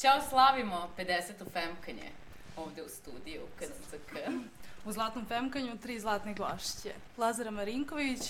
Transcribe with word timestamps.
Ćao, 0.00 0.20
slavimo 0.28 0.88
50. 0.98 1.32
femkanje 1.52 2.10
ovde 2.56 2.82
u 2.82 2.88
studiju 2.88 3.42
KCK. 3.58 4.16
U 4.84 4.92
Zlatnom 4.92 5.26
femkanju 5.26 5.78
tri 5.78 6.00
zlatne 6.00 6.34
glašće. 6.34 6.94
Lazara 7.18 7.50
Marinković, 7.50 8.20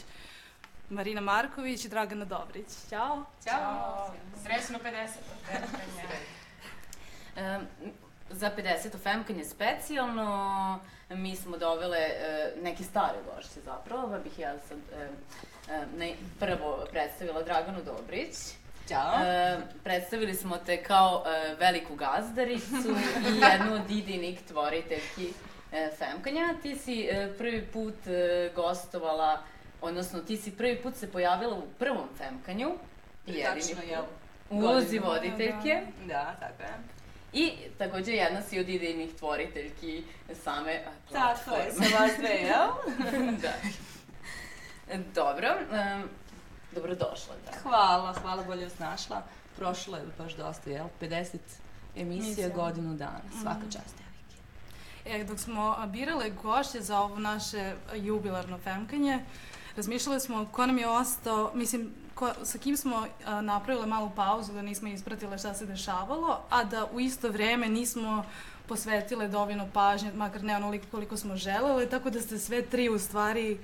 Marina 0.90 1.20
Marković 1.20 1.84
i 1.84 1.88
Dragana 1.88 2.24
Dobrić. 2.24 2.66
Ćao. 2.90 3.24
Ćao. 3.44 4.14
Srećno 4.42 4.78
50. 4.78 5.08
femkanje. 5.46 6.04
Um, 7.36 7.66
za 8.30 8.50
50. 8.56 9.02
femkanje 9.02 9.44
specijalno 9.44 10.78
mi 11.10 11.36
smo 11.36 11.56
dovele 11.56 11.98
uh, 11.98 12.62
neke 12.62 12.84
stare 12.84 13.18
gošće 13.34 13.60
zapravo, 13.64 14.08
pa 14.08 14.18
bih 14.18 14.38
ja 14.38 14.54
sad 14.68 14.78
uh, 14.78 15.98
ne, 15.98 16.14
prvo 16.40 16.86
predstavila 16.90 17.42
Draganu 17.42 17.78
Dobrić. 17.84 18.36
Ćao. 18.88 19.14
Uh, 19.14 19.62
predstavili 19.84 20.34
smo 20.34 20.56
te 20.56 20.82
kao 20.82 21.24
uh, 21.24 21.58
veliku 21.58 21.94
gazdaricu 21.94 22.96
i 23.30 23.40
jednu 23.40 23.74
od 23.74 23.90
idinih 23.90 24.40
tvoriteljki 24.48 25.26
uh, 25.26 25.98
Femkanja. 25.98 26.54
Ti 26.62 26.76
si 26.76 27.08
uh, 27.08 27.36
prvi 27.38 27.66
put 27.72 27.94
uh, 28.06 28.54
gostovala, 28.54 29.42
odnosno 29.82 30.20
ti 30.20 30.36
si 30.36 30.50
prvi 30.52 30.76
put 30.76 30.96
se 30.96 31.08
pojavila 31.08 31.54
u 31.54 31.66
prvom 31.78 32.08
Femkanju. 32.18 32.70
Tačno, 33.26 33.82
jel? 33.82 34.02
U 34.50 34.56
ulozi 34.56 34.98
voditeljke. 34.98 35.82
Da, 36.04 36.36
tako 36.40 36.62
je. 36.62 36.68
I 37.34 37.52
takođe 37.78 38.12
jedna 38.12 38.42
si 38.42 38.58
od 38.58 38.68
idejnih 38.68 39.14
tvoriteljki 39.14 40.04
same 40.34 40.78
uh, 40.78 41.12
Tako 41.12 41.54
je, 41.54 41.62
platforme. 41.64 41.88
sa 41.88 41.98
vas 41.98 42.12
dve, 42.18 42.28
jel? 42.48 42.68
da. 43.32 43.52
Dobro, 45.14 45.48
um, 45.62 46.08
dobrodošla. 46.72 47.34
Da. 47.44 47.58
Hvala, 47.60 48.12
hvala, 48.12 48.42
bolje 48.44 48.64
vas 48.64 48.78
našla. 48.78 49.22
Prošlo 49.56 49.96
je 49.96 50.04
baš 50.18 50.32
dosta, 50.32 50.70
jel? 50.70 50.86
50 51.00 51.10
emisija, 51.10 51.36
Emisija. 51.96 52.48
godinu 52.48 52.94
dana, 52.94 53.20
svaka 53.42 53.58
Mhm. 53.58 53.70
čast. 53.70 53.94
E, 55.06 55.24
dok 55.24 55.38
smo 55.38 55.86
birale 55.86 56.30
gošće 56.32 56.80
za 56.80 56.98
ovo 56.98 57.18
naše 57.18 57.74
jubilarno 57.94 58.58
femkanje, 58.58 59.18
razmišljali 59.80 60.20
smo 60.20 60.46
ko 60.52 60.66
nam 60.66 60.78
je 60.78 60.88
ostao, 60.88 61.50
mislim, 61.54 61.90
ko, 62.14 62.32
sa 62.44 62.58
kim 62.58 62.76
smo 62.76 63.06
a, 63.26 63.40
napravile 63.40 63.86
malu 63.86 64.10
pauzu 64.16 64.52
da 64.52 64.62
nismo 64.62 64.88
ispratile 64.88 65.38
šta 65.38 65.54
se 65.54 65.66
dešavalo, 65.66 66.40
a 66.50 66.64
da 66.64 66.86
u 66.92 67.00
isto 67.00 67.28
vreme 67.28 67.68
nismo 67.68 68.24
posvetile 68.68 69.28
dovoljno 69.28 69.68
pažnje, 69.72 70.12
makar 70.12 70.44
ne 70.44 70.56
onoliko 70.56 70.86
koliko 70.90 71.16
smo 71.16 71.36
želele, 71.36 71.86
tako 71.86 72.10
da 72.10 72.20
ste 72.20 72.38
sve 72.38 72.62
tri 72.62 72.88
u 72.88 72.98
stvari 72.98 73.58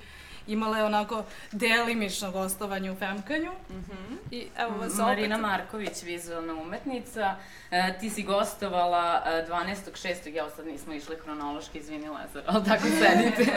imale 0.47 0.83
onako 0.83 1.23
delimično 1.51 2.31
gostovanje 2.31 2.91
u 2.91 2.95
femkanju. 2.95 3.51
Mhm. 3.69 4.15
I 4.31 4.47
evo 4.57 4.77
vas 4.77 4.93
opet... 4.93 5.05
Marina 5.05 5.37
Marković, 5.37 6.03
vizualna 6.03 6.53
umetnica. 6.53 7.35
E, 7.71 7.93
ti 7.99 8.09
si 8.09 8.23
gostovala 8.23 9.23
e, 9.25 9.45
12.6. 9.49 10.33
Ja 10.33 10.49
sad 10.49 10.67
nismo 10.67 10.93
išli 10.93 11.15
hronološki, 11.23 11.77
izvini 11.77 12.09
Lazar, 12.09 12.43
ali 12.45 12.65
tako 12.65 12.83
sedite. 13.01 13.51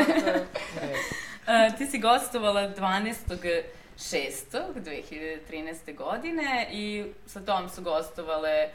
e, 1.47 1.71
ti 1.79 1.87
si 1.87 1.99
gostovala 1.99 2.61
12.6. 2.61 3.63
2013. 3.99 5.97
godine 5.97 6.69
i 6.73 7.05
sa 7.27 7.41
tom 7.41 7.69
su 7.69 7.83
gostovale 7.83 8.51
e, 8.51 8.71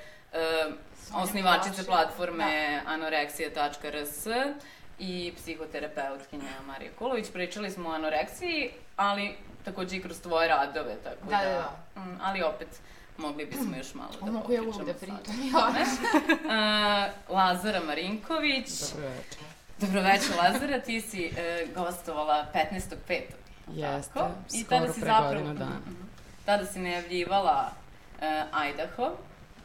osnivačice 1.13 1.86
platforme 1.86 2.82
anoreksija.rs 2.86 4.27
i 5.00 5.33
psihoterapeutkinja 5.38 6.52
Marija 6.67 6.92
Kulović. 7.00 7.32
Pričali 7.33 7.72
smo 7.72 7.89
o 7.89 7.94
anoreksiji, 7.94 8.72
ali 8.95 9.36
takođe 9.66 9.98
i 9.98 10.02
kroz 10.02 10.22
tvoje 10.22 10.48
radove, 10.48 10.95
tako 11.04 11.30
Da, 11.30 11.38
da... 11.38 11.44
da, 11.44 11.76
da. 11.95 12.02
Mm, 12.02 12.20
ali 12.22 12.44
opet, 12.44 12.67
mogli 13.17 13.45
bismo 13.45 13.78
još 13.78 13.94
malo 13.94 14.10
da 14.22 14.32
Mogu 14.32 14.54
ja 14.54 14.61
popričamo 14.61 14.83
uvek 14.83 14.88
da 14.88 15.00
pričam, 15.00 15.17
o 15.56 15.61
tome. 15.61 15.82
Uh, 17.30 17.36
Lazara 17.36 17.80
Marinković. 17.80 18.70
Dobro 18.80 19.10
večer. 19.10 19.44
Dobroveče, 19.80 20.36
Lazara, 20.38 20.80
ti 20.80 21.02
si 21.02 21.32
uh, 21.32 21.76
gostovala 21.76 22.45
15.5. 22.54 23.22
Jeste, 23.73 24.14
Tako? 24.14 24.30
I 24.54 24.64
skoro 24.64 24.80
tada 24.80 24.94
si 24.94 25.02
pre 25.02 25.10
zapravo, 25.10 25.33
godinu 25.33 25.54
dana. 25.54 25.80
Mhm. 25.86 25.95
Tada 26.45 26.66
si 26.66 26.80
najavljivala 26.80 27.72
uh, 28.17 28.70
Idaho. 28.70 29.12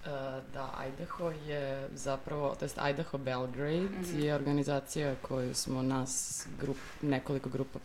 Uh, 0.01 0.07
da, 0.55 0.73
Idaho 0.89 1.31
je 1.31 1.89
zapravo, 1.95 2.55
to 2.59 2.65
jest 2.65 2.79
Idaho 2.91 3.19
Belgrade 3.19 3.81
Mhm. 4.01 4.21
je 4.23 4.35
organizacija 4.35 5.15
koju 5.23 5.55
smo 5.55 5.83
nas, 5.83 6.45
grup, 6.61 6.77
nekoliko 7.03 7.49
grupa, 7.49 7.79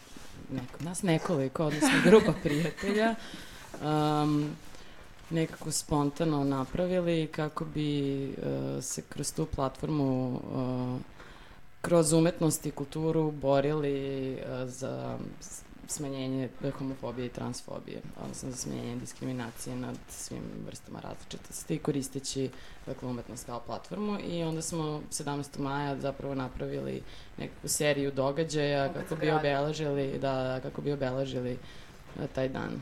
neko, 0.52 0.84
nas 0.84 1.04
nekoliko, 1.04 1.66
odnosno 1.66 1.90
grupa 2.06 2.34
prijatelja, 2.44 3.16
um, 3.82 4.56
nekako 5.30 5.72
spontano 5.72 6.44
napravili 6.44 7.28
kako 7.28 7.66
bi 7.66 8.26
uh, 8.28 8.34
se 8.84 9.02
kroz 9.02 9.34
tu 9.34 9.46
platformu 9.46 10.34
uh, 10.36 11.00
kroz 11.82 12.14
umetnost 12.14 12.66
i 12.66 12.72
kulturu 12.72 13.32
borili 13.32 14.34
uh, 14.34 14.70
za 14.70 15.18
smanjenje 15.88 16.50
homofobije 16.78 17.26
i 17.26 17.30
transfobije, 17.30 18.02
odnosno 18.22 18.52
za 18.52 18.58
smanjenje 18.58 18.96
diskriminacije 18.96 19.76
nad 19.76 19.96
svim 20.10 20.44
vrstama 20.66 21.00
različitosti 21.00 21.80
koristeći 21.80 22.50
dakle, 22.86 23.10
umetnost 23.10 23.46
kao 23.46 23.60
platformu 23.60 24.18
i 24.20 24.44
onda 24.44 24.62
smo 24.62 25.02
17. 25.12 25.60
maja 25.60 26.00
zapravo 26.00 26.36
napravili 26.36 27.04
nekakvu 27.38 27.70
seriju 27.70 28.12
događaja 28.12 28.86
Opet 28.86 29.02
kako 29.02 29.16
bi 29.16 29.32
obeležili 29.32 30.20
da, 30.20 30.60
kako 30.64 30.82
bi 30.82 30.92
obeležili 30.92 31.54
uh, 31.54 32.26
taj 32.36 32.50
dan. 32.50 32.82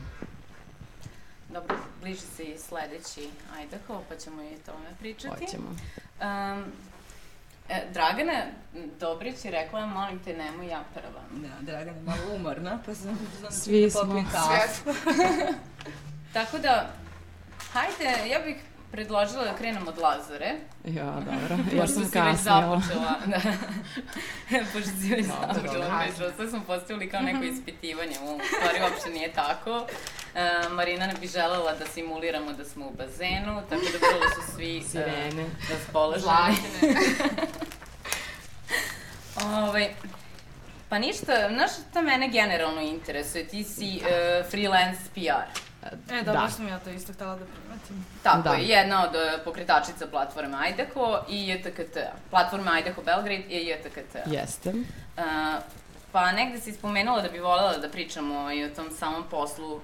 Dobro, 1.52 1.76
bliži 2.00 2.20
se 2.20 2.44
i 2.44 2.58
sledeći 2.58 3.28
Idaho, 3.64 4.02
pa 4.08 4.16
ćemo 4.16 4.42
i 4.42 4.46
o 4.46 4.58
tome 4.66 4.86
pričati. 4.98 5.44
Hoćemo. 5.44 5.68
Um, 5.68 6.64
e, 7.68 7.82
Dragana 7.92 8.42
Dobrić 9.00 9.44
je 9.44 9.50
rekla, 9.50 9.86
molim 9.86 10.18
te, 10.18 10.36
nemoj 10.36 10.66
ja 10.66 10.84
prva. 10.94 11.22
Da, 11.30 11.72
Dragana 11.72 11.96
je 11.96 12.02
malo 12.02 12.34
umorna, 12.36 12.78
pa 12.86 12.94
sam... 12.94 13.18
sam 13.40 13.52
Svi 13.52 13.82
da 13.82 13.90
smo. 13.90 14.24
Tako 16.32 16.58
da, 16.58 16.90
hajde, 17.72 18.28
ja 18.28 18.38
bih 18.38 18.56
predložila 18.94 19.44
da 19.44 19.54
krenemo 19.54 19.90
od 19.90 19.98
Lazare. 19.98 20.52
Ja, 20.84 21.04
dobro. 21.04 21.56
Ja 21.76 21.80
Pošto 21.80 21.94
sam 21.94 22.04
si 22.04 22.18
već 22.20 22.26
kasnila. 22.26 22.80
započela, 22.80 23.14
da. 23.32 23.40
Pošto 24.72 24.90
si 25.00 25.08
već 25.08 25.26
Dobro, 25.26 25.54
započela, 25.54 26.04
dobro. 26.18 26.32
sve 26.36 26.48
smo 26.48 26.60
postavili 26.66 27.10
kao 27.10 27.20
neko 27.20 27.44
ispitivanje, 27.44 28.16
u 28.22 28.40
stvari 28.56 28.78
uopšte 28.82 29.10
nije 29.10 29.32
tako. 29.32 29.86
E, 30.34 30.68
Marina 30.70 31.06
ne 31.06 31.14
bi 31.20 31.26
želela 31.26 31.72
da 31.72 31.86
simuliramo 31.86 32.52
da 32.52 32.64
smo 32.64 32.86
u 32.86 32.92
bazenu, 32.98 33.62
tako 33.68 33.82
da 33.92 33.98
vrlo 34.08 34.28
su 34.34 34.52
svi 34.56 34.78
e, 34.78 34.82
Sirene. 34.82 35.44
raspoloženi. 35.70 36.22
Zlatine. 36.22 37.00
Ovaj, 39.44 39.88
pa 40.88 40.98
ništa, 40.98 41.48
znaš 41.54 41.70
šta 41.90 42.02
mene 42.02 42.28
generalno 42.28 42.80
interesuje, 42.80 43.48
ti 43.48 43.64
si 43.64 44.00
uh, 44.00 44.50
freelance 44.50 45.00
PR. 45.14 45.63
E, 46.10 46.22
da, 46.22 46.32
Da. 46.32 46.40
baš 46.40 46.52
sam 46.52 46.68
ja 46.68 46.78
to 46.78 46.90
isto 46.90 47.12
htela 47.12 47.36
da 47.36 47.44
primetim. 47.44 48.06
Tako 48.22 48.42
Da. 48.42 48.54
je, 48.54 48.68
jedna 48.68 49.04
od 49.04 49.14
uh, 49.14 49.44
pokretačica 49.44 50.06
platforme 50.06 50.70
Idaho 50.70 51.18
i 51.28 51.48
JTKT. 51.48 51.98
Platforma 52.30 52.78
Idaho 52.80 53.02
Belgrade 53.02 53.44
i 53.48 53.66
JTKT. 53.66 54.16
Jeste. 54.26 54.70
Uh, 54.70 55.24
pa 56.12 56.32
negde 56.32 56.60
si 56.60 56.72
spomenula 56.72 57.20
da 57.22 57.28
bi 57.28 57.38
voljela 57.38 57.78
da 57.78 57.88
pričamo 57.88 58.52
i 58.52 58.64
o 58.64 58.68
tom 58.68 58.90
samom 58.98 59.24
poslu 59.30 59.80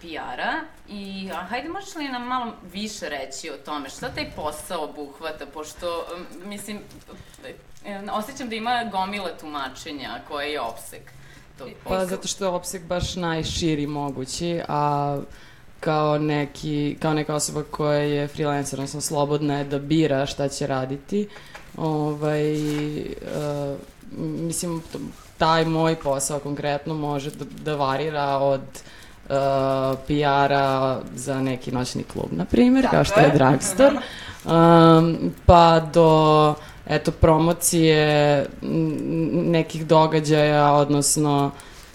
PR-a 0.00 0.52
i 0.88 1.30
a, 1.34 1.36
hajde 1.36 1.68
možeš 1.68 1.94
li 1.94 2.08
nam 2.08 2.22
malo 2.26 2.52
više 2.72 3.08
reći 3.08 3.50
o 3.50 3.56
tome 3.56 3.88
šta 3.88 4.08
taj 4.08 4.30
posao 4.36 4.84
obuhvata, 4.84 5.46
pošto 5.46 6.06
mislim 6.44 6.80
e, 7.84 8.00
osjećam 8.12 8.48
da 8.48 8.54
ima 8.54 8.84
gomila 8.84 9.30
tumačenja 9.40 10.18
koje 10.28 10.52
je 10.52 10.60
opsek 10.60 11.02
tog 11.58 11.68
posla. 11.84 11.98
Pa 11.98 12.06
zato 12.06 12.28
što 12.28 12.44
je 12.44 12.48
opseg 12.48 12.84
baš 12.86 13.16
najširi 13.16 13.86
mogući, 13.86 14.60
a 14.68 15.18
kao 15.80 16.18
neki, 16.18 16.96
kao 17.02 17.14
neka 17.14 17.34
osoba 17.34 17.62
koja 17.70 17.98
je 17.98 18.28
freelancer, 18.28 18.78
odnosno 18.78 19.00
slobodna 19.00 19.58
je 19.58 19.64
da 19.64 19.78
bira 19.78 20.26
šta 20.26 20.48
će 20.48 20.66
raditi. 20.66 21.28
Ovaj, 21.76 22.52
uh, 23.00 23.78
mislim, 24.18 24.82
taj 25.38 25.64
moj 25.64 25.96
posao 25.96 26.38
konkretno 26.38 26.94
može 26.94 27.30
da, 27.30 27.44
da 27.64 27.74
varira 27.74 28.38
od 28.38 28.60
uh, 28.60 29.34
PR-a 30.06 31.00
za 31.14 31.40
neki 31.40 31.72
noćni 31.72 32.04
klub, 32.04 32.28
na 32.30 32.44
primjer, 32.44 32.86
kao 32.90 33.04
što 33.04 33.20
je. 33.20 33.30
Drugstore, 33.34 33.96
um, 34.44 35.32
pa 35.46 35.80
do 35.80 36.54
eto, 36.86 37.10
promocije 37.10 38.46
nekih 39.32 39.86
događaja, 39.86 40.72
odnosno 40.72 41.50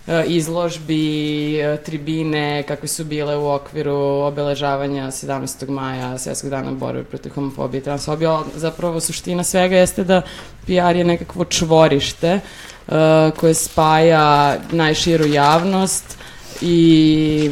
e, 0.07 0.23
izložbi, 0.27 1.55
e, 1.59 1.77
tribine, 1.77 2.63
kakve 2.63 2.87
su 2.87 3.05
bile 3.05 3.37
u 3.37 3.49
okviru 3.49 3.95
obeležavanja 4.25 5.07
17. 5.07 5.69
maja, 5.69 6.17
Svjetskog 6.17 6.49
dana 6.49 6.71
borbe 6.71 7.03
protiv 7.03 7.33
homofobije 7.33 7.79
i 7.79 7.83
transfobije. 7.83 8.31
Zapravo 8.55 8.99
suština 8.99 9.43
svega 9.43 9.77
jeste 9.77 10.03
da 10.03 10.21
PR 10.65 10.95
je 10.95 11.03
nekakvo 11.03 11.45
čvorište 11.45 12.39
uh, 12.87 12.93
koje 13.37 13.53
spaja 13.53 14.57
najširu 14.71 15.25
javnost 15.25 16.17
i 16.61 17.49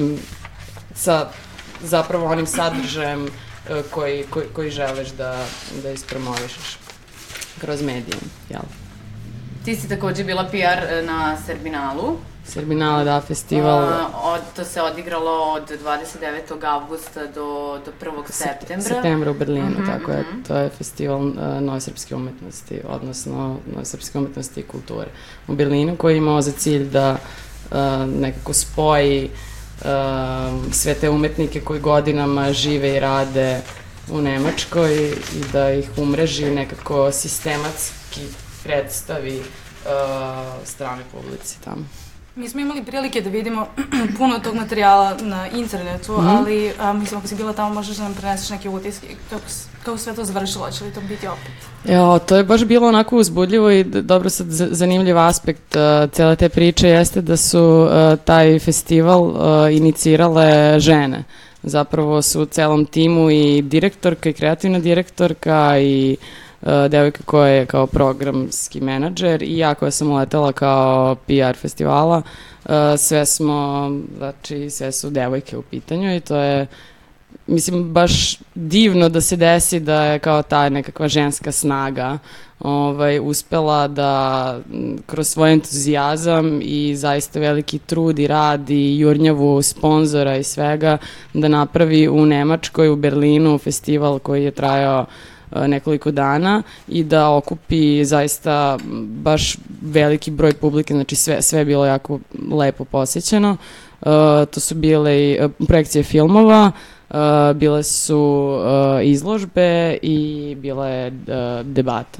sa 0.95 1.29
zapravo 1.83 2.25
onim 2.25 2.47
sadržajem 2.47 3.27
koji, 3.89 4.23
koji, 4.23 4.45
koji 4.53 4.71
želiš 4.71 5.09
da, 5.09 5.45
da 5.83 5.91
ispromovišeš 5.91 6.86
kroz 7.61 7.81
medije, 7.81 8.17
jel? 8.49 8.61
Ti 9.65 9.75
si 9.75 9.89
takođe 9.89 10.23
bila 10.23 10.43
PR 10.43 11.05
na 11.05 11.37
Serbinalu. 11.45 12.17
Serbinale, 12.47 13.03
da, 13.03 13.21
festival. 13.21 13.83
Uh, 13.83 13.93
od, 14.23 14.41
to 14.55 14.65
se 14.65 14.81
odigralo 14.81 15.53
od 15.53 15.71
29. 15.85 16.65
avgusta 16.65 17.25
do, 17.25 17.79
do 17.85 17.91
1. 18.01 18.23
septembra. 18.29 18.89
Septembra 18.89 19.31
u 19.31 19.33
Berlinu, 19.33 19.65
mm 19.65 19.75
-hmm, 19.77 19.99
tako 19.99 20.11
je. 20.11 20.21
Mhm. 20.21 20.41
To 20.41 20.55
je 20.55 20.69
festival 20.69 21.27
uh, 21.27 21.33
nove 21.61 21.81
srpske 21.81 22.15
umetnosti, 22.15 22.81
odnosno 22.87 23.57
nove 23.73 23.85
srpske 23.85 24.17
umetnosti 24.17 24.59
i 24.59 24.63
kulture 24.63 25.07
u 25.47 25.55
Berlinu, 25.55 25.95
koji 25.95 26.13
je 26.13 26.17
imao 26.17 26.41
za 26.41 26.51
cilj 26.51 26.89
da 26.89 27.11
uh, 27.71 27.77
nekako 28.21 28.53
spoji 28.53 29.29
uh, 29.81 29.87
sve 30.71 30.93
te 30.93 31.09
umetnike 31.09 31.61
koji 31.61 31.79
godinama 31.79 32.53
žive 32.53 32.95
i 32.95 32.99
rade 32.99 33.61
u 34.11 34.21
Nemačkoj 34.21 35.11
i 35.11 35.51
da 35.53 35.71
ih 35.71 35.89
umreži 35.97 36.49
nekako 36.49 37.11
sistematski 37.11 38.21
predstavi 38.63 39.37
uh, 39.37 39.45
strane 40.67 41.03
publici 41.11 41.61
tamo. 41.61 41.85
Mi 42.37 42.49
smo 42.49 42.59
imali 42.61 42.83
prilike 42.83 43.21
da 43.21 43.29
vidimo 43.29 43.67
puno 44.17 44.39
tog 44.39 44.55
materijala 44.55 45.15
na 45.21 45.47
internetu, 45.47 46.11
mm 46.11 46.15
-hmm. 46.15 46.37
ali 46.37 46.71
a, 46.79 46.93
mislim 46.93 47.17
ako 47.17 47.27
si 47.27 47.35
bila 47.35 47.53
tamo 47.53 47.73
možeš 47.73 47.97
da 47.97 48.03
nam 48.03 48.13
preneseš 48.13 48.49
neke 48.49 48.69
utiske. 48.69 49.07
Kako, 49.29 49.41
kako 49.83 49.97
sve 49.97 50.15
to 50.15 50.25
završilo? 50.25 50.71
Će 50.71 50.83
li 50.83 50.91
to 50.91 51.01
biti 51.01 51.27
opet? 51.27 51.51
Jo, 51.85 52.19
to 52.19 52.35
je 52.35 52.43
baš 52.43 52.65
bilo 52.65 52.87
onako 52.87 53.17
uzbudljivo 53.17 53.71
i 53.71 53.83
dobro 53.83 54.29
sad 54.29 54.47
zanimljiv 54.49 55.17
aspekt 55.17 55.75
uh, 55.75 56.11
cele 56.11 56.35
te 56.35 56.49
priče 56.49 56.87
jeste 56.87 57.21
da 57.21 57.37
su 57.37 57.61
uh, 57.61 58.19
taj 58.25 58.59
festival 58.59 59.21
uh, 59.21 59.35
inicirale 59.71 60.79
žene. 60.79 61.23
Zapravo 61.63 62.21
su 62.21 62.41
u 62.41 62.45
celom 62.45 62.85
timu 62.85 63.31
i 63.31 63.61
direktorka 63.61 64.29
i 64.29 64.33
kreativna 64.33 64.79
direktorka 64.79 65.79
i 65.79 66.17
uh, 66.61 66.67
devojka 66.89 67.23
koja 67.25 67.47
je 67.47 67.65
kao 67.65 67.87
programski 67.87 68.81
menadžer 68.81 69.43
i 69.43 69.57
ja 69.57 69.75
koja 69.75 69.91
sam 69.91 70.11
uletela 70.11 70.51
kao 70.51 71.15
PR 71.15 71.57
festivala, 71.57 72.21
uh, 72.65 72.71
sve 72.97 73.25
smo, 73.25 73.91
znači 74.17 74.69
sve 74.69 74.91
su 74.91 75.09
devojke 75.09 75.57
u 75.57 75.61
pitanju 75.61 76.15
i 76.15 76.19
to 76.19 76.35
je 76.35 76.67
mislim, 77.47 77.93
baš 77.93 78.37
divno 78.55 79.09
da 79.09 79.21
se 79.21 79.35
desi 79.35 79.79
da 79.79 80.03
je 80.03 80.19
kao 80.19 80.43
ta 80.43 80.69
nekakva 80.69 81.07
ženska 81.07 81.51
snaga 81.51 82.17
ovaj, 82.59 83.19
uspela 83.19 83.87
da 83.87 84.59
kroz 85.05 85.27
svoj 85.27 85.53
entuzijazam 85.53 86.59
i 86.61 86.95
zaista 86.95 87.39
veliki 87.39 87.79
trud 87.79 88.19
i 88.19 88.27
rad 88.27 88.69
i 88.69 88.99
jurnjavu 88.99 89.61
sponzora 89.61 90.37
i 90.37 90.43
svega 90.43 90.97
da 91.33 91.47
napravi 91.47 92.07
u 92.07 92.25
Nemačkoj, 92.25 92.89
u 92.89 92.95
Berlinu 92.95 93.57
festival 93.57 94.19
koji 94.19 94.43
je 94.43 94.51
trajao 94.51 95.05
E, 95.51 95.67
nekoliko 95.67 96.11
dana 96.11 96.63
i 96.87 97.03
da 97.03 97.35
okupi 97.35 98.05
zaista 98.05 98.77
baš 99.01 99.57
veliki 99.81 100.31
broj 100.31 100.53
publike, 100.53 100.93
znači 100.93 101.15
sve, 101.15 101.41
sve 101.41 101.59
je 101.59 101.65
bilo 101.65 101.85
jako 101.85 102.19
lepo 102.51 102.85
posjećeno. 102.85 103.57
Uh, 104.01 104.07
to 104.51 104.59
su 104.59 104.75
bile 104.75 105.19
i 105.19 105.39
projekcije 105.67 106.03
filmova, 106.03 106.71
uh, 106.75 106.96
bile 107.55 107.83
su 107.83 108.19
uh, 108.19 109.05
izložbe 109.05 109.97
i 110.01 110.55
bila 110.57 110.87
je 110.87 111.07
uh, 111.07 111.65
debata. 111.65 112.19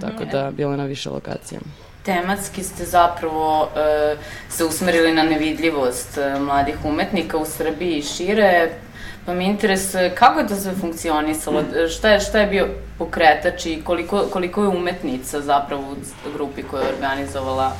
Tako 0.00 0.22
mhm. 0.22 0.30
da, 0.30 0.50
bilo 0.50 0.70
je 0.70 0.76
na 0.76 0.84
više 0.84 1.10
lokacija. 1.10 1.60
Tematski 2.02 2.62
ste 2.62 2.84
zapravo 2.84 3.62
uh, 3.62 4.18
se 4.48 4.64
usmerili 4.64 5.14
na 5.14 5.22
nevidljivost 5.22 6.18
uh, 6.18 6.42
mladih 6.42 6.76
umetnika 6.84 7.38
u 7.38 7.44
Srbiji 7.44 7.98
i 7.98 8.02
šire, 8.02 8.70
Pa 9.28 9.34
mi 9.34 9.44
interesuje 9.44 10.14
kako 10.14 10.40
je 10.40 10.46
to 10.46 10.56
sve 10.56 10.72
funkcionisalo, 10.80 11.62
šta 11.96 12.10
je, 12.10 12.20
šta 12.20 12.38
je 12.38 12.46
bio 12.46 12.68
pokretač 12.98 13.66
i 13.66 13.82
koliko, 13.84 14.22
koliko 14.32 14.62
je 14.62 14.68
umetnica 14.68 15.40
zapravo 15.40 15.82
u 16.26 16.32
grupi 16.32 16.62
koja 16.62 16.82
je 16.82 16.94
organizovala 16.94 17.72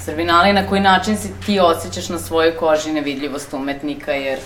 Srbinali, 0.00 0.52
na 0.52 0.66
koji 0.66 0.80
način 0.80 1.16
si 1.16 1.28
ti 1.46 1.60
osjećaš 1.60 2.08
na 2.08 2.18
svojoj 2.18 2.56
koži 2.56 2.92
nevidljivost 2.92 3.54
umetnika, 3.54 4.12
jer 4.12 4.38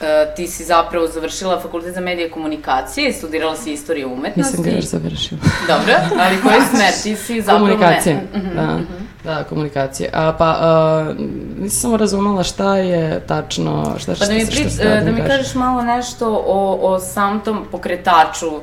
Uh, 0.00 0.06
ti 0.36 0.46
si 0.46 0.64
zapravo 0.64 1.06
završila 1.06 1.60
fakultet 1.60 1.94
za 1.94 2.00
medije 2.00 2.30
komunikacije 2.30 3.08
i 3.08 3.12
studirala 3.12 3.56
si 3.56 3.72
istoriju 3.72 4.12
umetnosti. 4.12 4.56
Nisam 4.56 4.64
ga 4.64 4.70
još 4.70 4.84
završila. 4.84 5.40
Dobro, 5.66 5.94
ali 6.20 6.40
koji 6.42 6.60
smer? 6.74 6.92
Ti 7.02 7.16
si 7.16 7.40
zapravo... 7.40 7.66
Komunikacije, 7.66 8.14
me... 8.14 8.40
-hmm, 8.40 8.54
da. 8.54 8.62
Mm 8.62 8.78
-hmm. 8.78 9.10
Da, 9.24 9.44
komunikacije. 9.44 10.10
A, 10.12 10.32
pa, 10.38 10.56
a, 10.60 11.12
nisam 11.58 11.80
samo 11.80 11.96
razumela 11.96 12.42
šta 12.42 12.76
je 12.76 13.20
tačno, 13.26 13.94
šta, 13.98 14.14
šta, 14.14 14.24
pa 14.24 14.32
da 14.32 14.38
mi, 14.38 14.46
pri, 14.46 14.70
šta, 14.70 14.84
da, 14.84 15.00
da 15.00 15.10
mi 15.10 15.20
kažeš 15.26 15.54
malo 15.54 15.82
nešto 15.82 16.44
o, 16.46 16.78
o 16.82 16.98
sam 16.98 17.40
tom 17.40 17.66
pokretaču 17.70 18.46
uh, 18.46 18.62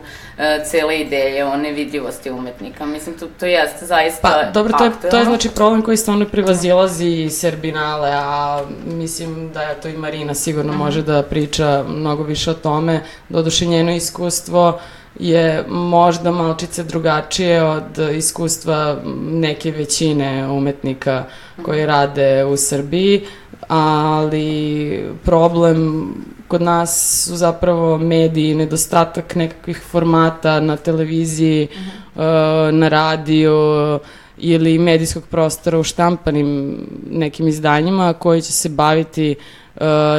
cele 0.71 0.99
ideje, 0.99 1.45
o 1.45 1.57
nevidljivosti 1.57 2.31
umetnika. 2.31 2.85
Mislim, 2.85 3.17
to, 3.17 3.27
to 3.39 3.45
jeste 3.45 3.85
zaista 3.85 4.21
Pa, 4.21 4.51
dobro, 4.51 4.77
to 4.77 4.83
je, 4.85 4.91
to 5.11 5.17
je 5.17 5.25
znači 5.25 5.49
problem 5.49 5.81
koji 5.81 5.97
stvarno 5.97 6.25
privazilazi 6.25 7.29
Serbinale, 7.29 8.11
a 8.13 8.61
mislim 8.85 9.51
da 9.53 9.61
je 9.61 9.81
to 9.81 9.87
i 9.87 9.97
Marina 9.97 10.33
sigurno 10.33 10.73
mm 10.73 10.75
-hmm. 10.75 10.79
može 10.79 11.01
da 11.01 11.23
priča 11.23 11.83
mnogo 11.87 12.23
više 12.23 12.51
o 12.51 12.53
tome. 12.53 13.03
Doduše 13.29 13.65
njeno 13.65 13.91
iskustvo 13.91 14.69
uh, 14.69 14.96
je 15.19 15.63
možda 15.67 16.31
malčice 16.31 16.83
drugačije 16.83 17.63
od 17.63 17.97
iskustva 18.15 18.97
neke 19.31 19.71
većine 19.71 20.47
umetnika 20.47 21.23
koji 21.61 21.85
rade 21.85 22.45
u 22.45 22.57
Srbiji, 22.57 23.21
ali 23.67 25.03
problem 25.23 26.09
kod 26.47 26.61
nas 26.61 27.23
su 27.25 27.35
zapravo 27.35 27.97
mediji, 27.97 28.55
nedostatak 28.55 29.35
nekakvih 29.35 29.81
formata 29.91 30.59
na 30.59 30.77
televiziji, 30.77 31.67
-huh. 32.15 32.71
na 32.71 32.87
radiju 32.87 33.99
ili 34.37 34.79
medijskog 34.79 35.23
prostora 35.31 35.79
u 35.79 35.83
štampanim 35.83 36.77
nekim 37.11 37.47
izdanjima 37.47 38.13
koji 38.13 38.41
će 38.41 38.51
se 38.51 38.69
baviti 38.69 39.35
uh, 39.39 39.66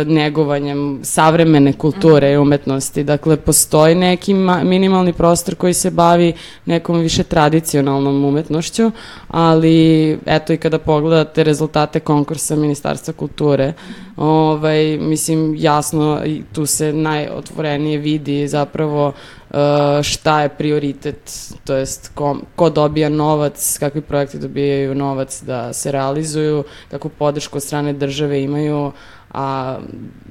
negovanjem 0.07 1.01
savremene 1.03 1.73
kulture 1.73 2.33
i 2.33 2.37
umetnosti. 2.37 3.05
Dakle, 3.05 3.37
postoji 3.37 3.95
neki 3.95 4.35
minimalni 4.65 5.12
prostor 5.12 5.55
koji 5.55 5.75
se 5.75 5.91
bavi 5.91 6.33
nekom 6.67 6.99
više 6.99 7.23
tradicionalnom 7.23 8.25
umetnošću, 8.25 8.91
ali 9.29 10.19
eto 10.27 10.53
i 10.53 10.57
kada 10.57 10.79
pogledate 10.79 11.45
rezultate 11.45 12.00
konkursa 12.00 12.57
Ministarstva 12.57 13.15
kulture, 13.15 13.73
ovaj, 14.17 14.99
mislim, 14.99 15.55
jasno 15.59 16.21
i 16.27 16.43
tu 16.53 16.67
se 16.67 16.93
najotvorenije 16.93 17.99
vidi 17.99 18.49
zapravo 18.49 19.07
uh, 19.07 19.57
šta 20.03 20.43
je 20.43 20.49
prioritet, 20.49 21.33
to 21.65 21.75
jest 21.75 22.11
ko, 22.15 22.37
ko 22.57 22.71
dobija 22.71 23.09
novac, 23.09 23.77
kakvi 23.81 24.00
projekti 24.00 24.38
dobijaju 24.38 24.95
novac 24.95 25.43
da 25.43 25.73
se 25.73 25.93
realizuju, 25.93 26.65
kakvu 26.91 27.11
podršku 27.19 27.59
od 27.59 27.62
strane 27.62 27.93
države 27.93 28.43
imaju, 28.43 28.93
A, 29.30 29.78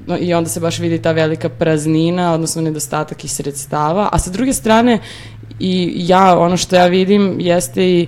no, 0.07 0.17
I 0.19 0.33
onda 0.33 0.49
se 0.49 0.59
baš 0.59 0.79
vidi 0.79 1.01
ta 1.01 1.11
velika 1.11 1.49
praznina, 1.49 2.33
odnosno 2.33 2.61
nedostatak 2.61 3.23
i 3.23 3.27
sredstava. 3.27 4.09
A 4.11 4.19
sa 4.19 4.31
druge 4.31 4.53
strane, 4.53 4.99
i 5.59 5.93
ja, 5.95 6.39
ono 6.39 6.57
što 6.57 6.75
ja 6.75 6.85
vidim, 6.85 7.35
jeste 7.39 7.89
i 7.89 8.07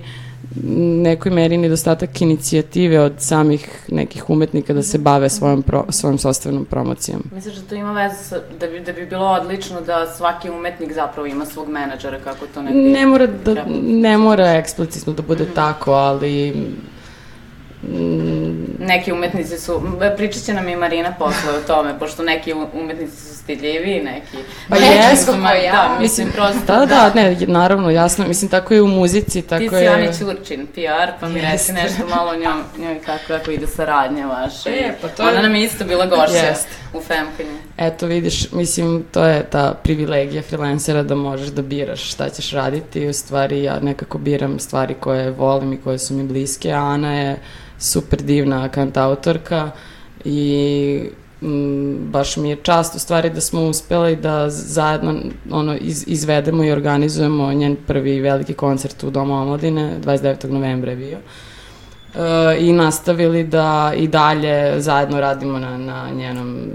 nekoj 1.02 1.32
meri 1.32 1.56
nedostatak 1.56 2.20
inicijative 2.22 3.00
od 3.00 3.12
samih 3.18 3.84
nekih 3.88 4.30
umetnika 4.30 4.72
da 4.72 4.82
se 4.82 4.98
bave 4.98 5.28
svojom, 5.28 5.62
pro, 5.62 5.84
svojom 5.88 6.18
sostavnom 6.18 6.64
promocijom. 6.64 7.22
Misliš 7.34 7.54
da 7.54 7.62
to 7.68 7.74
ima 7.74 7.92
veze 7.92 8.40
da 8.60 8.66
bi, 8.66 8.80
da 8.80 8.92
bi 8.92 9.06
bilo 9.06 9.26
odlično 9.26 9.80
da 9.80 10.06
svaki 10.06 10.50
umetnik 10.50 10.92
zapravo 10.92 11.26
ima 11.26 11.46
svog 11.46 11.68
menadžera 11.68 12.18
kako 12.24 12.46
to 12.54 12.62
ne 12.62 12.70
Ne 12.70 13.06
mora, 13.06 13.26
da, 13.26 13.64
ne 13.82 14.18
mora 14.18 14.52
eksplicitno 14.52 15.12
da 15.12 15.22
bude 15.22 15.44
mm 15.44 15.46
-hmm. 15.46 15.54
tako, 15.54 15.92
ali 15.92 16.54
Mm, 17.82 18.86
neki 18.86 19.12
umetnici 19.12 19.58
su, 19.58 19.82
pričat 20.16 20.42
će 20.42 20.54
nam 20.54 20.68
i 20.68 20.76
Marina 20.76 21.14
posle 21.18 21.50
o 21.50 21.66
tome, 21.66 21.98
pošto 21.98 22.22
neki 22.22 22.52
umetnici 22.52 23.16
su 23.16 23.34
stidljivi, 23.50 24.00
neki... 24.00 24.36
Pa 24.68 24.76
jesu, 24.76 25.36
ma, 25.36 25.52
ja. 25.52 25.72
Da, 25.72 25.96
mislim, 26.00 26.32
prosto... 26.32 26.60
Da, 26.66 26.78
da, 26.78 26.86
da, 26.86 27.12
ne, 27.14 27.36
naravno, 27.46 27.90
jasno, 27.90 28.26
mislim, 28.26 28.50
tako 28.50 28.74
je 28.74 28.82
u 28.82 28.86
muzici, 28.86 29.42
tako 29.42 29.62
je... 29.62 29.68
Ti 29.68 29.76
si 29.76 29.82
je... 29.82 29.88
Ani 29.88 30.08
Ćurčin, 30.18 30.66
PR, 30.66 31.10
pa 31.20 31.28
mi 31.28 31.40
reci 31.40 31.72
nešto 31.72 32.06
malo 32.06 32.30
o 32.30 32.36
njom, 32.36 32.62
njoj 32.78 33.00
kako, 33.06 33.24
kako 33.28 33.50
ide 33.50 33.66
saradnja 33.66 34.26
vaša. 34.26 34.70
E, 34.70 34.94
pa 35.02 35.08
to 35.08 35.22
je... 35.22 35.28
Ona 35.28 35.42
nam 35.42 35.54
je 35.54 35.64
isto 35.64 35.84
bila 35.84 36.06
gošća. 36.06 36.46
Jeste 36.46 36.68
u 36.94 37.00
Femkanju? 37.00 37.58
Eto 37.78 38.06
vidiš, 38.06 38.52
mislim, 38.52 39.04
to 39.12 39.24
je 39.24 39.42
ta 39.50 39.74
privilegija 39.82 40.42
freelancera 40.42 41.02
da 41.02 41.14
možeš 41.14 41.48
da 41.48 41.62
biraš 41.62 42.12
šta 42.12 42.28
ćeš 42.28 42.50
raditi 42.50 43.00
i 43.00 43.08
u 43.08 43.12
stvari 43.12 43.62
ja 43.62 43.80
nekako 43.80 44.18
biram 44.18 44.58
stvari 44.58 44.94
koje 45.00 45.30
volim 45.30 45.72
i 45.72 45.80
koje 45.80 45.98
su 45.98 46.14
mi 46.14 46.22
bliske, 46.22 46.72
a 46.72 46.78
Ana 46.78 47.14
je 47.14 47.36
super 47.78 48.22
divna 48.22 48.68
kantautorka 48.68 49.70
i 50.24 51.10
baš 51.98 52.36
mi 52.36 52.50
je 52.50 52.56
čast 52.56 52.94
u 52.94 52.98
stvari 52.98 53.30
da 53.30 53.40
smo 53.40 53.62
uspeli 53.62 54.16
da 54.16 54.50
zajedno 54.50 55.14
ono, 55.50 55.76
iz, 55.76 56.04
izvedemo 56.06 56.64
i 56.64 56.72
organizujemo 56.72 57.52
njen 57.52 57.76
prvi 57.86 58.20
veliki 58.20 58.54
koncert 58.54 59.02
u 59.02 59.10
Domu 59.10 59.34
omladine, 59.34 59.96
29. 60.04 60.50
novembra 60.50 60.90
je 60.90 60.96
bio. 60.96 61.18
E, 61.18 62.56
I 62.58 62.72
nastavili 62.72 63.44
da 63.44 63.92
i 63.96 64.08
dalje 64.08 64.80
zajedno 64.80 65.20
radimo 65.20 65.58
na, 65.58 65.78
na 65.78 66.10
njenom 66.10 66.70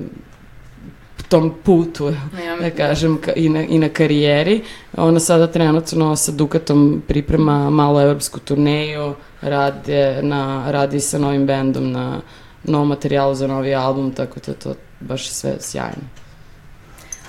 tom 1.30 1.54
putu, 1.64 2.14
Nemam- 2.36 2.62
da 2.62 2.70
kažem, 2.70 3.18
ka, 3.22 3.34
i, 3.34 3.50
na, 3.50 3.64
i 3.64 3.80
na 3.80 3.90
karijeri. 3.90 4.62
Ona 4.98 5.20
sada 5.20 5.48
trenutno 5.48 6.16
sa 6.16 6.32
Dukatom 6.32 7.02
priprema 7.08 7.70
malo 7.70 8.02
evropsku 8.02 8.40
turneju, 8.40 9.14
radi, 9.42 9.94
na, 10.22 10.72
radi 10.72 11.00
sa 11.00 11.18
novim 11.18 11.46
bendom 11.46 11.92
na 11.92 12.22
novom 12.68 12.88
materijalu 12.88 13.36
za 13.36 13.48
novi 13.48 13.76
album, 13.76 14.12
tako 14.12 14.40
da 14.48 14.54
to 14.54 14.76
baš 15.00 15.30
sve 15.30 15.56
sjajno. 15.60 16.04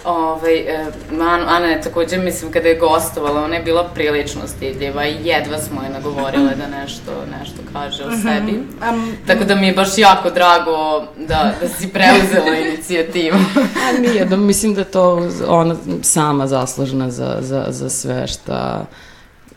Ovaj, 0.07 0.57
e, 0.57 0.87
Ana, 1.11 1.45
Ana 1.49 1.67
je 1.67 1.81
takođe, 1.81 2.19
mislim, 2.19 2.53
kada 2.53 2.69
je 2.69 2.79
gostovala, 2.79 3.45
ona 3.45 3.55
je 3.55 3.63
bila 3.63 3.85
prilično 3.95 4.41
stidljiva 4.47 5.07
i 5.07 5.17
jedva 5.25 5.59
smo 5.59 5.83
je 5.83 5.89
nagovorile 5.91 6.55
da 6.55 6.81
nešto, 6.81 7.13
nešto 7.41 7.57
kaže 7.73 8.05
o 8.05 8.11
sebi. 8.11 8.53
Um, 8.93 9.17
Tako 9.27 9.45
da 9.45 9.55
mi 9.55 9.67
je 9.67 9.73
baš 9.73 9.99
jako 9.99 10.31
drago 10.31 11.07
da, 11.19 11.55
da 11.61 11.69
si 11.69 11.89
preuzela 11.89 12.57
inicijativu. 12.67 13.39
A 13.57 14.01
nije, 14.01 14.25
da 14.25 14.37
mislim 14.37 14.75
da 14.75 14.81
je 14.81 14.91
to 14.91 15.29
ona 15.49 15.77
sama 16.03 16.47
zaslužna 16.47 17.11
za, 17.11 17.39
za, 17.41 17.67
za 17.69 17.91
sve 17.91 18.27
šta 18.27 18.87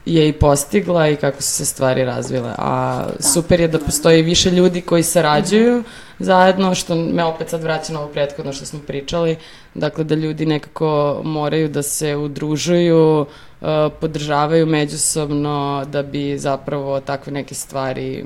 je 0.05 0.29
i 0.29 0.33
postigla 0.33 1.09
i 1.09 1.15
kako 1.15 1.41
su 1.41 1.51
se 1.51 1.65
stvari 1.65 2.03
razvile. 2.03 2.53
A 2.57 3.03
super 3.19 3.59
je 3.59 3.67
da 3.67 3.79
postoji 3.79 4.21
više 4.21 4.51
ljudi 4.51 4.81
koji 4.81 5.03
sarađuju 5.03 5.83
zajedno, 6.19 6.75
što 6.75 6.95
me 6.95 7.23
opet 7.23 7.49
sad 7.49 7.63
vraća 7.63 7.93
na 7.93 7.99
ovo 7.99 8.09
prethodno 8.09 8.53
što 8.53 8.65
smo 8.65 8.79
pričali, 8.87 9.35
dakle 9.73 10.03
da 10.03 10.15
ljudi 10.15 10.45
nekako 10.45 11.21
moraju 11.23 11.69
da 11.69 11.81
se 11.81 12.15
udružuju, 12.15 13.21
uh, 13.21 13.67
podržavaju 14.01 14.65
međusobno 14.65 15.85
da 15.91 16.03
bi 16.03 16.37
zapravo 16.37 16.99
takve 16.99 17.31
neke 17.31 17.55
stvari 17.55 18.25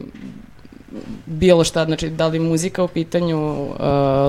bilo 1.25 1.63
šta, 1.63 1.85
znači 1.85 2.09
da 2.09 2.27
li 2.27 2.39
muzika 2.39 2.83
u 2.83 2.87
pitanju, 2.87 3.63
uh, 3.63 3.77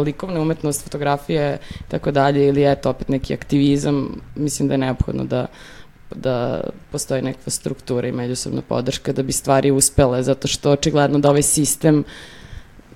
likovna 0.04 0.40
umetnost, 0.40 0.84
fotografije 0.84 1.58
tako 1.88 2.10
dalje 2.10 2.48
ili 2.48 2.72
eto 2.72 2.90
opet 2.90 3.08
neki 3.08 3.34
aktivizam, 3.34 4.20
mislim 4.36 4.68
da 4.68 4.74
je 4.74 4.78
neophodno 4.78 5.24
da 5.24 5.46
da 6.14 6.60
postoji 6.92 7.22
nekakva 7.22 7.50
struktura 7.50 8.08
i 8.08 8.12
međusobna 8.12 8.62
podrška 8.62 9.12
da 9.12 9.22
bi 9.22 9.32
stvari 9.32 9.70
uspele, 9.70 10.22
zato 10.22 10.48
što 10.48 10.70
očigledno 10.70 11.18
da 11.18 11.30
ovaj 11.30 11.42
sistem 11.42 12.04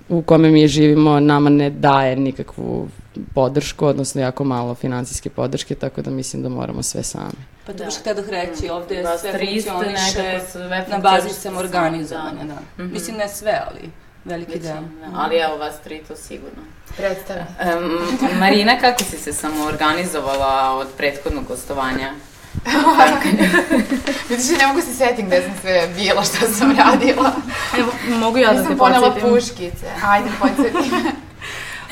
u 0.09 0.21
kome 0.21 0.49
mi 0.49 0.67
živimo 0.67 1.19
nama 1.19 1.49
ne 1.49 1.69
daje 1.69 2.15
nikakvu 2.15 2.89
podršku, 3.35 3.85
odnosno 3.85 4.21
jako 4.21 4.43
malo 4.43 4.75
finansijske 4.75 5.29
podrške, 5.29 5.75
tako 5.75 6.01
da 6.01 6.11
mislim 6.11 6.43
da 6.43 6.49
moramo 6.49 6.83
sve 6.83 7.03
sami. 7.03 7.45
Pa 7.65 7.71
to 7.71 7.77
Da. 7.77 7.85
baš 7.85 7.97
htio 7.99 8.13
da 8.13 8.21
reći, 8.21 8.69
ovde 8.69 9.01
Vas 9.03 9.21
sve 9.21 9.33
300 9.33 9.71
funkcioniše 9.71 10.39
sve 10.51 10.85
na 10.89 10.97
bazi 10.97 11.29
samo, 11.29 11.33
samorganizovanja, 11.33 12.43
da. 12.43 12.53
da. 12.77 12.83
Mhm. 12.83 12.93
Mislim, 12.93 13.17
ne 13.17 13.27
sve, 13.27 13.61
ali 13.67 13.89
veliki 14.25 14.59
deo. 14.59 14.73
Većina, 14.73 15.09
da. 15.11 15.19
Ali 15.19 15.37
evo 15.37 15.57
vas 15.57 15.75
tri 15.83 16.01
to 16.07 16.15
sigurno. 16.15 16.63
Predstava. 16.97 17.45
Um, 17.77 18.39
Marina, 18.39 18.79
kako 18.79 19.03
si 19.03 19.17
se 19.17 19.33
samo 19.33 19.65
organizovala 19.65 20.77
od 20.77 20.87
prethodnog 20.97 21.45
gostovanja? 21.47 22.13
Vidiš, 24.29 24.49
ne 24.59 24.67
mogu 24.67 24.81
se 24.81 24.93
setim 24.93 25.27
gde 25.27 25.41
sam 25.41 25.51
sve 25.61 25.89
bila, 25.97 26.23
šta 26.23 26.47
sam 26.47 26.71
radila. 26.77 27.31
Evo, 27.77 27.91
mogu 28.19 28.37
ja 28.37 28.47
da 28.47 28.55
te 28.55 28.59
Nisam 28.61 28.77
ponela 28.77 29.11
podsjetim. 29.11 29.29
puškice. 29.33 29.85
Ajde, 30.05 30.29
podsjeti 30.39 30.91
me. 30.91 31.11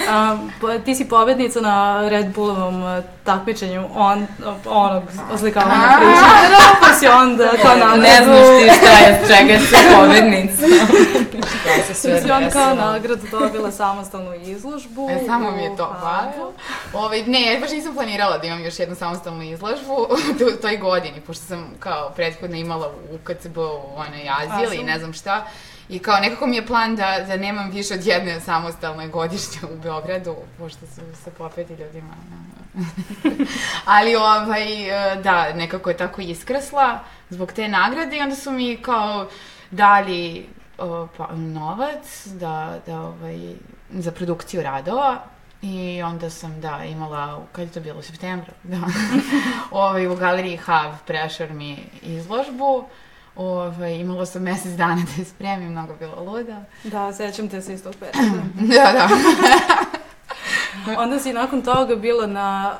A, 0.09 0.37
ti 0.85 0.95
si 0.95 1.09
pobednica 1.09 1.61
na 1.61 2.09
Red 2.09 2.33
Bullovom 2.33 2.83
uh, 2.83 3.03
takmičenju 3.23 3.85
on, 3.95 4.27
onog 4.65 5.03
oslikavanja 5.33 5.97
priča. 5.97 6.57
Pa 6.81 6.93
si 6.93 7.07
onda 7.07 7.49
kao 7.61 7.75
nagradu... 7.75 8.01
Ne 8.01 8.23
znaš 8.23 8.47
ti 8.59 8.79
šta 8.79 8.97
je, 8.97 9.21
čega 9.27 9.59
si 9.59 9.75
pobednica. 9.95 10.61
Da 11.65 11.93
se 11.93 12.11
Pa 12.11 12.21
si 12.21 12.31
onda 12.31 12.49
kao 12.49 12.75
nagradu 12.75 13.27
dobila 13.31 13.71
samostalnu 13.71 14.33
izložbu. 14.33 15.09
E, 15.09 15.25
samo 15.25 15.51
mi 15.51 15.63
je 15.63 15.77
to 15.77 15.85
Hagu. 15.85 15.99
hvala. 15.99 16.51
Ovaj, 16.93 17.23
ne, 17.23 17.53
ja 17.53 17.59
baš 17.59 17.71
nisam 17.71 17.93
planirala 17.93 18.37
da 18.37 18.47
imam 18.47 18.65
još 18.65 18.79
jednu 18.79 18.95
samostalnu 18.95 19.43
izložbu 19.43 20.07
u 20.57 20.61
toj 20.61 20.77
godini, 20.77 21.21
pošto 21.27 21.45
sam 21.45 21.73
kao 21.79 22.09
prethodno 22.15 22.57
imala 22.57 22.87
u 22.87 23.17
KCB 23.23 23.57
u 23.57 23.99
azil 24.39 24.73
i 24.73 24.83
ne 24.83 24.99
znam 24.99 25.13
šta. 25.13 25.47
I 25.89 25.99
kao 25.99 26.19
nekako 26.19 26.47
mi 26.47 26.55
je 26.55 26.65
plan 26.65 26.95
da, 26.95 27.23
da 27.27 27.37
nemam 27.37 27.71
više 27.71 27.93
od 27.93 28.05
jedne 28.05 28.39
samostalne 28.39 29.07
godišnje 29.07 29.59
u 29.73 29.77
Beogradu, 29.77 30.35
pošto 30.57 30.87
su 30.87 31.01
se 31.23 31.31
popeti 31.31 31.73
ljudima. 31.73 32.13
ne. 32.29 32.47
Ali 33.85 34.15
ovaj, 34.15 34.89
e, 34.89 35.15
da, 35.15 35.53
nekako 35.53 35.89
je 35.89 35.97
tako 35.97 36.21
iskrsla 36.21 36.99
zbog 37.29 37.51
te 37.51 37.67
nagrade 37.67 38.17
i 38.17 38.21
onda 38.21 38.35
su 38.35 38.51
mi 38.51 38.77
kao 38.81 39.27
dali 39.71 40.45
o, 40.77 41.07
pa, 41.17 41.27
novac 41.35 42.27
da, 42.27 42.79
da 42.85 43.01
ovaj, 43.01 43.53
za 43.89 44.11
produkciju 44.11 44.61
radova 44.61 45.23
I 45.61 46.01
onda 46.01 46.29
sam, 46.29 46.61
da, 46.61 46.83
imala, 46.85 47.41
kad 47.51 47.65
je 47.65 47.73
to 47.73 47.79
bilo, 47.79 47.99
u 47.99 48.01
septembru, 48.01 48.51
da, 48.63 48.77
ovaj, 49.71 50.07
u 50.07 50.15
galeriji 50.15 50.57
Hav 50.57 50.93
prešar 51.07 51.53
mi 51.53 51.77
izložbu. 52.01 52.85
Ovaj, 53.37 53.95
imala 53.95 54.25
sam 54.25 54.43
mesec 54.43 54.71
dana 54.71 54.95
da 54.95 55.21
je 55.21 55.25
spremim, 55.25 55.71
mnogo 55.71 55.95
bilo 55.99 56.23
luda. 56.23 56.63
Da, 56.83 57.13
sećam 57.13 57.49
te 57.49 57.61
se 57.61 57.73
iz 57.73 57.83
tog 57.83 57.95
perioda. 57.99 58.43
Da, 58.55 58.93
da. 58.93 59.09
Onda 61.03 61.19
si 61.19 61.33
nakon 61.33 61.61
toga 61.61 61.95
bila 61.95 62.27
na 62.27 62.73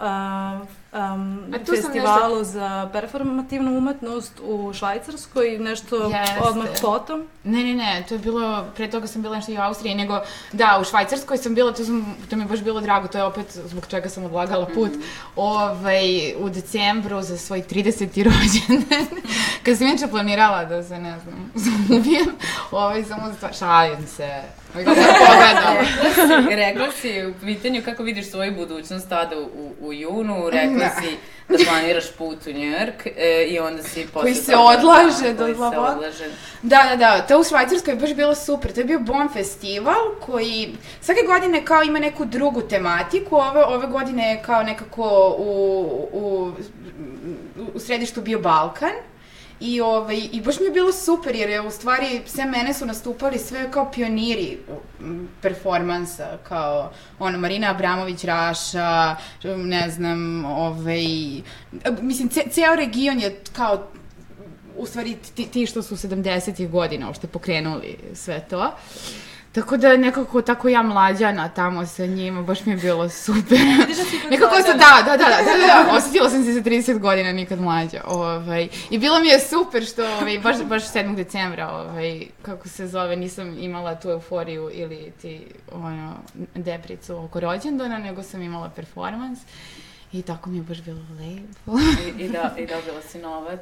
uh, 0.62 0.68
um, 0.94 1.54
festivalu 1.66 2.44
za 2.44 2.90
performativnu 2.94 3.78
umetnost 3.78 4.42
u 4.44 4.74
Švajcarskoj, 4.74 5.58
nešto 5.60 5.96
Jeste. 5.96 6.40
odmah 6.42 6.68
potom. 6.82 7.28
Ne, 7.44 7.64
ne, 7.64 7.74
ne, 7.74 8.06
to 8.08 8.16
je 8.16 8.20
bilo, 8.20 8.66
pre 8.76 8.90
toga 8.90 9.08
sam 9.08 9.22
bila 9.22 9.36
nešto 9.36 9.52
i 9.52 9.58
u 9.58 9.62
Austriji, 9.62 9.96
nego, 9.96 10.22
da, 10.52 10.78
u 10.82 10.84
Švajcarskoj 10.84 11.38
sam 11.38 11.56
bila, 11.56 11.74
to, 11.74 11.86
sam, 11.86 12.16
to 12.30 12.36
mi 12.36 12.44
je 12.44 12.48
baš 12.48 12.60
bilo 12.60 12.82
drago, 12.82 13.08
to 13.08 13.18
je 13.18 13.24
opet 13.24 13.60
zbog 13.66 13.88
čega 13.88 14.10
sam 14.10 14.24
odlagala 14.24 14.66
put, 14.66 14.92
ovaj, 15.36 16.34
u 16.40 16.50
decembru 16.50 17.22
za 17.22 17.38
svoj 17.38 17.64
30. 17.70 18.24
rođendan, 18.24 19.22
kad 19.66 19.78
sam 19.78 19.88
inače 19.88 20.08
planirala 20.08 20.66
da 20.66 20.84
se, 20.84 21.00
ne 21.00 21.20
znam, 21.20 21.52
ubijem, 22.00 22.28
ovaj, 22.72 23.04
samo 23.04 23.34
za 23.42 23.54
šalim 23.54 24.08
se. 24.08 24.42
rekla 26.66 26.92
si 26.92 27.26
u 27.26 27.34
pitanju 27.46 27.82
kako 27.86 28.04
vidiš 28.04 28.32
svoju 28.32 28.56
budućnost 28.56 29.10
tada 29.10 29.36
u, 29.40 29.74
u 29.82 29.94
junu, 29.94 30.50
rekla 30.50 30.78
Da. 30.78 30.90
si 31.02 31.18
da 31.50 31.58
planiraš 31.70 32.12
put 32.12 32.48
u 32.48 32.52
Njujork 32.52 33.06
e, 33.06 33.46
i 33.50 33.60
onda 33.60 33.84
si 33.84 34.08
posle 34.14 34.22
Koji 34.22 34.36
se 34.36 34.56
odlaže 34.56 35.34
da, 35.34 35.48
do 35.48 35.68
odlaže. 35.68 36.26
Da, 36.62 36.84
da, 36.90 36.96
da, 36.96 37.22
to 37.22 37.40
u 37.40 37.44
Švajcarskoj 37.44 37.94
je 37.94 38.00
baš 38.00 38.14
bilo 38.14 38.36
super. 38.36 38.74
To 38.74 38.80
je 38.80 38.86
bio 38.86 39.00
Bon 39.00 39.30
festival 39.34 40.16
koji 40.26 40.76
svake 41.02 41.22
godine 41.26 41.66
kao 41.66 41.84
ima 41.84 42.00
neku 42.00 42.26
drugu 42.26 42.62
tematiku. 42.62 43.36
Ove, 43.36 43.64
ove 43.64 43.88
godine 43.88 44.30
je 44.30 44.42
kao 44.46 44.64
nekako 44.64 45.36
u, 45.38 46.10
u, 46.14 46.52
u 47.74 47.80
središtu 47.80 48.22
bio 48.22 48.40
Balkan. 48.40 48.92
I, 49.60 49.82
ovaj, 49.82 50.30
I 50.32 50.42
baš 50.42 50.60
mi 50.60 50.66
je 50.66 50.72
bilo 50.72 50.92
super 50.92 51.36
jer 51.36 51.50
je 51.50 51.62
u 51.62 51.72
stvari 51.72 52.22
sve 52.26 52.46
mene 52.46 52.74
su 52.74 52.86
nastupali 52.86 53.40
sve 53.40 53.72
kao 53.72 53.92
pioniri 53.92 54.58
performansa, 55.42 56.38
kao 56.48 56.92
ono 57.20 57.38
Marina 57.38 57.72
Abramović 57.72 58.24
Raša, 58.24 59.16
ne 59.44 59.90
znam, 59.90 60.46
ovaj, 60.46 61.06
mislim, 62.02 62.30
ce, 62.30 62.42
ceo 62.52 62.76
region 62.76 63.20
je 63.20 63.42
kao 63.54 63.88
u 64.78 64.86
stvari 64.86 65.18
ti, 65.36 65.46
ti 65.46 65.66
što 65.66 65.82
su 65.84 65.96
70-ih 65.96 66.70
godina 66.70 67.08
uopšte 67.08 67.28
pokrenuli 67.28 67.98
sve 68.14 68.46
to. 68.50 68.72
Tako 69.58 69.78
da 69.78 69.98
nekako 69.98 70.42
tako 70.42 70.70
ja 70.70 70.82
mlađana 70.82 71.50
tamo 71.50 71.86
sa 71.86 72.06
njima, 72.06 72.42
baš 72.42 72.66
mi 72.66 72.72
je 72.72 72.78
bilo 72.78 73.10
super. 73.10 73.58
nekako 74.32 74.56
sam, 74.56 74.78
da, 74.78 75.04
da, 75.06 75.12
da, 75.12 75.18
da, 75.18 75.38
da, 75.46 75.58
da, 75.58 75.84
da, 75.84 75.98
osetila 75.98 76.30
sam 76.30 76.44
se 76.44 76.54
sa 76.54 76.60
30 76.60 77.00
godina 77.00 77.32
nikad 77.32 77.62
mlađa. 77.62 78.02
Ovaj. 78.08 78.68
I 78.90 78.98
bilo 78.98 79.20
mi 79.20 79.28
je 79.28 79.40
super 79.40 79.86
što 79.86 80.06
ovaj, 80.06 80.40
baš, 80.40 80.56
baš 80.64 80.84
7. 80.84 81.16
decembra, 81.16 81.70
ovaj, 81.70 82.26
kako 82.42 82.68
se 82.70 82.88
zove, 82.88 83.16
nisam 83.16 83.58
imala 83.60 83.96
tu 83.96 84.10
euforiju 84.10 84.70
ili 84.74 85.12
ti 85.22 85.46
ono, 85.72 86.14
depricu 86.56 87.18
oko 87.18 87.40
rođendana, 87.40 87.98
nego 87.98 88.24
sam 88.24 88.42
imala 88.42 88.70
performans. 88.70 89.40
I 90.12 90.22
tako 90.22 90.50
mi 90.50 90.58
je 90.58 90.64
baš 90.64 90.82
bilo 90.82 91.02
lepo. 91.20 91.80
I, 92.08 92.24
i, 92.24 92.30
da, 92.30 92.56
I 92.58 92.66
dobila 92.66 93.02
si 93.12 93.20
novac. 93.20 93.60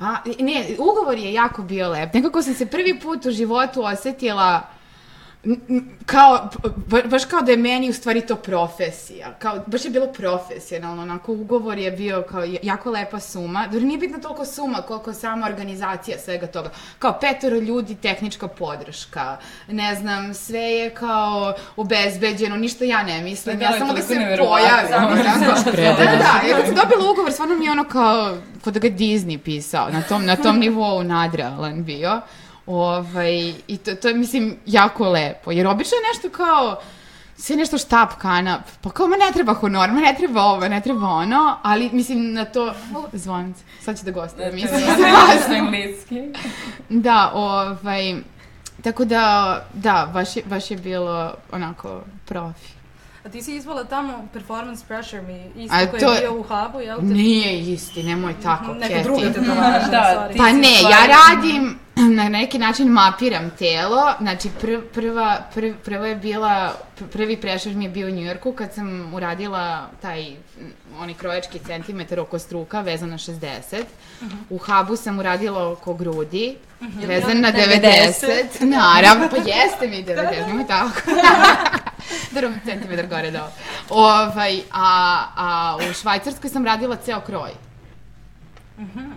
A, 0.00 0.16
ne, 0.38 0.66
ugovor 0.78 1.18
je 1.18 1.32
jako 1.32 1.62
bio 1.62 1.88
lep. 1.88 2.14
Nekako 2.14 2.42
sam 2.42 2.54
se 2.54 2.66
prvi 2.66 3.00
put 3.00 3.26
u 3.26 3.30
životu 3.30 3.82
osetila 3.82 4.77
kao, 6.06 6.48
ba- 6.76 7.02
baš 7.06 7.24
kao 7.24 7.40
da 7.40 7.50
je 7.50 7.56
meni 7.56 7.90
u 7.90 7.92
stvari 7.92 8.20
to 8.20 8.36
profesija. 8.36 9.34
Kao, 9.38 9.58
baš 9.66 9.84
je 9.84 9.90
bilo 9.90 10.06
profesionalno, 10.06 11.02
onako 11.02 11.32
ugovor 11.32 11.78
je 11.78 11.90
bio 11.90 12.24
kao 12.30 12.44
jako 12.62 12.90
lepa 12.90 13.20
suma. 13.20 13.66
Dobro, 13.66 13.80
nije 13.80 13.98
bitna 13.98 14.18
toliko 14.18 14.44
suma 14.44 14.78
koliko 14.78 15.12
sama 15.12 15.46
organizacija 15.46 16.18
svega 16.18 16.46
toga. 16.46 16.70
Kao 16.98 17.18
petoro 17.20 17.56
ljudi, 17.56 17.94
tehnička 17.94 18.48
podrška, 18.48 19.36
ne 19.68 19.94
znam, 19.94 20.34
sve 20.34 20.60
je 20.60 20.90
kao 20.90 21.54
obezbeđeno, 21.76 22.56
ništa 22.56 22.84
ja 22.84 23.02
ne 23.02 23.22
mislim. 23.22 23.58
Pa 23.58 23.64
Ja 23.64 23.70
da, 23.72 23.78
samo 23.78 23.92
da 23.92 24.02
se 24.02 24.14
pojavim. 24.38 24.88
Samo 24.90 25.08
Da, 25.76 25.82
da, 25.82 26.10
da, 26.10 26.16
da. 26.16 26.48
Ja 26.48 26.56
kad 26.56 26.66
sam 26.66 26.74
dobila 26.74 27.10
ugovor, 27.12 27.32
stvarno 27.32 27.54
mi 27.54 27.64
je 27.64 27.70
ono 27.70 27.84
kao, 27.84 28.36
kod 28.64 28.74
da 28.74 28.80
ga 28.80 28.88
Disney 28.88 29.38
pisao, 29.38 29.88
na 29.90 30.02
tom, 30.02 30.24
na 30.24 30.36
tom 30.36 30.58
nivou 30.58 31.02
nadrealan 31.02 31.84
bio. 31.84 32.20
Ovaj, 32.68 33.54
I 33.68 33.76
to, 33.76 33.94
to 33.94 34.08
je, 34.08 34.14
mislim, 34.14 34.56
jako 34.66 35.08
lepo. 35.08 35.50
Jer 35.50 35.66
obično 35.66 35.96
je 35.96 36.08
nešto 36.14 36.36
kao, 36.36 36.80
sve 37.36 37.56
nešto 37.56 37.78
štap, 37.78 38.12
kanap, 38.18 38.60
pa 38.80 38.90
kao, 38.90 39.06
ma 39.08 39.16
ne 39.16 39.32
treba 39.34 39.54
honor, 39.54 39.90
ma 39.90 40.00
ne 40.00 40.14
treba 40.18 40.42
ovo, 40.42 40.68
ne 40.68 40.80
treba 40.80 41.06
ono, 41.08 41.56
ali 41.62 41.90
mislim 41.92 42.32
na 42.32 42.44
to, 42.44 42.74
zvonce, 43.12 43.62
sad 43.80 43.98
će 43.98 44.04
da 44.04 44.10
gostujem, 44.10 44.54
mislim, 44.54 44.80
Znaš 44.80 45.56
engleski. 45.58 46.22
da, 46.88 47.30
ovaj, 47.34 48.14
tako 48.82 49.04
da, 49.04 49.64
da, 49.74 50.10
baš 50.12 50.36
je, 50.36 50.42
baš 50.46 50.70
je 50.70 50.76
bilo 50.76 51.34
onako 51.52 52.00
profi. 52.24 52.77
A 53.18 53.28
ti 53.28 53.42
si 53.42 53.54
izvala 53.54 53.84
tamo 53.84 54.28
Performance 54.32 54.84
Pressure 54.86 55.22
mi, 55.22 55.50
isto 55.56 55.76
A 55.76 55.86
koji 55.86 56.00
to 56.00 56.06
je 56.06 56.14
je- 56.14 56.20
bio 56.20 56.32
u 56.32 56.42
hubu, 56.42 56.80
jel 56.80 56.98
te? 56.98 57.04
Nije 57.04 57.60
isti, 57.62 58.02
nemoj 58.02 58.34
tako, 58.42 58.74
Neka 58.74 58.88
Keti. 58.88 59.02
druga 59.02 59.22
tetovaža, 59.24 59.88
Da, 59.90 60.14
sorry. 60.18 60.32
ti- 60.32 60.38
Pa 60.38 60.44
ne, 60.44 60.68
stvarno- 60.74 60.90
ja 60.90 61.06
radim, 61.08 61.78
na 62.14 62.28
neki 62.30 62.58
način 62.58 62.88
mapiram 62.88 63.50
telo, 63.50 64.12
znači 64.20 64.48
pr, 64.50 64.66
prva, 64.94 65.40
pr, 65.54 65.60
prva 65.76 66.06
je 66.06 66.16
bila, 66.16 66.72
pr- 66.98 67.06
prvi 67.06 67.36
prešar 67.36 67.72
mi 67.72 67.84
je 67.84 67.90
bio 67.90 68.06
u 68.06 68.12
Njujorku 68.12 68.52
kad 68.52 68.74
sam 68.74 69.14
uradila 69.14 69.62
taj, 70.02 70.26
onaj 70.98 71.14
krojački 71.14 71.58
centimetar 71.58 72.20
oko 72.20 72.38
struka 72.38 72.80
vezan 72.80 73.10
na 73.10 73.18
60. 73.18 73.82
U 74.50 74.58
Habu 74.58 74.96
sam 74.96 75.18
uradila 75.18 75.68
oko 75.68 75.94
grudi, 75.94 76.56
vezan 76.98 77.40
na 77.40 77.52
90. 77.52 78.44
Naravno, 78.60 79.28
pa 79.28 79.36
jeste 79.36 79.88
mi 79.88 80.04
90, 80.04 80.46
nemoj 80.46 80.66
tako. 80.66 80.90
Dobro, 82.34 82.52
centimetar 82.64 83.06
gore 83.06 83.30
dole. 83.30 83.50
Ovaj, 83.90 84.60
a, 84.72 85.24
a 85.36 85.76
u 85.90 85.92
Švajcarskoj 85.92 86.50
sam 86.50 86.66
radila 86.66 86.96
ceo 86.96 87.20
kroj. 87.20 87.50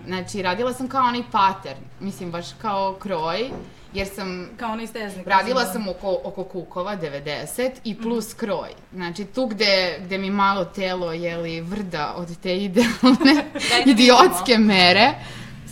Znači, 0.06 0.42
radila 0.42 0.72
sam 0.72 0.88
kao 0.88 1.04
onaj 1.04 1.22
pattern, 1.32 1.80
mislim, 2.00 2.30
baš 2.30 2.46
kao 2.62 2.94
kroj, 2.94 3.50
jer 3.94 4.08
sam 4.14 4.48
Kao 4.56 4.72
onaj 4.72 4.86
steznik. 4.86 5.26
Radila 5.26 5.64
sam 5.64 5.88
oko, 5.88 6.18
oko 6.24 6.44
kukova 6.44 6.96
90 6.96 7.70
i 7.84 7.98
plus 7.98 8.34
kroj. 8.34 8.68
Znači 8.92 9.24
tu 9.24 9.46
gde, 9.46 9.98
gde 10.04 10.18
mi 10.18 10.30
malo 10.30 10.64
telo 10.64 11.12
jeli 11.12 11.60
vrda 11.60 12.14
od 12.16 12.36
te 12.42 12.56
idealne 12.64 13.44
idiotske 13.86 14.58
mere. 14.58 15.14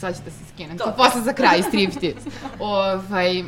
Sad 0.01 0.17
ću 0.17 0.23
da 0.25 0.31
se 0.31 0.45
skinem. 0.55 0.79
To, 0.79 0.95
posle 0.97 1.21
za 1.21 1.33
kraj, 1.33 1.63
striptease. 1.63 2.31
ovaj, 2.61 3.41
uh, 3.41 3.47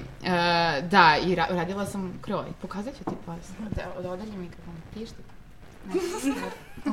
da, 0.91 1.17
i 1.27 1.35
ra 1.35 1.47
radila 1.51 1.87
sam 1.87 2.19
kroj. 2.23 2.47
Pokazat 2.63 2.95
ću 2.99 3.05
ti 3.05 3.17
posle. 3.27 3.67
Da, 3.77 4.09
odalje 4.09 4.37
mikrofon. 4.37 4.75
Tišti. 4.95 5.23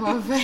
Ove, 0.07 0.41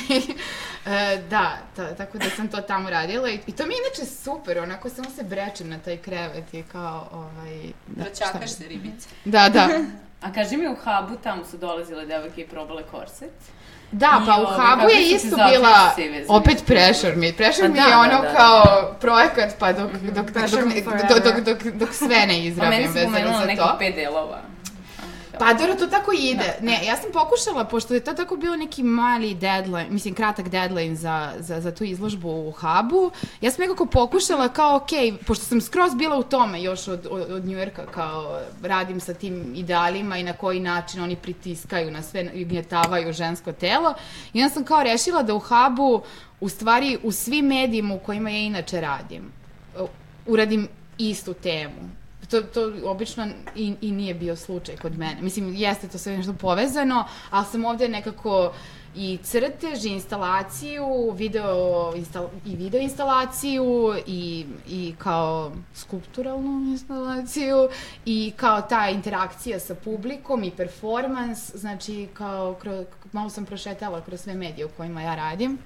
e, 0.85 1.23
da, 1.29 1.57
ta, 1.75 1.95
tako 1.95 2.17
da 2.17 2.29
sam 2.29 2.47
to 2.47 2.61
tamo 2.61 2.89
radila 2.89 3.29
i, 3.29 3.39
i 3.47 3.51
to 3.51 3.65
mi 3.65 3.73
je 3.73 3.77
inače 3.85 4.11
super, 4.11 4.59
onako 4.59 4.89
samo 4.89 5.09
se 5.09 5.23
brečem 5.23 5.69
na 5.69 5.79
taj 5.79 5.97
krevet 5.97 6.53
i 6.53 6.63
kao, 6.63 7.07
ovaj... 7.11 7.59
Da, 7.87 8.03
bi- 8.39 8.47
se 8.47 8.67
ribice. 8.67 9.09
Da, 9.25 9.49
da. 9.49 9.69
A 10.25 10.33
kaži 10.33 10.57
mi 10.57 10.67
u 10.67 10.75
hubu, 10.75 11.17
tamo 11.23 11.45
su 11.45 11.57
dolazile 11.57 12.05
devojke 12.05 12.41
i 12.41 12.47
probale 12.47 12.83
korset. 12.83 13.33
Da, 13.91 14.21
I 14.23 14.25
pa 14.25 14.41
u 14.41 14.45
kakvi 14.57 14.93
je 14.93 15.15
isto 15.15 15.35
bila 15.35 15.91
opet 16.27 16.57
za 16.57 16.59
to? 16.59 16.65
pressure 16.65 17.15
me. 17.15 17.33
Pressure 17.33 17.67
mi 17.67 17.75
da, 17.75 17.81
je 17.83 17.89
da, 17.89 17.99
ono 17.99 18.21
da. 18.21 18.33
kao 18.37 18.93
projekat 19.01 19.55
pa 19.59 19.73
dok, 19.73 19.91
dok, 19.91 20.31
dok, 20.31 20.31
dok, 20.31 21.23
dok, 21.23 21.23
me 21.23 21.23
dok, 21.23 21.43
dok, 21.63 21.73
dok, 21.73 21.93
sve 21.93 22.07
ne 22.07 22.25
Pa 22.25 22.29
meni 22.29 22.45
izrabim 22.47 22.87
si 22.87 22.93
vezano 22.93 23.11
pomenula 23.11 23.39
za 23.39 23.45
nekih 23.45 23.63
to. 23.63 23.75
pet 23.79 23.95
delova. 23.95 24.54
Pa 25.39 25.53
dobro, 25.53 25.75
to 25.75 25.87
tako 25.87 26.11
ide. 26.11 26.57
Ne, 26.61 26.85
ja 26.85 26.97
sam 26.97 27.11
pokušala, 27.11 27.65
pošto 27.65 27.93
je 27.93 28.03
to 28.03 28.13
tako 28.13 28.35
bio 28.35 28.55
neki 28.55 28.83
mali 28.83 29.33
deadline, 29.33 29.89
mislim 29.89 30.13
kratak 30.13 30.49
deadline 30.49 30.95
za, 30.95 31.33
za, 31.39 31.61
za 31.61 31.71
tu 31.71 31.83
izložbu 31.83 32.29
u 32.29 32.51
Hubu, 32.51 33.11
ja 33.41 33.51
sam 33.51 33.61
nekako 33.61 33.85
pokušala 33.85 34.49
kao, 34.49 34.75
ok, 34.75 34.89
pošto 35.27 35.45
sam 35.45 35.61
skroz 35.61 35.95
bila 35.95 36.17
u 36.17 36.23
tome 36.23 36.63
još 36.63 36.87
od, 36.87 37.07
od, 37.09 37.31
od 37.31 37.45
Njujorka, 37.45 37.85
kao 37.85 38.39
radim 38.63 38.99
sa 38.99 39.13
tim 39.13 39.53
idealima 39.55 40.17
i 40.17 40.23
na 40.23 40.33
koji 40.33 40.59
način 40.59 41.03
oni 41.03 41.15
pritiskaju 41.15 41.91
na 41.91 42.01
sve 42.01 42.31
i 42.33 42.45
gnjetavaju 42.45 43.13
žensko 43.13 43.51
telo. 43.51 43.93
I 44.33 44.43
onda 44.43 44.53
sam 44.53 44.63
kao 44.63 44.83
rešila 44.83 45.23
da 45.23 45.33
u 45.35 45.39
Hubu, 45.39 46.01
u 46.39 46.49
stvari 46.49 46.97
u 47.03 47.11
svim 47.11 47.45
medijima 47.45 47.93
u 47.93 47.99
kojima 47.99 48.29
ja 48.29 48.37
inače 48.37 48.81
radim, 48.81 49.31
uradim 50.25 50.67
istu 50.97 51.33
temu. 51.33 52.04
To, 52.29 52.41
to 52.41 52.73
obično 52.83 53.27
i, 53.55 53.73
i 53.81 53.91
nije 53.91 54.13
bio 54.13 54.35
slučaj 54.35 54.77
kod 54.77 54.97
mene. 54.97 55.21
Mislim, 55.21 55.53
jeste 55.55 55.87
to 55.87 55.97
sve 55.97 56.17
nešto 56.17 56.33
povezano, 56.33 57.05
ali 57.29 57.45
sam 57.51 57.65
ovde 57.65 57.89
nekako 57.89 58.53
i 58.95 59.19
crtež, 59.23 59.85
i 59.85 59.89
instalaciju, 59.89 61.11
video, 61.11 61.93
instal, 61.95 62.29
i 62.45 62.55
video 62.55 62.81
instalaciju, 62.81 63.93
i, 64.07 64.45
i 64.67 64.95
kao 64.97 65.51
skulpturalnu 65.73 66.71
instalaciju, 66.71 67.69
i 68.05 68.33
kao 68.35 68.61
ta 68.61 68.89
interakcija 68.89 69.59
sa 69.59 69.75
publikom, 69.75 70.43
i 70.43 70.51
performans, 70.51 71.55
znači 71.55 72.07
kao, 72.13 72.53
kro, 72.53 72.83
malo 73.11 73.29
sam 73.29 73.45
prošetala 73.45 74.01
kroz 74.01 74.21
sve 74.21 74.33
medije 74.33 74.65
u 74.65 74.69
kojima 74.77 75.01
ja 75.01 75.15
radim. 75.15 75.57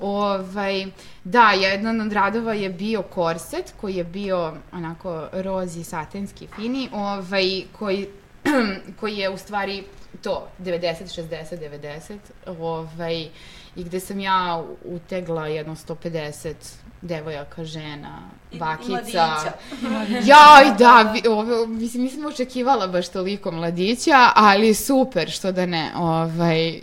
Ovaj, 0.00 0.86
da, 1.24 1.50
jedan 1.50 2.00
od 2.00 2.12
radova 2.12 2.54
je 2.54 2.70
bio 2.70 3.02
korset, 3.02 3.74
koji 3.80 3.94
je 3.94 4.04
bio 4.04 4.54
onako 4.72 5.28
rozi, 5.32 5.84
satenski, 5.84 6.46
fini, 6.56 6.88
ovaj, 6.92 7.62
koji, 7.78 8.08
koji 9.00 9.16
je 9.16 9.30
u 9.30 9.36
stvari 9.36 9.84
to, 10.22 10.48
90, 10.58 11.22
60, 11.22 11.58
90, 11.58 12.18
ovaj, 12.46 13.28
i 13.76 13.84
gde 13.84 14.00
sam 14.00 14.20
ja 14.20 14.64
utegla 14.84 15.46
jedno 15.46 15.76
150 15.76 16.54
devojaka, 17.02 17.64
žena, 17.64 18.22
i 18.52 18.58
bakica. 18.58 18.90
mladića. 18.90 19.52
Jaj, 20.30 20.74
da, 20.78 21.14
ovo, 21.28 21.66
mislim, 21.66 22.02
nisam 22.02 22.26
očekivala 22.26 22.86
baš 22.86 23.08
toliko 23.08 23.50
mladića, 23.50 24.30
ali 24.34 24.74
super, 24.74 25.30
što 25.30 25.52
da 25.52 25.66
ne, 25.66 25.92
ovaj, 25.96 26.80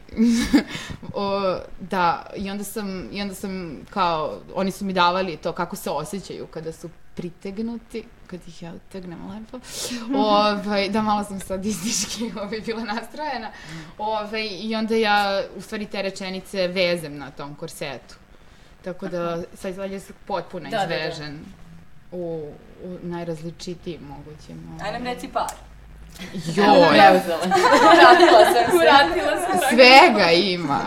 o, 1.13 1.57
da, 1.79 2.25
i 2.35 2.49
onda 2.49 2.63
sam, 2.63 3.09
i 3.11 3.21
onda 3.21 3.35
sam 3.35 3.77
kao, 3.89 4.39
oni 4.55 4.71
su 4.71 4.85
mi 4.85 4.93
davali 4.93 5.37
to 5.37 5.51
kako 5.51 5.75
se 5.75 5.89
osjećaju 5.89 6.47
kada 6.47 6.71
su 6.71 6.89
pritegnuti, 7.15 8.03
kad 8.27 8.39
ih 8.47 8.63
ja 8.63 8.73
utegnem 8.73 9.19
lepo. 9.29 9.59
Ovaj, 10.17 10.89
da, 10.89 11.01
malo 11.01 11.23
sam 11.23 11.39
sad 11.39 11.65
izdiški 11.65 12.31
ovaj, 12.41 12.59
bila 12.59 12.83
nastrojena. 12.83 13.51
Ovaj, 13.97 14.49
I 14.61 14.75
onda 14.75 14.95
ja, 14.95 15.43
u 15.57 15.61
stvari, 15.61 15.85
te 15.85 16.01
rečenice 16.01 16.67
vezem 16.67 17.17
na 17.17 17.31
tom 17.31 17.55
korsetu. 17.55 18.15
Tako 18.87 19.07
da, 19.07 19.43
sad 19.53 19.71
izgleda 19.71 19.99
se 19.99 20.13
potpuno 20.25 20.69
Da, 20.69 20.77
da, 20.77 20.85
da. 20.85 20.95
izvežen 20.95 21.39
u, 22.11 22.51
u 22.83 22.97
najrazličitijim 23.03 24.01
mogućim. 24.01 24.79
Aj 24.83 24.91
nam 24.91 25.01
ovaj. 25.01 25.13
reci 25.13 25.27
par. 25.27 25.51
Joj, 26.33 26.65
Preuzela. 26.89 27.45
Vratila 27.45 28.43
sam 28.45 28.71
se. 28.71 28.77
Vratila 28.83 29.37
sam 29.47 29.59
se. 29.59 29.65
svega 29.69 30.31
ima. 30.31 30.81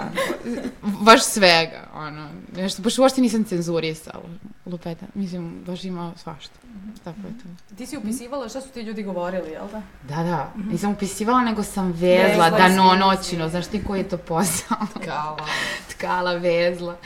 Baš 0.82 1.22
svega, 1.22 1.86
ono. 1.94 2.28
Nešto, 2.56 2.82
baš 2.82 2.98
uopšte 2.98 3.20
nisam 3.20 3.44
cenzurisala. 3.44 4.24
Lupeta. 4.66 5.06
Mislim, 5.14 5.62
baš 5.66 5.84
ima 5.84 6.12
svašta. 6.16 6.54
Tako 7.04 7.18
je 7.18 7.38
to. 7.42 7.74
Ti 7.76 7.86
si 7.86 7.96
upisivala 7.96 8.48
šta 8.48 8.60
su 8.60 8.68
ti 8.68 8.80
ljudi 8.80 9.02
govorili, 9.02 9.50
jel 9.50 9.66
da? 9.72 9.82
Da, 10.16 10.22
da. 10.22 10.52
Nisam 10.70 10.92
upisivala, 10.92 11.40
nego 11.40 11.62
sam 11.62 11.92
vezla, 11.92 12.26
Vezla 12.26 12.50
danonoćno. 12.50 13.48
Znaš 13.48 13.66
ti 13.66 13.84
koji 13.84 14.00
je 14.00 14.08
to 14.08 14.18
posao? 14.18 14.78
Kala. 15.04 15.46
Tkala, 15.90 16.32
vezla. 16.32 16.96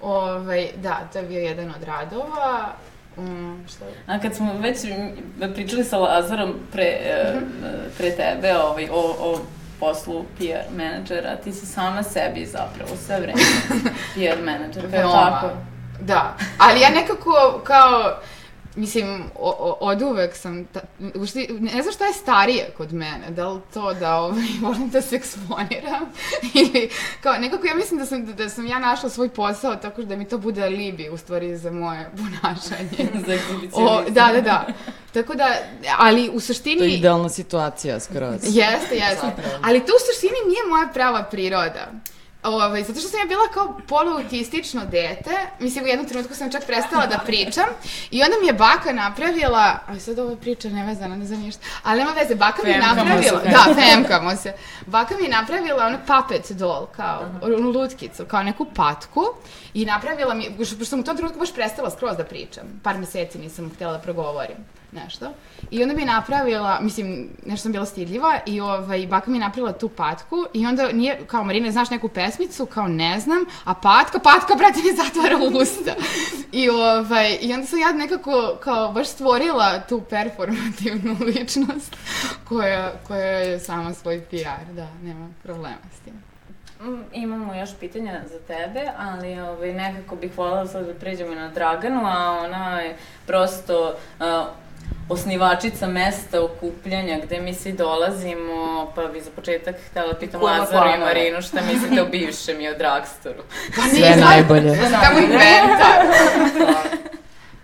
Ovaj, 0.00 0.68
da, 0.76 1.00
to 1.12 1.18
je 1.18 1.24
bio 1.24 1.40
jedan 1.40 1.70
od 1.76 1.82
radova. 1.82 2.72
Um, 3.16 3.64
šta 3.68 3.84
je? 3.84 3.92
A 4.06 4.20
kad 4.20 4.34
smo 4.34 4.54
već 4.58 4.76
pričali 5.54 5.84
sa 5.84 5.98
Lazarom 5.98 6.54
pre, 6.72 6.84
e, 6.84 7.34
pre 7.98 8.10
tebe 8.10 8.56
ovaj, 8.56 8.88
o, 8.92 9.16
o 9.20 9.40
poslu 9.80 10.24
PR 10.38 10.76
menadžera, 10.76 11.36
ti 11.36 11.52
si 11.52 11.66
sama 11.66 12.02
sebi 12.02 12.46
zapravo 12.46 12.96
sve 13.06 13.20
vreme 13.20 13.40
PR 14.14 14.42
menadžer, 14.42 14.90
kao 14.90 15.12
tako? 15.12 15.50
Da, 16.00 16.36
ali 16.58 16.80
ja 16.80 16.90
nekako 16.90 17.60
kao, 17.64 18.20
mislim, 18.80 19.22
o, 19.34 19.50
o, 19.58 19.76
od 19.80 20.02
uvek 20.02 20.36
sam, 20.36 20.64
ta, 20.64 20.80
ušti, 21.14 21.48
ne 21.60 21.82
znam 21.82 21.94
šta 21.94 22.06
je 22.06 22.12
starije 22.12 22.70
kod 22.76 22.92
mene, 22.92 23.30
da 23.30 23.48
li 23.48 23.60
to 23.74 23.94
da 23.94 24.16
ovaj, 24.16 24.46
volim 24.62 24.90
da 24.90 25.02
se 25.02 25.16
eksponiram 25.16 26.12
ili 26.60 26.90
kao, 27.20 27.38
nekako 27.38 27.66
ja 27.66 27.74
mislim 27.74 28.00
da 28.00 28.06
sam, 28.06 28.26
da, 28.26 28.32
da 28.32 28.48
sam 28.48 28.66
ja 28.66 28.78
našla 28.78 29.08
svoj 29.08 29.28
posao 29.28 29.76
tako 29.76 30.02
da 30.02 30.16
mi 30.16 30.28
to 30.28 30.38
bude 30.38 30.62
alibi 30.62 31.08
u 31.08 31.16
stvari 31.16 31.56
za 31.56 31.70
moje 31.70 32.10
ponašanje. 32.16 33.10
Za 33.26 33.38
O, 33.72 34.02
da, 34.08 34.30
da, 34.34 34.40
da. 34.40 34.66
Tako 35.12 35.34
da, 35.34 35.56
ali 35.98 36.28
u 36.28 36.30
To 36.30 36.34
je 36.34 36.40
suštini... 36.40 36.94
idealna 36.94 37.28
situacija 37.28 38.00
skroz. 38.00 38.40
Jeste, 38.42 38.94
jeste. 38.94 39.26
Zapravo. 39.26 39.58
Ali 39.62 39.80
to 39.80 39.92
u 39.92 40.00
suštini 40.12 40.48
nije 40.48 40.66
moja 40.70 40.88
prava 40.94 41.22
priroda. 41.22 41.92
Ovaj, 42.42 42.82
zato 42.82 43.00
što 43.00 43.08
sam 43.08 43.20
ja 43.20 43.26
bila 43.26 43.48
kao 43.54 43.80
poluautistično 43.88 44.84
dete, 44.84 45.30
mislim 45.58 45.84
u 45.84 45.88
jednom 45.88 46.08
trenutku 46.08 46.34
sam 46.34 46.52
čak 46.52 46.66
prestala 46.66 47.06
da 47.06 47.18
pričam 47.26 47.64
i 48.10 48.22
onda 48.22 48.36
mi 48.40 48.46
je 48.46 48.52
baka 48.52 48.92
napravila, 48.92 49.78
a 49.86 49.98
sad 49.98 50.18
ovo 50.18 50.30
je 50.30 50.36
priča 50.36 50.68
nevezana, 50.68 51.16
ne 51.16 51.26
znam 51.26 51.40
ništa, 51.40 51.62
ali 51.82 51.98
nema 51.98 52.12
veze, 52.12 52.34
baka 52.34 52.62
mi 52.64 52.70
je 52.70 52.78
napravila, 52.78 53.40
se. 53.40 53.50
da, 53.50 53.74
femkamo 53.74 54.36
se, 54.36 54.52
baka 54.86 55.14
mi 55.16 55.22
je 55.22 55.30
napravila 55.30 55.86
ono 55.86 55.98
puppet 55.98 56.52
doll, 56.52 56.86
kao 56.86 57.20
onu 57.42 57.70
lutkicu, 57.70 58.24
kao 58.24 58.42
neku 58.42 58.66
patku 58.74 59.24
i 59.74 59.84
napravila 59.84 60.34
mi, 60.34 60.56
pošto 60.58 60.84
sam 60.84 61.00
u 61.00 61.04
tom 61.04 61.16
trenutku 61.16 61.38
baš 61.38 61.54
prestala 61.54 61.90
skroz 61.90 62.16
da 62.16 62.24
pričam, 62.24 62.80
par 62.82 62.98
meseci 62.98 63.38
nisam 63.38 63.70
htjela 63.74 63.92
da 63.92 63.98
progovorim 63.98 64.56
nešto. 64.92 65.32
I 65.70 65.82
onda 65.82 65.94
mi 65.94 66.02
je 66.02 66.06
napravila, 66.06 66.80
mislim, 66.80 67.28
nešto 67.46 67.62
sam 67.62 67.72
bila 67.72 67.86
stidljiva 67.86 68.38
i 68.46 68.60
ovaj, 68.60 69.06
baka 69.06 69.30
mi 69.30 69.36
je 69.36 69.40
napravila 69.40 69.72
tu 69.72 69.88
patku 69.88 70.36
i 70.54 70.66
onda 70.66 70.92
nije, 70.92 71.20
kao 71.26 71.44
Marina, 71.44 71.70
znaš 71.70 71.90
neku 71.90 72.08
pesmicu, 72.08 72.66
kao 72.66 72.88
ne 72.88 73.20
znam, 73.20 73.38
a 73.64 73.74
patka, 73.74 74.18
patka, 74.18 74.54
brate, 74.54 74.78
mi 74.84 74.96
zatvara 75.04 75.36
usta. 75.62 75.94
I, 76.52 76.68
ovaj, 76.68 77.38
I 77.40 77.54
onda 77.54 77.66
sam 77.66 77.78
ja 77.78 77.92
nekako, 77.92 78.56
kao, 78.60 78.92
baš 78.92 79.08
stvorila 79.08 79.80
tu 79.80 80.00
performativnu 80.10 81.16
ličnost 81.26 81.96
koja, 82.48 82.92
koja 83.06 83.26
je 83.26 83.60
sama 83.60 83.94
svoj 83.94 84.20
PR, 84.20 84.72
da, 84.74 84.88
nema 85.02 85.28
problema 85.42 85.78
s 85.96 86.04
tim. 86.04 86.30
Mm, 86.82 87.02
Imamo 87.12 87.54
još 87.54 87.70
pitanja 87.80 88.20
za 88.26 88.38
tebe, 88.38 88.90
ali 88.98 89.40
ovaj, 89.40 89.72
nekako 89.72 90.16
bih 90.16 90.38
voljela 90.38 90.66
sad 90.66 90.86
da 90.86 90.94
pređemo 90.94 91.34
na 91.34 91.48
Draganu, 91.48 92.06
a 92.06 92.40
ona 92.44 92.80
je 92.80 92.96
prosto 93.26 93.94
uh, 94.18 94.26
osnivačica 95.10 95.86
mesta 95.88 96.44
okupljanja 96.44 97.18
gde 97.20 97.40
mi 97.40 97.54
svi 97.54 97.72
dolazimo, 97.72 98.56
pa 98.94 99.04
bi 99.04 99.20
za 99.20 99.30
početak 99.30 99.76
htela 99.80 100.14
pitam 100.14 100.42
Lazaru 100.42 100.90
i. 100.90 100.98
Marinu 100.98 101.42
šta 101.42 101.58
mislite 101.64 102.02
o 102.02 102.06
bivšem 102.06 102.60
i 102.60 102.68
o 102.68 102.74
Dragstoru. 102.74 103.42
Pa 103.76 103.82
Sve 103.88 104.16
najbolje. 104.18 104.68
Ja 104.68 104.88
sam 104.90 105.00
tamo 105.02 105.18
inventar. 105.18 106.00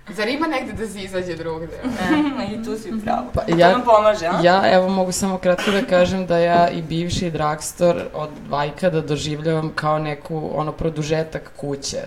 Zar 0.09 0.29
ima 0.29 0.47
negde 0.47 0.73
da 0.75 0.89
se 0.89 1.01
izađe 1.01 1.35
drugde? 1.35 1.73
I 2.53 2.65
tu 2.65 2.77
si 2.77 2.93
pravo. 3.05 3.27
Pa, 3.35 3.41
To 3.43 3.59
ja- 3.59 3.71
nam 3.71 3.83
pomaže, 3.83 4.27
a? 4.27 4.41
Ja 4.43 4.63
evo 4.67 4.89
mogu 4.89 5.13
samo 5.13 5.39
kratko 5.39 5.71
da 5.71 5.83
kažem 5.83 6.27
da 6.27 6.39
ja 6.39 6.69
i 6.69 6.83
bivši 6.83 7.31
Dragstor 7.31 8.03
od 8.15 8.31
Vajkada 8.49 9.01
doživljavam 9.01 9.73
kao 9.75 9.99
neku 9.99 10.51
ono 10.55 10.73
produžetak 10.73 11.51
kuće. 11.57 11.99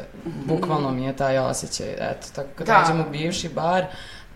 Bukvalno 0.46 0.92
mi 0.92 1.04
je 1.04 1.16
taj 1.16 1.38
osjećaj. 1.40 1.88
Eto, 1.92 2.28
tako 2.36 2.50
kad 2.56 2.68
Da. 2.68 2.80
dođem 2.82 3.02
u 3.02 3.12
bivši 3.12 3.50
bar, 3.50 3.86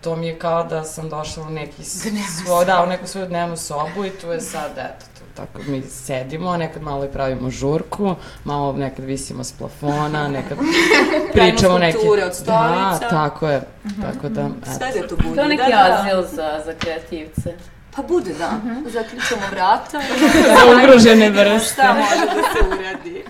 to 0.04 0.16
mi 0.16 0.26
je 0.26 0.38
kao 0.38 0.64
da 0.64 0.84
sam 0.84 1.08
došla 1.08 1.42
u 1.42 1.50
neki 1.50 1.84
s- 1.84 2.06
svo, 2.44 2.64
da, 2.64 2.82
u 2.82 2.88
neku 2.88 3.06
svoju 3.06 3.26
dnevnu 3.26 3.56
sobu 3.56 4.04
i 4.04 4.10
tu 4.10 4.26
je 4.26 4.40
sad, 4.40 4.70
eto, 4.70 5.04
tu, 5.14 5.24
tako 5.34 5.58
mi 5.62 5.82
sedimo, 5.82 6.56
nekad 6.56 6.82
malo 6.82 7.04
i 7.04 7.08
pravimo 7.08 7.50
žurku, 7.50 8.14
malo 8.44 8.72
nekad 8.72 9.04
visimo 9.04 9.44
s 9.44 9.52
plafona, 9.52 10.28
nekad 10.28 10.58
pričamo 11.32 11.78
neke... 11.78 11.98
skulpture 11.98 12.24
od 12.24 12.34
stolica. 12.34 12.98
Da, 13.00 13.08
tako 13.10 13.48
je, 13.48 13.60
tako 14.02 14.28
da, 14.28 14.40
eto. 14.42 14.70
Sve 14.78 15.00
da 15.00 15.08
to 15.08 15.16
bude. 15.16 15.34
To 15.34 15.40
je 15.40 15.48
neki 15.48 15.62
da, 15.62 15.76
da. 15.78 15.98
azil 16.00 16.22
za, 16.26 16.62
za 16.64 16.72
kreativce. 16.74 17.54
Pa 17.96 18.02
bude, 18.02 18.34
da. 18.34 18.60
Zaključamo 18.86 19.42
vrata. 19.50 20.00
Za 20.58 20.76
ugrožene 20.76 21.30
vrste. 21.30 21.72
Šta 21.72 21.92
može 21.92 22.26
da 22.26 22.42
se 22.42 22.78
uradi? 22.78 23.24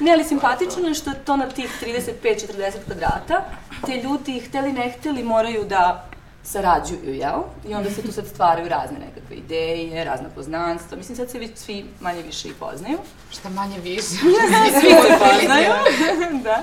Ne, 0.00 0.12
ali 0.12 0.24
simpatično 0.24 0.88
je 0.88 0.94
što 0.94 1.10
to 1.24 1.36
na 1.36 1.48
tih 1.48 1.70
35-40 1.82 2.72
kvadrata, 2.84 3.44
te 3.86 3.96
ljudi, 3.96 4.40
hteli 4.40 4.72
ne 4.72 4.90
hteli, 4.90 5.22
moraju 5.22 5.64
da 5.64 6.10
sarađuju, 6.42 7.14
jel? 7.14 7.40
I 7.68 7.74
onda 7.74 7.90
se 7.90 8.02
tu 8.02 8.12
sad 8.12 8.26
stvaraju 8.26 8.68
razne 8.68 8.98
nekakve 8.98 9.36
ideje, 9.36 10.04
razna 10.04 10.28
poznanstva. 10.34 10.96
Mislim, 10.96 11.16
sad 11.16 11.30
se 11.30 11.38
već 11.38 11.58
svi 11.58 11.86
manje 12.00 12.22
više 12.22 12.48
i 12.48 12.52
poznaju. 12.52 12.98
Šta 13.30 13.48
manje 13.48 13.78
više. 13.78 14.02
Svi 14.80 14.90
se 14.90 15.18
poznaju. 15.18 15.72
da. 16.44 16.62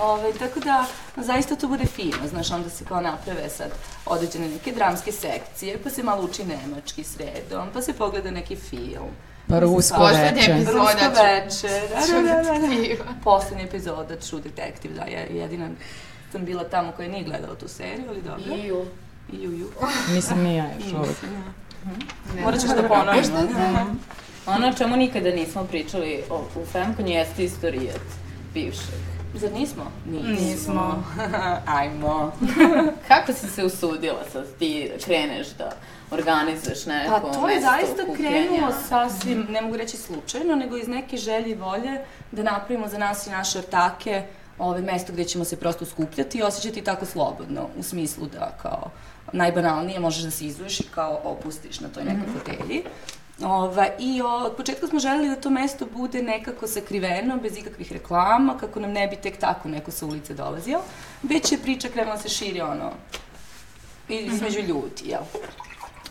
Ove, 0.00 0.32
tako 0.38 0.60
da, 0.60 0.86
zaista 1.16 1.56
to 1.56 1.68
bude 1.68 1.86
fino, 1.86 2.28
znaš, 2.30 2.50
onda 2.50 2.70
se 2.70 2.84
kao 2.84 3.00
naprave 3.00 3.48
sad 3.48 3.70
određene 4.06 4.48
neke 4.48 4.72
dramske 4.72 5.12
sekcije, 5.12 5.78
pa 5.84 5.90
se 5.90 6.02
malo 6.02 6.24
uči 6.24 6.44
nemački 6.44 7.04
sredom, 7.04 7.68
pa 7.74 7.82
se 7.82 7.92
pogleda 7.92 8.30
neki 8.30 8.56
film. 8.56 9.10
Pa 9.48 9.58
rusko 9.58 9.98
Poslednja 9.98 10.30
veče. 10.40 10.52
epizoda. 10.52 10.78
Rusko 10.78 10.98
True 10.98 11.24
veče, 11.24 11.68
da, 11.88 12.22
da, 12.22 12.42
da, 12.42 12.58
da, 12.58 12.68
da. 13.04 13.14
Poslednja 13.24 13.64
epizoda 13.64 14.16
True 14.16 14.40
Detective, 14.42 14.94
da, 14.94 15.02
je 15.02 15.28
jedina 15.30 15.68
sam 16.32 16.44
bila 16.44 16.64
tamo 16.64 16.92
koja 16.92 17.08
nije 17.08 17.24
gledala 17.24 17.54
tu 17.54 17.68
seriju, 17.68 18.04
ali 18.08 18.22
dobro. 18.22 18.54
Iju. 18.54 18.86
I 19.32 19.36
ju, 19.36 19.52
ju. 19.52 19.68
Mislim, 20.14 20.42
ni 20.42 20.56
ja 20.56 20.64
još 20.64 20.92
uvijek. 20.92 21.16
Ne 22.34 22.42
Morat 22.42 22.60
ćemo 22.60 22.72
znam. 22.72 22.82
da 22.82 22.88
ponovimo. 22.88 23.96
Ono 24.46 24.68
o 24.68 24.72
čemu 24.72 24.96
nikada 24.96 25.30
nismo 25.30 25.64
pričali 25.64 26.22
o, 26.30 26.44
u 26.56 26.66
Femkonju 26.66 27.08
jeste 27.08 27.44
istorijat 27.44 28.00
bivšeg. 28.54 29.11
Zar 29.34 29.52
nismo? 29.52 29.84
Nismo. 30.06 31.04
Ajmo. 31.78 32.32
Kako 33.08 33.32
si 33.32 33.48
se 33.48 33.64
usudila 33.64 34.24
sad 34.32 34.44
ti 34.58 34.90
kreneš 35.04 35.48
da 35.48 35.72
organizuješ 36.10 36.86
neko 36.86 37.20
Pa 37.20 37.32
to 37.32 37.48
je 37.48 37.60
zaista 37.60 38.02
krenulo 38.16 38.72
sasvim, 38.88 39.46
ne 39.50 39.60
mogu 39.60 39.76
reći 39.76 39.96
slučajno, 39.96 40.56
nego 40.56 40.76
iz 40.76 40.88
neke 40.88 41.16
želje 41.16 41.50
i 41.50 41.54
volje 41.54 42.00
da 42.32 42.42
napravimo 42.42 42.88
za 42.88 42.98
nas 42.98 43.26
i 43.26 43.30
naše 43.30 43.58
ortake 43.58 44.22
ove 44.58 44.80
mesto 44.80 45.12
gde 45.12 45.24
ćemo 45.24 45.44
se 45.44 45.56
prosto 45.56 45.84
skupljati 45.84 46.38
i 46.38 46.42
osjećati 46.42 46.82
tako 46.82 47.06
slobodno, 47.06 47.68
u 47.78 47.82
smislu 47.82 48.26
da 48.26 48.58
kao 48.62 48.90
najbanalnije 49.32 50.00
možeš 50.00 50.22
da 50.22 50.30
se 50.30 50.44
izuješ 50.44 50.80
i 50.80 50.88
kao 50.94 51.20
opustiš 51.24 51.80
na 51.80 51.88
toj 51.88 52.04
nekoj 52.04 52.32
fotelji. 52.32 52.82
Ova, 53.44 53.86
I 53.98 54.22
o, 54.22 54.26
od 54.26 54.56
početka 54.56 54.86
smo 54.86 54.98
želeli 54.98 55.28
da 55.28 55.36
to 55.36 55.50
mesto 55.50 55.86
bude 55.86 56.22
nekako 56.22 56.66
sakriveno, 56.66 57.36
bez 57.36 57.58
ikakvih 57.58 57.92
reklama, 57.92 58.58
kako 58.58 58.80
nam 58.80 58.92
ne 58.92 59.06
bi 59.08 59.16
tek 59.16 59.36
tako 59.36 59.68
neko 59.68 59.90
sa 59.90 60.06
ulice 60.06 60.34
dolazio. 60.34 60.80
Već 61.22 61.52
je 61.52 61.58
priča 61.58 61.88
krenula 61.88 62.16
da 62.16 62.22
se 62.22 62.28
širi 62.28 62.60
ono, 62.60 62.90
između 64.08 64.60
ljudi, 64.60 65.02
jel? 65.04 65.22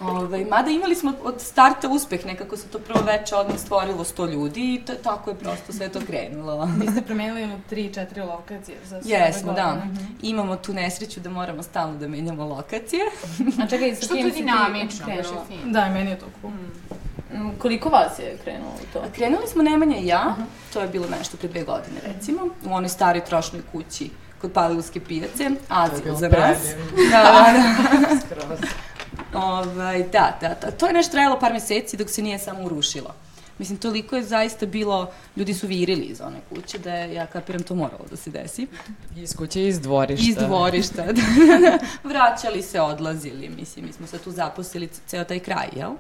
Ove, 0.02 0.46
mada 0.46 0.72
imali 0.72 0.96
smo 0.96 1.14
od 1.24 1.42
starta 1.42 1.90
uspeh, 1.90 2.26
nekako 2.26 2.58
se 2.58 2.68
to 2.68 2.80
prvo 2.80 3.00
veče 3.06 3.36
odmah 3.36 3.60
stvorilo 3.60 4.04
100 4.04 4.32
ljudi 4.32 4.74
i 4.74 4.86
to, 4.86 4.94
tako 4.94 5.30
je 5.30 5.36
prosto 5.36 5.74
sve 5.74 5.90
to 5.90 6.00
krenulo. 6.08 6.70
Vi 6.82 6.88
ste 6.92 7.02
promenili 7.02 7.44
ono 7.44 7.60
3-4 7.72 8.28
lokacije 8.28 8.78
za 8.86 9.02
sve 9.02 9.12
Jesmo, 9.12 9.54
da. 9.54 9.66
godine. 9.66 10.08
Imamo 10.22 10.56
tu 10.56 10.74
nesreću 10.74 11.20
da 11.20 11.30
moramo 11.30 11.64
stalno 11.64 11.98
da 11.98 12.08
menjamo 12.08 12.46
lokacije. 12.46 13.02
A 13.64 13.68
čekaj, 13.68 13.96
sa 13.96 14.16
kim 14.16 14.32
si 14.32 14.38
ti. 15.48 15.58
Da, 15.66 15.90
meni 15.90 16.10
je 16.10 16.20
to 16.20 16.26
cool. 16.42 16.54
Mm, 16.54 17.01
Koliko 17.58 17.90
vas 17.90 18.20
je 18.20 18.38
krenulo 18.44 18.72
u 18.76 18.94
to? 18.94 19.04
Krenuli 19.16 19.48
smo 19.48 19.64
Nemanja 19.64 19.98
i 19.98 20.08
ja, 20.08 20.36
to 20.74 20.82
je 20.82 20.88
bilo 20.88 21.08
nešto 21.18 21.38
pre 21.38 21.50
dve 21.50 21.64
godine 21.64 22.02
recimo, 22.06 22.42
u 22.66 22.74
onoj 22.74 22.90
staroj 22.90 23.26
trošnoj 23.26 23.62
kući 23.72 24.10
kod 24.42 24.52
Palilske 24.52 25.00
pijace, 25.00 25.50
azil 25.70 26.16
za 26.16 26.30
nas. 26.30 26.58
Da, 27.12 27.54
da, 28.30 28.46
da. 29.34 29.40
Ovaj, 29.40 30.04
da, 30.04 30.38
da, 30.42 30.56
da. 30.62 30.72
To 30.72 30.88
je 30.88 30.94
nešto 30.94 31.12
trajalo 31.12 31.40
par 31.40 31.54
meseci 31.54 31.98
dok 31.98 32.10
se 32.10 32.22
nije 32.22 32.40
samo 32.40 32.64
urušilo. 32.64 33.14
Mislim, 33.62 33.78
toliko 33.78 34.16
je 34.16 34.24
zaista 34.24 34.66
bilo, 34.66 35.12
ljudi 35.36 35.54
su 35.54 35.68
virili 35.68 36.02
iz 36.02 36.22
one 36.22 36.42
kuće 36.50 36.78
da 36.78 36.94
je, 36.94 37.14
ja 37.14 37.26
kapiram, 37.26 37.64
to 37.64 37.76
moralo 37.76 38.06
da 38.10 38.16
se 38.18 38.30
desi. 38.30 38.68
Iz 39.18 39.36
kuće 39.36 39.62
i 39.62 39.68
iz 39.68 39.80
dvorišta. 39.80 40.30
Iz 40.30 40.36
dvorišta, 40.36 41.06
da, 41.06 41.22
Vraćali 42.10 42.62
se, 42.62 42.82
odlazili, 42.82 43.50
mislim, 43.50 43.86
mi 43.86 43.94
smo 43.94 44.08
se 44.08 44.18
tu 44.18 44.32
zaposlili 44.32 44.90
ceo 45.08 45.24
taj 45.24 45.40
kraj, 45.40 45.68
jel? 45.76 45.92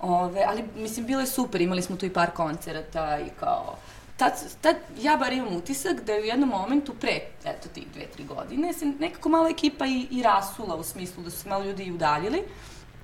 Ove, 0.00 0.44
ali, 0.48 0.64
mislim, 0.76 1.06
bilo 1.06 1.20
je 1.20 1.26
super, 1.26 1.60
imali 1.60 1.82
smo 1.82 1.96
tu 1.96 2.06
i 2.06 2.12
par 2.12 2.30
koncerata 2.30 3.18
i 3.20 3.30
kao... 3.40 3.76
Tad, 4.16 4.32
tad 4.60 4.76
ja 5.00 5.16
bar 5.16 5.32
imam 5.32 5.56
utisak 5.56 6.04
da 6.04 6.12
je 6.12 6.22
u 6.22 6.24
jednom 6.24 6.48
momentu 6.48 6.94
pre, 7.00 7.20
eto, 7.44 7.68
tih 7.74 7.86
dve, 7.94 8.06
tri 8.06 8.24
godine, 8.24 8.72
se 8.72 8.86
nekako 8.86 9.28
mala 9.28 9.48
ekipa 9.48 9.86
i, 9.86 10.06
i 10.10 10.22
rasula 10.22 10.76
u 10.76 10.82
smislu 10.82 11.22
da 11.22 11.30
su 11.30 11.38
se 11.38 11.48
malo 11.48 11.64
ljudi 11.64 11.82
i 11.82 11.92
udaljili. 11.92 12.42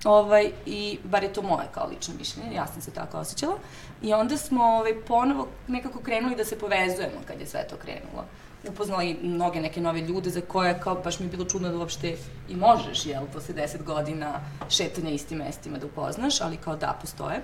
Ovaj, 0.09 0.51
I 0.67 0.99
bar 1.05 1.23
je 1.23 1.33
to 1.33 1.43
moje 1.43 1.67
kao 1.75 1.87
lično 1.87 2.15
mišljenje, 2.19 2.55
ja 2.55 2.67
sam 2.67 2.83
se 2.83 2.91
tako 2.91 3.19
osjećala. 3.19 3.57
I 4.03 4.13
onda 4.15 4.37
smo 4.37 4.65
ovaj, 4.65 4.95
ponovo 5.07 5.49
nekako 5.67 5.99
krenuli 5.99 6.37
da 6.37 6.45
se 6.45 6.59
povezujemo 6.59 7.21
kad 7.27 7.41
je 7.41 7.47
sve 7.47 7.67
to 7.69 7.77
krenulo. 7.77 8.25
Upoznali 8.69 9.19
mnoge 9.23 9.61
neke 9.61 9.81
nove 9.81 10.01
ljude 10.01 10.31
za 10.31 10.41
koje 10.41 10.81
kao 10.81 10.95
baš 10.95 11.19
mi 11.19 11.27
je 11.27 11.31
bilo 11.31 11.45
čudno 11.45 11.69
da 11.69 11.79
uopšte 11.79 12.17
i 12.49 12.57
možeš, 12.57 13.07
jel, 13.07 13.27
posle 13.33 13.55
deset 13.55 13.85
godina 13.85 14.41
šetanja 14.69 15.11
istim 15.11 15.39
mestima 15.39 15.79
da 15.79 15.87
upoznaš, 15.87 16.41
ali 16.41 16.57
kao 16.57 16.77
da, 16.77 16.99
postoje. 17.01 17.43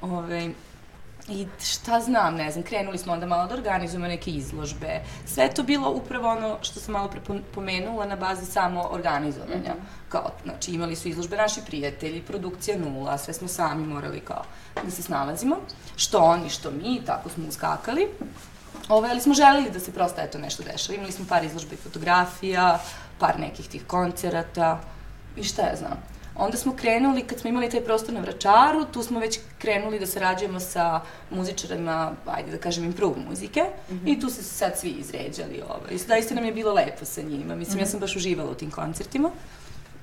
Ove, 0.00 0.50
I 1.28 1.46
šta 1.64 2.00
znam, 2.00 2.34
ne 2.34 2.50
znam, 2.50 2.64
krenuli 2.64 2.98
smo 2.98 3.12
onda 3.12 3.26
malo 3.26 3.46
da 3.46 3.54
organizujemo 3.54 4.06
neke 4.06 4.30
izložbe. 4.30 5.00
Sve 5.26 5.50
to 5.54 5.62
bilo 5.62 5.90
upravo 5.90 6.28
ono 6.28 6.58
što 6.62 6.80
sam 6.80 6.92
malo 6.92 7.08
pre 7.08 7.20
pom- 7.26 7.42
pomenula 7.54 8.06
na 8.06 8.16
bazi 8.16 8.46
samo 8.46 8.88
organizovanja. 8.90 9.74
Kao, 10.08 10.30
znači, 10.44 10.72
imali 10.72 10.96
su 10.96 11.08
izložbe 11.08 11.36
naši 11.36 11.60
prijatelji, 11.66 12.22
produkcija 12.22 12.78
nula, 12.78 13.18
sve 13.18 13.34
smo 13.34 13.48
sami 13.48 13.86
morali 13.86 14.20
kao 14.20 14.42
da 14.84 14.90
se 14.90 15.02
snalazimo. 15.02 15.56
Što 15.96 16.18
oni, 16.18 16.50
što 16.50 16.70
mi, 16.70 17.02
tako 17.06 17.28
smo 17.28 17.48
uskakali. 17.48 18.08
Ove, 18.88 19.08
ali 19.10 19.20
smo 19.20 19.34
želeli 19.34 19.70
da 19.70 19.80
se 19.80 19.92
prosto 19.92 20.20
eto 20.20 20.38
nešto 20.38 20.62
dešava. 20.62 20.96
Imali 20.96 21.12
smo 21.12 21.26
par 21.28 21.44
izložbe 21.44 21.76
fotografija, 21.76 22.78
par 23.18 23.40
nekih 23.40 23.68
tih 23.68 23.86
koncerata. 23.86 24.80
I 25.36 25.44
šta 25.44 25.62
ja 25.62 25.76
znam. 25.76 26.17
Onda 26.38 26.56
smo 26.56 26.76
krenuli, 26.76 27.22
kad 27.22 27.38
smo 27.38 27.50
imali 27.50 27.70
taj 27.70 27.84
prostor 27.84 28.14
na 28.14 28.20
Vračaru, 28.20 28.84
tu 28.92 29.02
smo 29.02 29.20
već 29.20 29.38
krenuli 29.58 29.98
da 29.98 30.06
sarađujemo 30.06 30.60
sa 30.60 31.00
muzičarima, 31.30 32.12
ajde 32.26 32.50
da 32.50 32.58
kažem, 32.58 32.84
improve 32.84 33.14
muzike. 33.28 33.62
Mm 33.90 33.94
-hmm. 33.94 34.16
I 34.16 34.20
tu 34.20 34.30
se 34.30 34.42
sad 34.42 34.78
svi 34.78 34.90
izređali. 34.90 35.62
Ovaj. 35.68 35.94
I 35.94 35.98
zaista 35.98 36.34
nam 36.34 36.44
je 36.44 36.52
bilo 36.52 36.72
lepo 36.72 37.04
sa 37.04 37.22
njima. 37.22 37.54
Mislim, 37.54 37.76
mm 37.76 37.78
-hmm. 37.78 37.82
ja 37.82 37.86
sam 37.86 38.00
baš 38.00 38.16
uživala 38.16 38.50
u 38.50 38.54
tim 38.54 38.70
koncertima. 38.70 39.30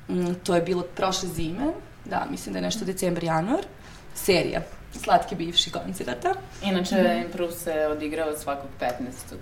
Mm, 0.10 0.34
to 0.44 0.56
je 0.56 0.62
bilo 0.62 0.82
prošle 0.82 1.30
zime, 1.30 1.74
da, 2.06 2.28
mislim 2.32 2.54
da 2.54 2.60
je 2.60 2.64
nešto 2.64 2.86
decembar, 2.86 3.24
januar. 3.24 3.66
Serija 4.16 4.62
slatki 5.04 5.36
bivši 5.36 5.72
koncerata. 5.72 6.34
Inače, 6.64 6.96
mm. 6.96 7.22
improv 7.26 7.52
se 7.52 7.88
odigrava 7.92 8.38
svakog 8.38 8.70
15. 8.82 8.90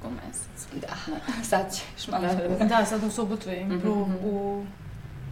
u 0.05 0.09
mesecu. 0.09 0.79
Da, 0.81 1.15
sad 1.49 1.75
ćeš 1.75 2.07
malo. 2.07 2.27
Da, 2.27 2.47
da, 2.57 2.65
da 2.65 2.85
sad 2.85 3.03
u 3.03 3.11
subotu 3.11 3.49
je 3.49 3.61
improv 3.61 3.95
mm 3.95 4.05
-hmm. 4.05 4.25
u, 4.25 4.65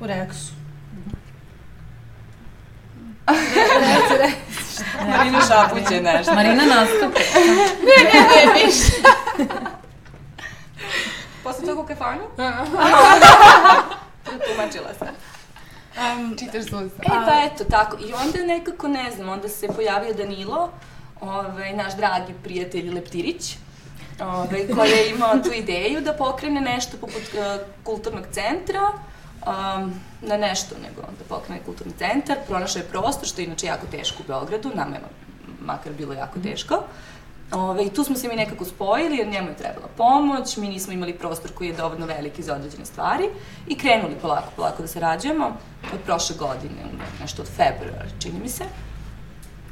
u 0.01 0.03
Rexu. 0.05 0.60
Marina 5.17 5.39
šapuće 5.47 6.01
nešto. 6.01 6.33
Marina 6.33 6.63
nastupe. 6.65 7.19
ne, 7.87 8.03
ne, 8.13 8.19
ne, 8.21 8.65
ništa. 8.65 9.09
Posle 11.43 11.65
toga 11.65 11.81
u 11.81 11.85
kafanu? 11.85 12.21
Tumačila 14.23 14.93
sam. 14.99 15.07
Um, 15.97 16.37
Čitaš 16.39 16.63
sustav. 16.63 16.83
E, 16.83 17.25
pa 17.25 17.41
eto, 17.45 17.63
tako. 17.63 17.97
I 17.97 18.13
onda 18.13 18.45
nekako, 18.45 18.87
ne 18.87 19.11
znam, 19.11 19.29
onda 19.29 19.49
se 19.49 19.67
pojavio 19.67 20.13
Danilo, 20.13 20.69
ovaj, 21.21 21.73
naš 21.73 21.95
dragi 21.95 22.33
prijatelj 22.43 22.93
Leptirić, 22.93 23.55
ovaj, 24.19 24.67
koji 24.75 24.89
je 24.89 25.09
imao 25.09 25.37
tu 25.43 25.51
ideju 25.53 26.01
da 26.01 26.13
pokrene 26.13 26.61
nešto 26.61 26.97
poput 26.97 27.23
uh, 27.33 27.61
kulturnog 27.83 28.25
centra, 28.31 28.91
um, 29.47 29.93
na 30.21 30.37
nešto 30.37 30.75
nego 30.83 31.01
da 31.01 31.35
pokrene 31.35 31.61
kulturni 31.65 31.93
centar, 31.97 32.37
pronašao 32.47 32.79
je 32.79 32.87
prostor, 32.87 33.27
što 33.27 33.41
je 33.41 33.45
inače 33.45 33.67
jako 33.67 33.87
teško 33.91 34.23
u 34.23 34.27
Beogradu, 34.27 34.71
nama 34.75 34.95
je 34.95 35.01
makar 35.61 35.93
bilo 35.93 36.13
jako 36.13 36.39
teško. 36.39 36.83
Ove, 37.51 37.85
I 37.85 37.89
tu 37.89 38.03
smo 38.03 38.15
se 38.15 38.27
mi 38.27 38.35
nekako 38.35 38.65
spojili 38.65 39.17
jer 39.17 39.27
njemu 39.27 39.49
je 39.49 39.57
trebala 39.57 39.87
pomoć, 39.97 40.57
mi 40.57 40.69
nismo 40.69 40.93
imali 40.93 41.13
prostor 41.13 41.51
koji 41.53 41.67
je 41.67 41.75
dovoljno 41.75 42.05
veliki 42.05 42.43
za 42.43 42.55
određene 42.55 42.85
stvari. 42.85 43.29
I 43.67 43.77
krenuli 43.77 44.15
polako, 44.21 44.47
polako 44.55 44.81
da 44.81 44.87
sarađujemo. 44.87 45.51
Od 45.93 45.99
prošle 46.05 46.35
godine, 46.35 46.81
nešto 47.21 47.41
od 47.41 47.47
februara, 47.47 48.05
čini 48.19 48.39
mi 48.39 48.49
se. 48.49 48.63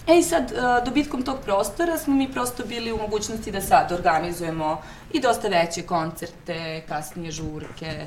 E 0.08 0.18
i 0.18 0.24
sad, 0.24 0.52
dobitkom 0.86 1.22
tog 1.24 1.38
prostora 1.46 1.98
smo 1.98 2.16
mi 2.16 2.32
prosto 2.32 2.66
bili 2.66 2.92
u 2.92 2.98
mogućnosti 2.98 3.52
da 3.52 3.62
sad 3.62 3.92
organizujemo 3.92 4.82
i 5.14 5.20
dosta 5.20 5.48
veće 5.48 5.82
koncerte, 5.82 6.84
kasnije 6.88 7.32
žurke, 7.32 8.06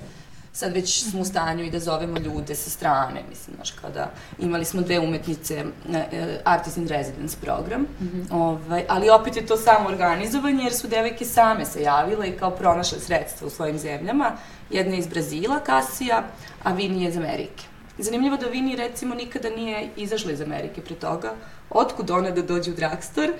sad 0.52 0.72
već 0.72 1.10
smo 1.10 1.20
u 1.20 1.24
stanju 1.24 1.64
i 1.64 1.70
da 1.70 1.78
zovemo 1.78 2.18
ljude 2.18 2.54
sa 2.54 2.70
strane, 2.70 3.22
mislim, 3.28 3.56
znaš, 3.56 3.70
kada 3.70 4.10
imali 4.38 4.64
smo 4.64 4.82
dve 4.82 4.98
umetnice, 4.98 5.64
e, 5.92 6.38
Artist 6.44 6.76
in 6.76 6.88
Residence 6.88 7.36
program, 7.40 7.80
mm 7.80 7.86
-hmm. 8.00 8.26
ovaj, 8.30 8.84
ali 8.88 9.10
opet 9.10 9.36
je 9.36 9.46
to 9.46 9.56
samo 9.56 9.88
organizovanje, 9.88 10.64
jer 10.64 10.74
su 10.74 10.88
devojke 10.88 11.24
same 11.24 11.64
se 11.64 11.82
javile 11.82 12.28
i 12.28 12.36
kao 12.38 12.50
pronašle 12.50 13.00
sredstva 13.00 13.46
u 13.46 13.50
svojim 13.50 13.78
zemljama, 13.78 14.32
jedna 14.70 14.92
je 14.92 14.98
iz 14.98 15.06
Brazila, 15.06 15.60
Kasija, 15.60 16.22
a 16.62 16.72
Vini 16.72 17.02
je 17.02 17.08
iz 17.08 17.16
Amerike. 17.16 17.64
Zanimljivo 17.98 18.36
da 18.36 18.46
Vini, 18.46 18.76
recimo, 18.76 19.14
nikada 19.14 19.50
nije 19.50 19.88
izašla 19.96 20.32
iz 20.32 20.40
Amerike 20.40 20.80
pre 20.80 20.94
toga, 20.94 21.34
otkud 21.70 22.10
ona 22.10 22.30
da 22.30 22.42
dođe 22.42 22.70
u 22.70 22.74
drugstore. 22.74 23.32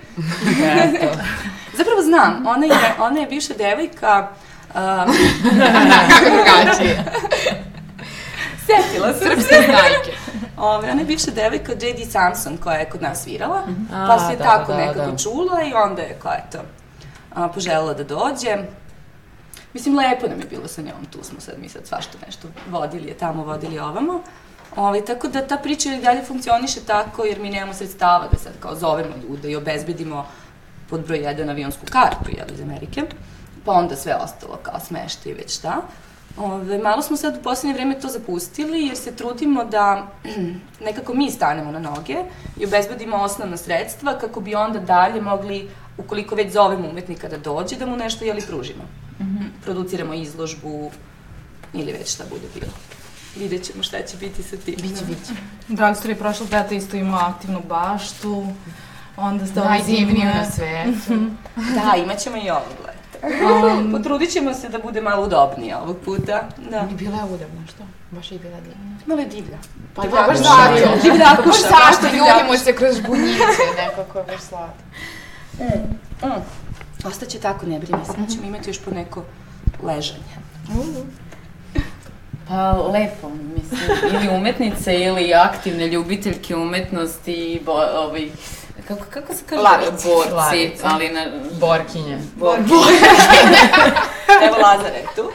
Zapravo 1.78 2.02
znam, 2.02 2.46
ona 2.46 2.66
je, 2.66 2.94
ona 3.00 3.20
je 3.20 3.26
bivša 3.26 3.54
devojka 3.54 4.28
uh, 4.30 4.51
Um, 4.74 4.80
Kako 6.08 6.24
drugačije? 6.24 7.04
Setila 8.66 9.12
sam 9.12 9.20
Srpske 9.20 9.54
znajke. 9.54 10.12
Ove, 10.56 10.90
ona 10.90 11.00
je 11.00 11.06
bivša 11.06 11.30
devojka 11.30 11.72
J.D. 11.72 12.04
Samson 12.10 12.56
koja 12.56 12.76
je 12.76 12.90
kod 12.90 13.02
nas 13.02 13.22
svirala, 13.22 13.66
mm 13.66 13.88
-hmm. 13.90 14.06
pa 14.06 14.18
se 14.18 14.32
je 14.32 14.36
da, 14.36 14.44
tako 14.44 14.72
da, 14.72 14.78
nekako 14.78 15.10
da. 15.10 15.18
čula 15.18 15.62
i 15.62 15.72
onda 15.74 16.02
je 16.02 16.18
koja 16.22 16.34
je 16.34 16.44
to 16.52 16.58
a, 17.34 17.48
poželela 17.48 17.94
da 17.94 18.04
dođe. 18.04 18.56
Mislim, 19.72 19.98
lepo 19.98 20.26
nam 20.26 20.40
je 20.40 20.46
bilo 20.50 20.68
sa 20.68 20.82
njom, 20.82 21.06
tu 21.10 21.18
smo 21.22 21.40
sad 21.40 21.54
mi 21.58 21.68
sad 21.68 21.86
svašta 21.86 22.18
nešto 22.26 22.48
vodili 22.70 23.08
je 23.08 23.14
tamo, 23.14 23.44
vodili 23.44 23.78
ovamo. 23.78 24.20
Ove, 24.76 25.04
tako 25.04 25.28
da 25.28 25.46
ta 25.46 25.56
priča 25.56 25.94
i 25.94 26.00
dalje 26.00 26.24
funkcioniše 26.24 26.80
tako 26.80 27.24
jer 27.24 27.40
mi 27.40 27.50
nemamo 27.50 27.74
sredstava 27.74 28.28
da 28.32 28.38
sad 28.38 28.52
kao 28.60 28.76
zovemo 28.76 29.14
ljude 29.28 29.50
i 29.50 29.56
obezbedimo 29.56 30.26
pod 30.90 31.06
broj 31.06 31.18
1 31.18 31.50
avionsku 31.50 31.86
kartu, 31.90 32.30
jel, 32.36 32.46
iz 32.54 32.60
Amerike 32.60 33.02
pa 33.64 33.72
onda 33.72 33.96
sve 33.96 34.14
ostalo 34.14 34.58
kao 34.62 34.80
smešta 34.80 35.30
i 35.30 35.32
već 35.32 35.58
šta. 35.58 35.82
Ove, 36.36 36.78
malo 36.78 37.02
smo 37.02 37.16
sad 37.16 37.36
u 37.36 37.42
poslednje 37.42 37.74
vreme 37.74 38.00
to 38.00 38.08
zapustili 38.08 38.86
jer 38.86 38.96
se 38.96 39.16
trudimo 39.16 39.64
da 39.64 40.06
nekako 40.86 41.14
mi 41.14 41.30
stanemo 41.30 41.72
na 41.72 41.78
noge 41.78 42.16
i 42.58 42.66
obezbedimo 42.66 43.16
osnovna 43.16 43.56
sredstva 43.56 44.18
kako 44.18 44.40
bi 44.40 44.54
onda 44.54 44.78
dalje 44.78 45.20
mogli, 45.20 45.70
ukoliko 45.98 46.34
već 46.34 46.52
zovemo 46.52 46.88
umetnika 46.88 47.28
da 47.28 47.36
dođe, 47.36 47.76
da 47.76 47.86
mu 47.86 47.96
nešto 47.96 48.24
jeli 48.24 48.42
pružimo. 48.48 48.82
Mm 49.20 49.24
-hmm. 49.24 49.48
Produciramo 49.64 50.14
izložbu 50.14 50.90
ili 51.72 51.92
već 51.92 52.14
šta 52.14 52.24
bude 52.30 52.46
bilo. 52.54 52.72
Vidjet 53.36 53.64
ćemo 53.64 53.82
šta 53.82 54.02
će 54.02 54.16
biti 54.16 54.42
sa 54.42 54.56
tim. 54.56 54.74
Biće, 54.82 55.04
biće. 55.04 55.32
Dragstor 55.68 56.10
je 56.10 56.16
prošlog 56.16 56.52
leta 56.52 56.74
isto 56.74 56.96
imao 56.96 57.20
aktivnu 57.20 57.62
baštu. 57.68 58.46
Onda 59.16 59.46
ste 59.46 59.60
Najdivniju 59.60 60.26
na 60.26 60.50
svetu. 60.50 61.20
da, 61.74 61.96
imat 61.96 62.18
ćemo 62.18 62.36
i 62.36 62.40
leta. 62.40 62.91
Um, 63.22 63.92
Potrudit 63.92 64.30
ćemo 64.32 64.54
se 64.54 64.68
da 64.68 64.78
bude 64.78 65.00
malo 65.00 65.26
udobnije 65.26 65.76
ovog 65.76 65.96
puta. 66.04 66.48
Da. 66.70 66.88
I 66.90 66.94
bila 66.94 67.16
je 67.16 67.24
udobna, 67.24 67.66
što? 67.68 67.82
Baš 68.10 68.32
je 68.32 68.38
bila 68.38 68.60
divna. 68.60 68.96
Malo 69.06 69.20
je 69.20 69.26
divlja. 69.26 69.58
Pa 69.94 70.02
da, 70.02 70.24
baš 70.26 70.38
zato. 70.38 71.02
Divljakuša. 71.02 71.46
Baš 71.46 71.60
zašto 71.60 72.06
ljudimo 72.06 72.58
se 72.58 72.76
kroz 72.76 72.96
žbunjice, 72.96 73.62
nekako 73.76 74.18
je 74.18 74.24
baš 74.24 74.40
slatko. 74.40 74.82
Mm, 75.58 76.26
mm. 76.26 76.42
Ostaće 77.04 77.38
tako, 77.38 77.66
ne 77.66 77.78
brini 77.78 78.04
se. 78.04 78.34
Ćemo 78.34 78.46
imati 78.46 78.70
još 78.70 78.78
po 78.78 78.90
neko 78.90 79.22
ležanje. 79.82 80.36
Uh. 80.68 81.21
Pa 82.52 82.72
lepo, 82.72 83.30
mislim, 83.54 83.80
ili 84.14 84.36
umetnice 84.36 85.00
ili 85.00 85.34
aktivne 85.34 85.86
ljubiteljke 85.86 86.56
umetnosti, 86.56 87.62
bo, 87.66 87.72
ovaj, 87.72 88.28
kako, 88.88 89.04
kako 89.10 89.34
se 89.34 89.44
kaže? 89.46 89.62
Lavice. 89.62 90.08
Borci, 90.08 90.32
Lavice. 90.32 90.82
ali 90.84 91.08
na... 91.08 91.26
Borkinje. 91.60 92.18
Borkinje. 92.36 92.68
Evo 94.46 94.56
Lazar 94.62 94.92
je 94.92 95.06
tu. 95.16 95.30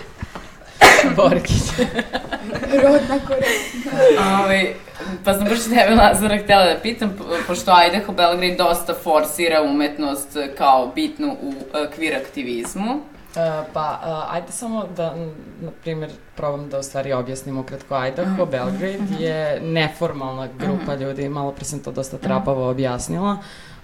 Borkinje. 1.16 1.88
Rodna 2.84 3.20
korekcija. 3.28 4.40
Ovaj, 4.44 4.74
pa 5.24 5.34
sam 5.34 5.44
baš 5.44 5.64
tebe 5.64 5.96
Lazara 5.96 6.38
htjela 6.38 6.66
da 6.66 6.80
pitam, 6.80 7.18
pošto 7.48 7.72
Idaho 7.88 8.14
Belgrade 8.14 8.56
dosta 8.56 8.94
forsira 9.04 9.62
umetnost 9.62 10.38
kao 10.58 10.92
bitnu 10.96 11.38
u 11.42 11.54
kvir 11.96 12.16
aktivizmu. 12.16 13.02
Uh, 13.38 13.66
pa, 13.74 14.00
uh, 14.04 14.34
ajde 14.36 14.52
samo 14.52 14.86
da, 14.96 15.16
na 15.62 15.72
primjer, 15.82 16.12
probam 16.36 16.70
da 16.70 16.80
u 16.80 16.84
stvari 16.84 17.14
objasnim 17.14 17.58
ukratko. 17.58 18.06
Idaho, 18.06 18.46
mm. 18.46 18.50
Belgrade 18.52 18.98
mm 18.98 19.08
-hmm. 19.08 19.22
je 19.22 19.62
neformalna 19.62 20.48
grupa 20.60 20.74
mm 20.74 20.88
-hmm. 20.88 21.02
ljudi, 21.02 21.30
malo 21.30 21.52
pre 21.52 21.66
sam 21.66 21.80
to 21.80 21.92
dosta 21.92 22.18
trapavo 22.18 22.70
objasnila, 22.70 23.38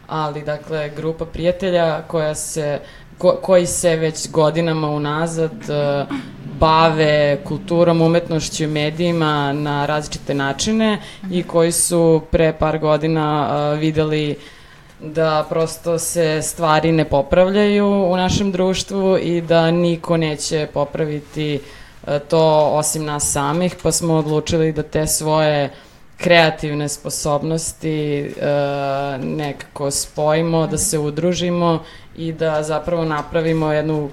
ali 0.08 0.44
dakle, 0.44 0.90
grupa 0.96 1.26
prijatelja 1.26 2.02
koja 2.02 2.36
se, 2.36 2.80
ko, 3.18 3.40
koji 3.42 3.66
se 3.66 3.96
već 3.96 4.32
godinama 4.32 4.90
unazad 4.90 5.52
uh, 5.52 6.18
bave 6.60 7.38
kulturom, 7.44 8.02
umetnošću 8.02 8.64
i 8.64 8.68
medijima 8.68 9.54
na 9.54 9.86
različite 9.86 10.34
načine 10.34 10.98
i 11.32 11.44
koji 11.44 11.72
su 11.72 12.22
pre 12.32 12.54
par 12.54 12.80
godina 12.80 13.50
uh, 13.74 13.80
videli 13.80 14.32
uh, 14.32 14.38
da 15.04 15.46
prosto 15.50 16.00
se 16.00 16.42
stvari 16.42 16.92
ne 16.92 17.06
popravljaju 17.06 17.88
u 17.88 18.18
našem 18.18 18.52
društvu 18.52 19.18
i 19.18 19.42
da 19.42 19.72
niko 19.72 20.18
neće 20.18 20.68
popraviti 20.74 21.60
e, 22.08 22.20
to 22.20 22.70
osim 22.74 23.06
nas 23.06 23.32
samih, 23.32 23.76
pa 23.84 23.92
smo 23.92 24.14
odlučili 24.14 24.72
da 24.72 24.84
te 24.84 25.08
svoje 25.08 25.70
kreativne 26.18 26.90
sposobnosti 26.90 28.20
e, 28.20 28.32
nekako 29.18 29.92
spojimo, 29.92 30.68
da 30.68 30.78
se 30.78 31.00
udružimo 31.00 31.84
i 32.18 32.32
da 32.32 32.64
zapravo 32.64 33.06
napravimo 33.06 33.72
jednu 33.72 34.10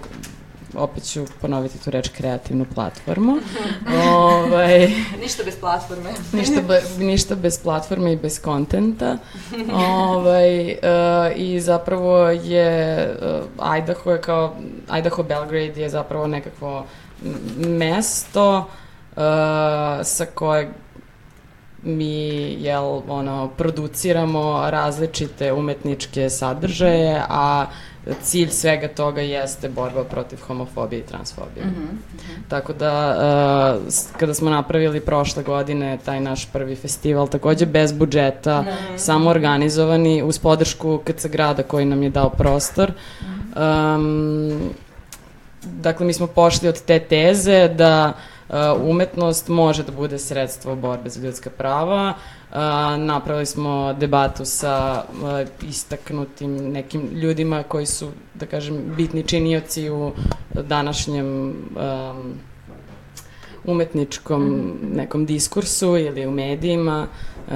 opet 0.75 1.05
ću 1.05 1.25
ponoviti 1.41 1.85
tu 1.85 1.91
reč, 1.91 2.09
kreativnu 2.09 2.67
platformu. 2.75 3.37
ovaj, 4.05 4.89
ništa 5.23 5.43
bez 5.45 5.57
platforme. 5.61 6.11
ništa, 6.39 6.61
be, 6.69 6.83
ništa 6.99 7.35
bez 7.35 7.63
platforme 7.63 8.13
i 8.13 8.17
bez 8.17 8.41
kontenta. 8.41 9.17
ovaj, 9.73 10.65
uh, 10.65 10.77
I 11.37 11.61
zapravo 11.61 12.29
je 12.29 13.09
uh, 13.59 13.79
Idaho 13.79 14.11
je 14.11 14.21
kao, 14.21 14.57
Idaho 14.99 15.23
Belgrade 15.23 15.81
je 15.81 15.89
zapravo 15.89 16.27
nekakvo 16.27 16.87
mesto 17.59 18.59
uh, 18.59 19.23
sa 20.03 20.27
kojeg 20.35 20.69
mi 21.83 22.57
jel, 22.63 23.03
ono, 23.09 23.51
produciramo 23.57 24.71
različite 24.71 25.53
umetničke 25.53 26.31
sadržaje, 26.31 27.23
a 27.29 27.67
cilj 28.23 28.49
svega 28.49 28.89
toga 28.89 29.21
jeste 29.21 29.69
borba 29.69 30.05
protiv 30.05 30.39
homofobije 30.47 31.01
i 31.01 31.07
transfobije. 31.07 31.67
Mm 31.67 31.71
-hmm. 31.71 32.49
Tako 32.49 32.73
da, 32.73 33.17
uh, 33.77 33.93
kada 34.17 34.35
smo 34.35 34.51
napravili 34.51 35.01
prošle 35.01 35.43
godine 35.43 35.99
taj 36.05 36.21
naš 36.21 36.47
prvi 36.53 36.77
festival, 36.77 37.29
takođe 37.29 37.67
bez 37.67 37.93
budžeta, 37.93 38.63
mm 38.63 38.67
-hmm. 38.67 38.99
samo 38.99 39.31
organizovani, 39.31 40.23
uz 40.23 40.39
podršku 40.39 41.01
KC 41.05 41.27
grada 41.27 41.63
koji 41.63 41.85
nam 41.85 42.03
je 42.03 42.11
dao 42.11 42.31
prostor, 42.31 42.93
um, 43.57 44.61
dakle, 45.63 46.07
mi 46.07 46.13
smo 46.13 46.27
pošli 46.27 46.69
od 46.69 46.83
te 46.83 46.99
teze 46.99 47.69
da 47.69 48.13
uh, 48.49 48.57
umetnost 48.83 49.49
može 49.49 49.83
da 49.83 49.93
bude 49.93 50.19
sredstvo 50.19 50.77
borbe 50.77 51.11
za 51.11 51.21
ljudska 51.21 51.51
prava, 51.51 52.09
Uh, 52.09 52.40
napravili 52.99 53.47
smo 53.47 53.93
debatu 53.93 54.45
sa 54.45 55.05
uh, 55.23 55.69
istaknutim 55.69 56.73
nekim 56.73 57.09
ljudima 57.13 57.63
koji 57.63 57.87
su, 57.87 58.11
da 58.35 58.47
kažem, 58.47 58.95
bitni 58.97 59.23
činioci 59.23 59.91
u 59.91 60.13
današnjem 60.55 61.27
um, 61.47 62.35
umetničkom 63.65 64.43
mhm. 64.43 64.97
nekom 64.97 65.27
diskursu 65.27 65.97
ili 65.97 66.27
u 66.27 66.31
medijima 66.31 67.07
uh, 67.07 67.55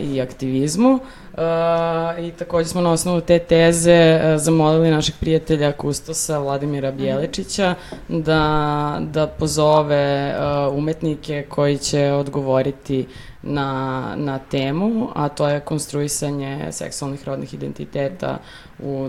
i 0.00 0.20
aktivizmu. 0.20 0.92
Uh, 0.92 2.24
I 2.24 2.30
takođe 2.30 2.68
smo 2.68 2.80
na 2.80 2.92
osnovu 2.92 3.20
te 3.20 3.38
teze 3.38 4.20
uh, 4.20 4.40
zamolili 4.40 4.90
našeg 4.90 5.14
prijatelja 5.20 5.72
Kustosa 5.72 6.38
Vladimira 6.38 6.88
mhm. 6.88 6.98
Bjelečića 6.98 7.74
da, 8.08 9.00
da 9.00 9.26
pozove 9.26 10.34
uh, 10.36 10.78
umetnike 10.78 11.46
koji 11.48 11.78
će 11.78 12.12
odgovoriti 12.12 13.06
na, 13.46 14.14
na 14.16 14.38
temu, 14.38 15.08
a 15.14 15.28
to 15.28 15.48
je 15.48 15.60
konstruisanje 15.60 16.68
seksualnih 16.72 17.24
rodnih 17.28 17.54
identiteta 17.54 18.38
u 18.78 19.08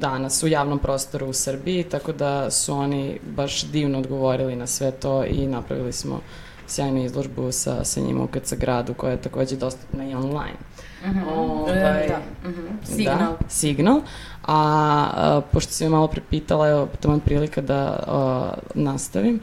danas 0.00 0.42
u 0.42 0.48
javnom 0.48 0.78
prostoru 0.78 1.26
u 1.26 1.32
Srbiji, 1.32 1.82
tako 1.84 2.12
da 2.12 2.50
su 2.50 2.74
oni 2.74 3.18
baš 3.36 3.64
divno 3.64 3.98
odgovorili 3.98 4.56
na 4.56 4.66
sve 4.66 4.90
to 4.90 5.24
i 5.24 5.46
napravili 5.46 5.92
smo 5.92 6.20
sjajnu 6.66 7.04
izložbu 7.04 7.52
sa, 7.52 7.84
sa 7.84 8.00
njima 8.00 8.24
u 8.24 8.26
KC 8.26 8.54
gradu 8.54 8.94
koja 8.94 9.10
je 9.10 9.22
takođe 9.22 9.56
dostupna 9.56 10.04
i 10.04 10.14
online. 10.14 10.58
Mm 11.04 11.08
-hmm. 11.08 11.28
ovaj, 11.36 12.08
da. 12.08 12.48
Mm 12.48 12.52
-hmm. 12.52 12.96
Signal. 12.96 13.18
Da, 13.18 13.48
signal. 13.48 14.00
A, 14.42 15.10
a 15.14 15.40
pošto 15.52 15.72
si 15.72 15.84
me 15.84 15.90
malo 15.90 16.08
prepitala, 16.08 16.68
evo, 16.68 16.88
to 17.00 17.08
vam 17.08 17.20
prilika 17.20 17.60
da 17.60 18.04
a, 18.06 18.54
nastavim. 18.74 19.40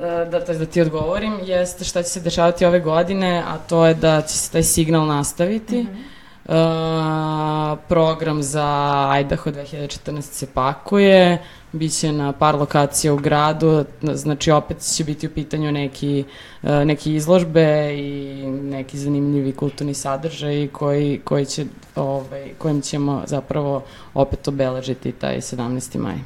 Da, 0.00 0.44
to 0.44 0.52
je 0.52 0.58
da 0.58 0.66
ti 0.66 0.80
odgovorim, 0.80 1.38
jeste 1.44 1.84
šta 1.84 2.02
će 2.02 2.08
se 2.08 2.20
dešavati 2.20 2.64
ove 2.66 2.80
godine, 2.80 3.42
a 3.46 3.58
to 3.58 3.86
je 3.86 3.94
da 3.94 4.22
će 4.22 4.38
se 4.38 4.52
taj 4.52 4.62
signal 4.62 5.06
nastaviti. 5.06 5.82
Mm 5.82 5.86
-hmm 5.86 6.20
Uh, 6.50 7.78
program 7.88 8.42
za 8.42 9.08
Idaho 9.20 9.50
2014 9.50 10.20
se 10.20 10.46
pakuje, 10.54 11.38
biće 11.72 12.12
na 12.12 12.32
par 12.32 12.54
lokacija 12.54 13.12
u 13.12 13.16
gradu, 13.16 13.84
znači 14.02 14.50
opet 14.50 14.80
će 14.80 15.04
biti 15.04 15.26
u 15.26 15.30
pitanju 15.30 15.72
neki, 15.72 16.24
uh, 16.62 16.70
neki 16.70 17.14
izložbe 17.14 17.94
i 17.94 18.42
neki 18.46 18.98
zanimljivi 18.98 19.52
kulturni 19.52 19.94
sadržaj 19.94 20.68
koji, 20.72 21.20
koji 21.24 21.46
će, 21.46 21.64
ovaj, 21.96 22.50
kojim 22.58 22.80
ćemo 22.80 23.22
zapravo 23.26 23.84
opet 24.14 24.48
obeležiti 24.48 25.12
taj 25.12 25.40
17. 25.40 25.98
maj. 25.98 26.16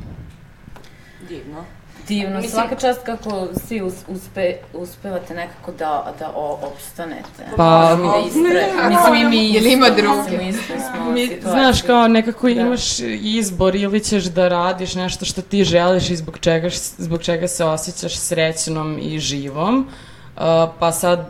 Divno 1.29 1.65
divno, 2.09 2.37
Mislim, 2.37 2.51
svaka 2.51 2.77
čast 2.77 3.01
kako 3.05 3.49
svi 3.67 3.83
uspe, 4.09 4.55
uspevate 4.75 5.35
nekako 5.35 5.73
da, 5.73 6.15
da 6.19 6.33
o, 6.37 6.59
opstanete. 6.63 7.45
Pa, 7.57 7.97
da 7.97 8.27
istre, 8.27 8.67
mislim 8.89 9.15
i 9.15 9.25
mi 9.25 9.49
ili 9.49 9.73
ima 9.73 9.91
drugi. 9.91 10.37
Mi, 10.37 10.55
mi 11.13 11.41
znaš, 11.43 11.83
kao 11.83 12.09
nekako 12.09 12.47
da. 12.47 12.61
imaš 12.61 12.99
izbor 13.21 13.77
ili 13.77 14.05
ćeš 14.05 14.25
da 14.25 14.49
radiš 14.49 14.95
nešto 14.95 15.25
što 15.25 15.43
ti 15.43 15.65
želiš 15.65 16.11
i 16.11 16.17
zbog 16.17 16.39
čega, 16.39 16.69
zbog 16.99 17.23
čega 17.23 17.49
se 17.49 17.65
osjećaš 17.65 18.17
srećnom 18.17 18.99
i 19.03 19.19
živom. 19.19 19.79
Uh, 19.79 20.14
pa 20.79 20.93
sad, 20.93 21.27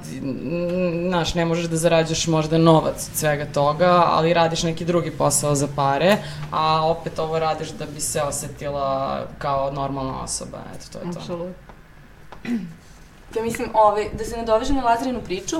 znaš, 1.08 1.34
ne 1.34 1.44
možeš 1.44 1.64
da 1.64 1.76
zarađaš 1.76 2.26
možda 2.26 2.58
novac 2.58 3.08
od 3.08 3.16
svega 3.16 3.46
toga, 3.52 4.04
ali 4.06 4.34
radiš 4.34 4.62
neki 4.62 4.84
drugi 4.84 5.10
posao 5.10 5.54
za 5.54 5.68
pare, 5.76 6.16
a 6.50 6.86
opet 6.86 7.18
ovo 7.18 7.38
radiš 7.38 7.68
da 7.68 7.86
bi 7.86 8.00
se 8.00 8.22
osetila 8.22 9.20
kao 9.38 9.70
normalna 9.70 10.22
osoba, 10.22 10.58
eto, 10.74 10.86
to 10.92 10.98
je 10.98 11.12
to. 11.12 11.18
Absolutno. 11.18 11.54
Ja 13.36 13.42
mislim, 13.42 13.68
ove, 13.74 14.06
da 14.18 14.24
se 14.24 14.36
nadovežem 14.36 14.76
na 14.76 14.82
Lazarinu 14.82 15.20
priču, 15.20 15.56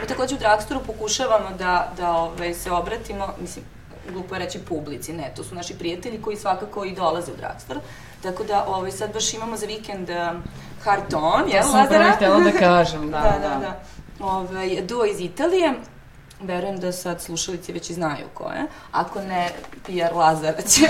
mi 0.00 0.08
takođe 0.08 0.34
u 0.34 0.38
Dragstoru 0.38 0.80
pokušavamo 0.86 1.56
da, 1.58 1.92
da 1.96 2.10
ove, 2.10 2.54
se 2.54 2.70
obratimo, 2.70 3.28
mislim, 3.40 3.64
glupo 4.12 4.34
je 4.34 4.38
reći 4.38 4.58
publici, 4.58 5.12
ne, 5.12 5.32
to 5.36 5.44
su 5.44 5.54
naši 5.54 5.74
prijatelji 5.78 6.22
koji 6.22 6.36
svakako 6.36 6.84
i 6.84 6.94
dolaze 6.94 7.32
u 7.32 7.36
Dragstor, 7.36 7.78
tako 8.22 8.44
da 8.44 8.64
ovaj, 8.68 8.90
sad 8.90 9.12
baš 9.12 9.34
imamo 9.34 9.56
za 9.56 9.66
vikend 9.66 10.10
Harton, 10.84 11.48
jel, 11.48 11.66
Lazara? 11.66 11.82
To 11.82 11.88
sam 11.88 11.88
prvo 11.88 12.10
htjela 12.16 12.40
da 12.40 12.52
kažem, 12.68 13.10
da, 13.10 13.20
da. 13.20 13.48
da, 13.48 13.58
da. 13.60 13.80
Ovaj, 14.20 14.82
duo 14.82 15.04
iz 15.04 15.20
Italije, 15.20 15.74
Verujem 16.42 16.80
da 16.80 16.92
sad 16.92 17.20
slušalici 17.20 17.72
već 17.72 17.90
i 17.90 17.94
znaju 17.94 18.26
ko 18.34 18.44
je. 18.44 18.66
Ako 18.92 19.20
ne, 19.20 19.48
PR 19.86 20.16
Lazara 20.16 20.62
će. 20.62 20.80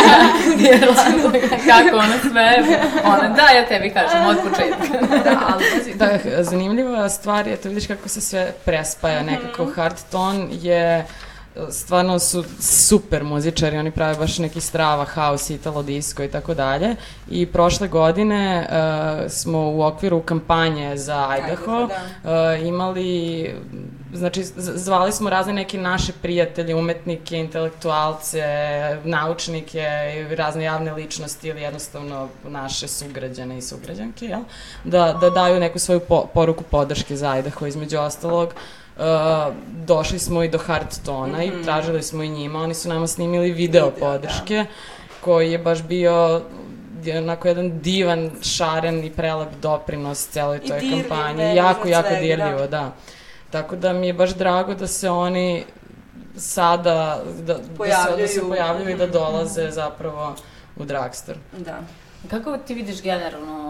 PR 0.58 0.88
Lazara. 0.88 1.56
Kako 1.66 1.96
ona 1.96 2.18
sve? 2.30 2.64
Ona, 3.04 3.28
da, 3.28 3.42
ja 3.42 3.66
tebi 3.68 3.90
kažem 3.90 4.26
od 4.26 4.36
početka. 4.36 5.06
da, 5.24 5.40
ali 5.48 5.94
da, 5.94 6.42
zanimljiva 6.44 7.08
stvar 7.08 7.46
je, 7.46 7.56
to 7.56 7.68
vidiš 7.68 7.86
kako 7.86 8.08
se 8.08 8.20
sve 8.20 8.52
prespaja. 8.64 9.22
Nekako 9.22 9.62
mhm. 9.64 9.72
hard 9.72 9.96
ton 10.10 10.48
je 10.50 11.06
stvarno 11.70 12.18
su 12.18 12.44
super 12.60 13.24
muzičari, 13.24 13.78
oni 13.78 13.90
prave 13.90 14.14
baš 14.14 14.38
neki 14.38 14.60
strava, 14.60 15.04
house, 15.04 15.54
italo, 15.54 15.82
disco 15.82 16.24
i 16.24 16.28
tako 16.28 16.54
dalje. 16.54 16.96
I 17.30 17.46
prošle 17.46 17.88
godine 17.88 18.68
uh, 18.68 19.30
smo 19.30 19.58
u 19.58 19.82
okviru 19.82 20.20
kampanje 20.22 20.96
za 20.96 21.36
Idaho 21.38 21.86
da. 21.86 21.94
uh, 22.56 22.66
imali, 22.66 23.50
znači 24.12 24.44
zvali 24.56 25.12
smo 25.12 25.30
razne 25.30 25.52
neke 25.52 25.78
naše 25.78 26.12
prijatelje, 26.22 26.74
umetnike, 26.74 27.36
intelektualce, 27.36 28.42
naučnike 29.04 29.86
razne 30.36 30.64
javne 30.64 30.92
ličnosti 30.92 31.48
ili 31.48 31.62
jednostavno 31.62 32.28
naše 32.48 32.88
sugrađane 32.88 33.58
i 33.58 33.62
sugrađanke, 33.62 34.26
jel? 34.26 34.40
Da, 34.84 35.18
da 35.20 35.30
daju 35.30 35.60
neku 35.60 35.78
svoju 35.78 36.00
po, 36.00 36.26
poruku 36.34 36.64
podrške 36.64 37.16
za 37.16 37.38
Idaho, 37.38 37.66
između 37.66 37.98
ostalog. 37.98 38.48
Uh, 38.48 38.81
Uh, 38.96 39.04
došli 39.86 40.18
smo 40.18 40.42
i 40.42 40.48
do 40.48 40.58
Hardtona 40.58 41.26
mm 41.26 41.40
-hmm. 41.40 41.46
i 41.46 41.50
mhm. 41.50 41.62
tražili 41.62 42.02
smo 42.02 42.22
i 42.22 42.28
njima, 42.28 42.58
oni 42.58 42.74
su 42.74 42.88
nama 42.88 43.06
snimili 43.06 43.52
video, 43.52 43.86
video 43.86 44.08
podrške, 44.08 44.56
da. 44.56 44.64
koji 45.20 45.52
je 45.52 45.58
baš 45.58 45.82
bio 45.82 46.42
onako 47.18 47.48
jedan 47.48 47.80
divan, 47.80 48.30
šaren 48.42 49.04
i 49.04 49.10
prelep 49.10 49.48
doprinos 49.62 50.28
celoj 50.28 50.60
toj 50.60 50.80
kampanji. 50.80 51.56
Jako, 51.56 51.88
jako 51.88 52.08
svega, 52.08 52.20
dirljivo, 52.20 52.60
da. 52.60 52.66
da. 52.66 52.92
Tako 53.50 53.76
da 53.76 53.92
mi 53.92 54.06
je 54.06 54.12
baš 54.12 54.30
drago 54.34 54.74
da 54.74 54.86
se 54.86 55.10
oni 55.10 55.64
sada, 56.36 57.22
da, 57.46 57.58
pojavljaju. 57.76 58.20
da, 58.20 58.28
se, 58.28 58.34
da 58.34 58.40
se 58.40 58.48
pojavljaju 58.48 58.90
i 58.90 58.98
da 58.98 59.04
mhm. 59.04 59.12
dolaze 59.12 59.70
zapravo 59.70 60.34
u 60.76 60.84
Dragster. 60.84 61.36
Da. 61.58 61.80
Kako 62.30 62.58
ti 62.58 62.74
vidiš 62.74 63.02
generalno 63.02 63.61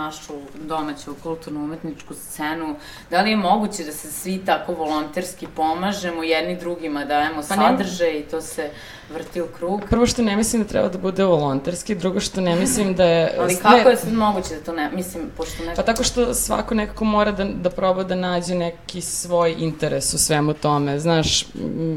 našu 0.00 0.32
domaću 0.54 1.14
kulturnu 1.22 1.64
umetničku 1.64 2.14
scenu? 2.14 2.76
Da 3.10 3.22
li 3.22 3.30
je 3.30 3.36
moguće 3.36 3.84
da 3.84 3.92
se 3.92 4.12
svi 4.12 4.42
tako 4.46 4.72
volonterski 4.72 5.46
pomažemo, 5.56 6.22
jedni 6.22 6.56
drugima 6.56 7.04
dajemo 7.04 7.36
pa 7.36 7.42
sadržaj 7.42 8.18
i 8.18 8.22
to 8.22 8.40
se 8.40 8.70
vrti 9.14 9.40
u 9.40 9.46
krug? 9.46 9.82
Prvo 9.90 10.06
što 10.06 10.22
ne 10.22 10.36
mislim 10.36 10.62
da 10.62 10.68
treba 10.68 10.88
da 10.88 10.98
bude 10.98 11.24
volonterski, 11.24 11.94
drugo 11.94 12.20
što 12.20 12.40
ne 12.40 12.56
mislim 12.56 12.94
da 12.94 13.04
je... 13.04 13.34
Ali 13.38 13.56
kako 13.56 13.88
je 13.88 13.96
sad 13.96 14.12
moguće 14.12 14.54
da 14.54 14.60
to 14.60 14.72
ne... 14.72 14.90
Mislim, 14.90 15.30
pošto 15.36 15.64
nešto... 15.64 15.82
Pa 15.82 15.86
tako 15.86 16.04
što 16.04 16.34
svako 16.34 16.74
nekako 16.74 17.04
mora 17.04 17.32
da, 17.32 17.44
da 17.44 17.70
proba 17.70 18.04
da 18.04 18.14
nađe 18.14 18.54
neki 18.54 19.00
svoj 19.00 19.54
interes 19.58 20.14
u 20.14 20.18
svemu 20.18 20.54
tome. 20.54 20.98
Znaš, 20.98 21.46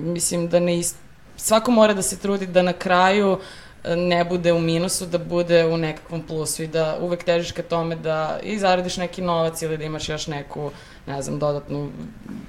mislim 0.03 0.49
da 0.49 0.59
ne... 0.59 0.79
Ist... 0.79 0.95
Svako 1.37 1.71
mora 1.71 1.93
da 1.93 2.01
se 2.01 2.17
trudi 2.17 2.47
da 2.47 2.61
na 2.61 2.73
kraju 2.73 3.31
uh, 3.31 3.39
ne 3.83 4.23
bude 4.23 4.53
u 4.53 4.59
minusu, 4.59 5.05
da 5.05 5.17
bude 5.17 5.65
u 5.65 5.77
nekakvom 5.77 6.21
plusu 6.21 6.63
i 6.63 6.67
da 6.67 6.97
uvek 7.01 7.23
težiš 7.23 7.51
ka 7.51 7.63
tome 7.63 7.95
da 7.95 8.39
i 8.43 8.59
zaradiš 8.59 8.97
neki 8.97 9.21
novac 9.21 9.61
ili 9.61 9.77
da 9.77 9.83
imaš 9.83 10.09
još 10.09 10.27
neku, 10.27 10.71
ne 11.07 11.21
znam, 11.21 11.39
dodatnu 11.39 11.89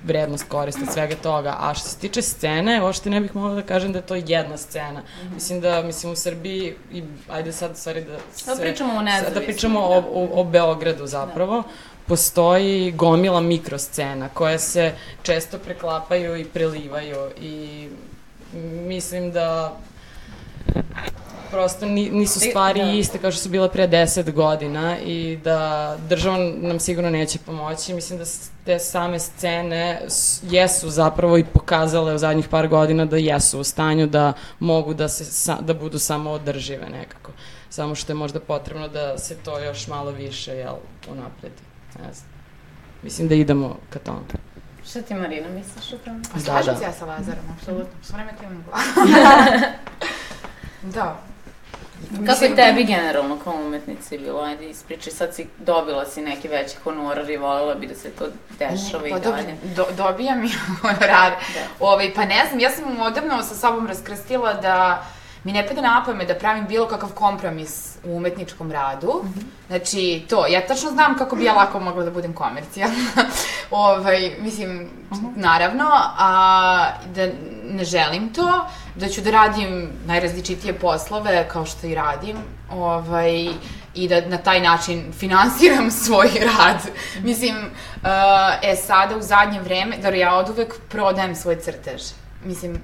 vrednost 0.05 0.45
korista 0.49 0.81
od 0.83 0.93
svega 0.93 1.15
toga. 1.23 1.57
A 1.59 1.75
što 1.75 1.89
se 1.89 1.99
tiče 1.99 2.23
scene, 2.23 2.83
uopšte 2.83 3.11
ne 3.11 3.21
bih 3.21 3.37
mogla 3.37 3.55
da 3.55 3.63
kažem 3.63 3.93
da 3.93 3.99
je 3.99 4.07
to 4.07 4.15
jedna 4.15 4.57
scena. 4.57 5.01
Mm 5.01 5.29
-hmm. 5.29 5.35
Mislim 5.35 5.61
da, 5.61 5.83
mislim 5.83 6.13
u 6.13 6.17
Srbiji, 6.17 6.75
i 6.93 7.03
ajde 7.29 7.53
sad, 7.53 7.77
stvari 7.77 8.05
da, 8.05 8.13
da 8.13 8.19
se... 8.33 8.55
Da 8.55 8.61
pričamo 8.61 8.95
o 8.95 9.03
nezavisnosti. 9.03 9.41
Da 9.41 9.47
pričamo 9.47 9.81
o, 9.81 9.99
o, 9.99 10.41
o 10.41 10.45
Beogradu 10.45 11.07
zapravo. 11.07 11.57
Da 11.57 11.63
postoji 12.11 12.93
gomila 12.93 13.41
mikroscena 13.41 14.29
koje 14.29 14.59
se 14.59 14.93
često 15.23 15.59
preklapaju 15.59 16.37
i 16.37 16.45
prelivaju 16.45 17.31
i 17.41 17.89
mislim 18.87 19.33
da 19.33 19.77
prosto 21.51 21.87
ni, 21.87 22.11
nisu 22.11 22.41
stvari 22.41 22.81
Da. 22.81 22.91
iste 22.91 23.19
kao 23.19 23.31
što 23.33 23.43
su 23.43 23.49
bile 23.49 23.71
pre 23.73 23.89
10 23.89 24.33
godina 24.33 24.99
i 24.99 25.39
da 25.45 25.97
država 26.09 26.39
nam 26.57 26.81
sigurno 26.81 27.11
neće 27.11 27.39
pomoći. 27.39 27.95
Mislim 27.95 28.19
da 28.19 28.25
te 28.65 28.79
same 28.79 29.19
scene 29.19 30.01
jesu 30.43 30.91
zapravo 30.91 31.39
i 31.39 31.45
pokazale 31.45 32.15
u 32.15 32.19
zadnjih 32.19 32.49
par 32.49 32.69
godina 32.69 33.05
da 33.05 33.17
jesu 33.17 33.61
u 33.61 33.65
stanju 33.65 34.07
da 34.07 34.33
mogu 34.59 34.95
da, 34.95 35.09
se, 35.09 35.53
da 35.61 35.75
budu 35.75 35.99
samo 35.99 36.31
održive 36.31 36.89
nekako. 36.91 37.33
Samo 37.71 37.95
što 37.95 38.13
je 38.13 38.17
možda 38.17 38.41
potrebno 38.41 38.89
da 38.89 39.19
se 39.19 39.37
to 39.37 39.59
još 39.59 39.87
malo 39.87 40.11
više, 40.11 40.53
jel, 40.53 40.75
unapredi. 41.11 41.63
Ne 41.99 42.13
znam. 42.13 42.31
Mislim 43.03 43.29
da 43.29 43.35
idemo 43.35 43.77
ka 43.91 43.99
tome. 43.99 44.21
Šta 44.87 45.03
ti 45.03 45.15
Marina 45.15 45.49
misliš 45.49 45.93
o 45.93 45.97
tome? 46.05 46.21
Pa 46.33 46.39
Da, 46.39 46.45
slažem 46.45 46.75
da. 46.75 46.81
se 46.81 46.85
ja 46.85 46.93
sa 46.93 47.05
Lazarom, 47.05 47.45
apsolutno. 47.59 47.99
Sve 48.03 48.15
vreme 48.17 48.33
klimam 48.39 48.65
glavom. 48.69 49.13
da. 50.95 51.30
Kako 52.27 52.45
je 52.45 52.57
tebi 52.57 52.85
generalno 52.85 53.39
kao 53.45 53.55
umetnici 53.55 54.19
bilo? 54.19 54.41
Ajde, 54.41 54.71
ispričaj, 54.71 55.13
sad 55.13 55.35
si 55.35 55.47
dobila 55.59 56.07
si 56.07 56.23
neki 56.23 56.49
veći 56.49 56.77
honorar 56.85 57.31
i 57.31 57.37
voljela 57.37 57.75
bi 57.75 57.87
da 57.87 57.95
se 57.95 58.11
to 58.11 58.25
dešava 58.59 59.09
i 59.09 59.11
Pa 59.11 59.19
dalje. 59.19 59.55
Do, 59.77 59.87
dobijam 59.97 60.45
i 60.45 60.51
honorare. 60.81 61.37
Da. 61.55 61.87
Ovaj, 61.87 62.15
pa 62.15 62.25
ne 62.25 62.47
znam, 62.49 62.61
ja 62.61 62.71
sam 62.71 63.01
odavno 63.01 63.43
sa 63.43 63.55
sobom 63.55 63.87
raskrstila 63.87 64.55
da 64.55 65.07
mi 65.45 65.53
ne 65.53 65.67
pada 65.67 65.81
na 65.81 66.03
pamet 66.07 66.29
da 66.29 66.35
pravim 66.35 66.67
bilo 66.67 66.89
kakav 66.89 67.13
kompromis 67.15 67.97
u 68.05 68.17
umetničkom 68.17 68.73
radu. 68.73 69.25
Znači, 69.67 70.23
to, 70.29 70.47
ja 70.47 70.67
tačno 70.67 70.91
znam 70.91 71.19
kako 71.19 71.37
bi 71.37 71.45
ja 71.45 71.55
lako 71.55 71.81
mogla 71.81 72.05
da 72.05 72.11
budem 72.11 72.33
komercijalna. 72.33 72.97
ovaj, 73.71 74.31
mislim, 74.41 74.91
naravno, 75.37 75.85
a 76.19 76.93
da 77.15 77.29
ne 77.65 77.85
želim 77.85 78.33
to, 78.33 78.67
da 78.95 79.09
ću 79.09 79.21
da 79.21 79.31
radim 79.31 79.91
najrazličitije 80.07 80.79
poslove, 80.79 81.49
kao 81.49 81.67
što 81.67 81.87
i 81.87 81.95
radim, 81.95 82.37
ovaj, 82.71 83.49
i 83.95 84.09
da 84.09 84.21
na 84.21 84.39
taj 84.39 84.61
način 84.61 85.13
finansiram 85.13 85.91
svoj 86.05 86.29
rad. 86.29 86.81
Mislim, 87.23 87.57
uh, 87.57 88.09
e 88.63 88.77
sada 88.77 89.17
u 89.17 89.23
zadnje 89.23 89.61
vreme, 89.61 89.97
da 89.97 90.09
ja 90.09 90.37
od 90.37 90.49
uvek 90.49 90.75
prodajem 90.89 91.35
svoje 91.35 91.61
crteže. 91.61 92.15
Mislim, 92.45 92.81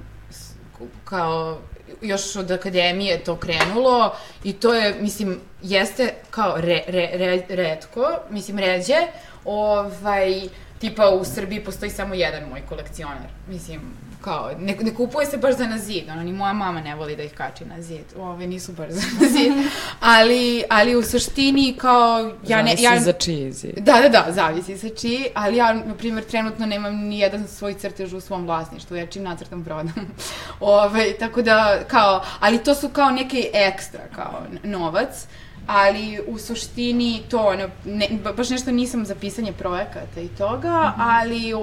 kao 1.05 1.57
još 2.01 2.35
od 2.35 2.51
akademije 2.51 3.11
je 3.11 3.23
to 3.23 3.35
krenulo 3.35 4.15
i 4.43 4.53
to 4.53 4.73
je, 4.73 4.95
mislim, 5.01 5.39
jeste 5.61 6.13
kao 6.29 6.53
re, 6.57 6.83
re, 6.87 7.09
re, 7.13 7.41
redko, 7.49 8.19
mislim, 8.29 8.59
ređe, 8.59 9.07
ovaj, 9.45 10.41
tipa 10.79 11.09
u 11.09 11.25
Srbiji 11.25 11.63
postoji 11.63 11.91
samo 11.91 12.13
jedan 12.13 12.49
moj 12.49 12.61
kolekcionar, 12.69 13.27
mislim, 13.47 13.81
kao, 14.21 14.51
ne, 14.59 14.75
ne 14.81 14.93
kupuje 14.95 15.25
se 15.25 15.37
baš 15.37 15.57
za 15.57 15.67
na 15.67 15.77
zid, 15.77 16.09
ono, 16.09 16.23
ni 16.23 16.33
moja 16.33 16.53
mama 16.53 16.81
ne 16.81 16.95
voli 16.95 17.15
da 17.15 17.23
ih 17.23 17.33
kači 17.33 17.65
na 17.65 17.81
zid, 17.81 18.05
ove 18.17 18.47
nisu 18.47 18.71
baš 18.71 18.89
za 18.89 19.01
na 19.21 19.27
zid, 19.29 19.51
ali, 20.17 20.63
ali 20.69 20.95
u 20.95 21.03
suštini, 21.03 21.75
kao, 21.77 22.31
ja 22.47 22.61
ne, 22.61 22.69
Zavisi 22.69 22.83
ja, 22.83 22.99
za 22.99 23.11
čiji 23.11 23.51
zid. 23.51 23.73
Da, 23.77 24.01
da, 24.01 24.09
da, 24.09 24.31
zavisi 24.31 24.77
sa 24.77 24.89
čiji, 24.89 25.25
ali 25.33 25.57
ja, 25.57 25.73
na 25.73 25.93
primjer, 25.93 26.25
trenutno 26.25 26.65
nemam 26.65 26.95
ni 26.95 27.19
jedan 27.19 27.47
svoj 27.47 27.73
crtež 27.73 28.13
u 28.13 28.21
svom 28.21 28.45
vlasništvu, 28.45 28.95
ja 28.95 29.05
čim 29.05 29.23
nacrtam 29.23 29.63
prodam. 29.63 30.15
Ove, 30.59 31.13
tako 31.19 31.41
da, 31.41 31.79
kao, 31.87 32.23
ali 32.39 32.63
to 32.63 32.75
su 32.75 32.89
kao 32.89 33.11
neke 33.11 33.49
ekstra, 33.53 34.01
kao, 34.15 34.41
novac, 34.63 35.27
ali 35.67 36.19
u 36.27 36.37
suštini 36.37 37.21
to, 37.29 37.39
ono, 37.39 37.69
ne, 37.85 38.07
ba- 38.23 38.33
baš 38.33 38.49
nešto 38.49 38.71
nisam 38.71 39.05
za 39.05 39.15
pisanje 39.15 39.53
projekata 39.53 40.21
i 40.21 40.27
toga, 40.27 40.93
ali, 40.97 41.53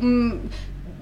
mm, 0.00 0.32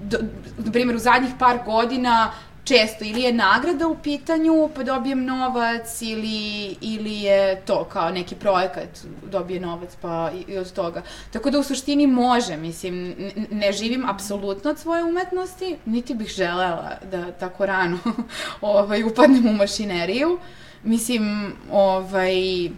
do, 0.03 0.17
na 0.57 0.71
primjer, 0.71 0.95
u 0.95 0.99
zadnjih 0.99 1.31
par 1.39 1.59
godina 1.65 2.31
često 2.63 3.05
ili 3.05 3.21
je 3.21 3.33
nagrada 3.33 3.87
u 3.87 3.97
pitanju 4.03 4.69
pa 4.75 4.83
dobijem 4.83 5.25
novac 5.25 6.01
ili, 6.01 6.75
ili 6.81 7.21
je 7.21 7.61
to 7.65 7.83
kao 7.83 8.09
neki 8.09 8.35
projekat 8.35 8.89
dobije 9.31 9.59
novac 9.59 9.89
pa 10.01 10.31
i, 10.35 10.51
i 10.51 10.57
od 10.57 10.73
toga. 10.73 11.01
Tako 11.33 11.49
da 11.49 11.59
u 11.59 11.63
suštini 11.63 12.07
može, 12.07 12.57
mislim, 12.57 13.15
ne 13.51 13.71
živim 13.71 14.09
apsolutno 14.09 14.71
od 14.71 14.79
svoje 14.79 15.03
umetnosti, 15.03 15.77
niti 15.85 16.13
bih 16.13 16.27
želela 16.27 16.91
da 17.11 17.31
tako 17.31 17.65
rano 17.65 17.97
ovaj, 18.61 19.03
upadnem 19.03 19.47
u 19.47 19.53
mašineriju. 19.53 20.39
Mislim, 20.83 21.53
ovaj, 21.71 22.65
e, 22.65 22.69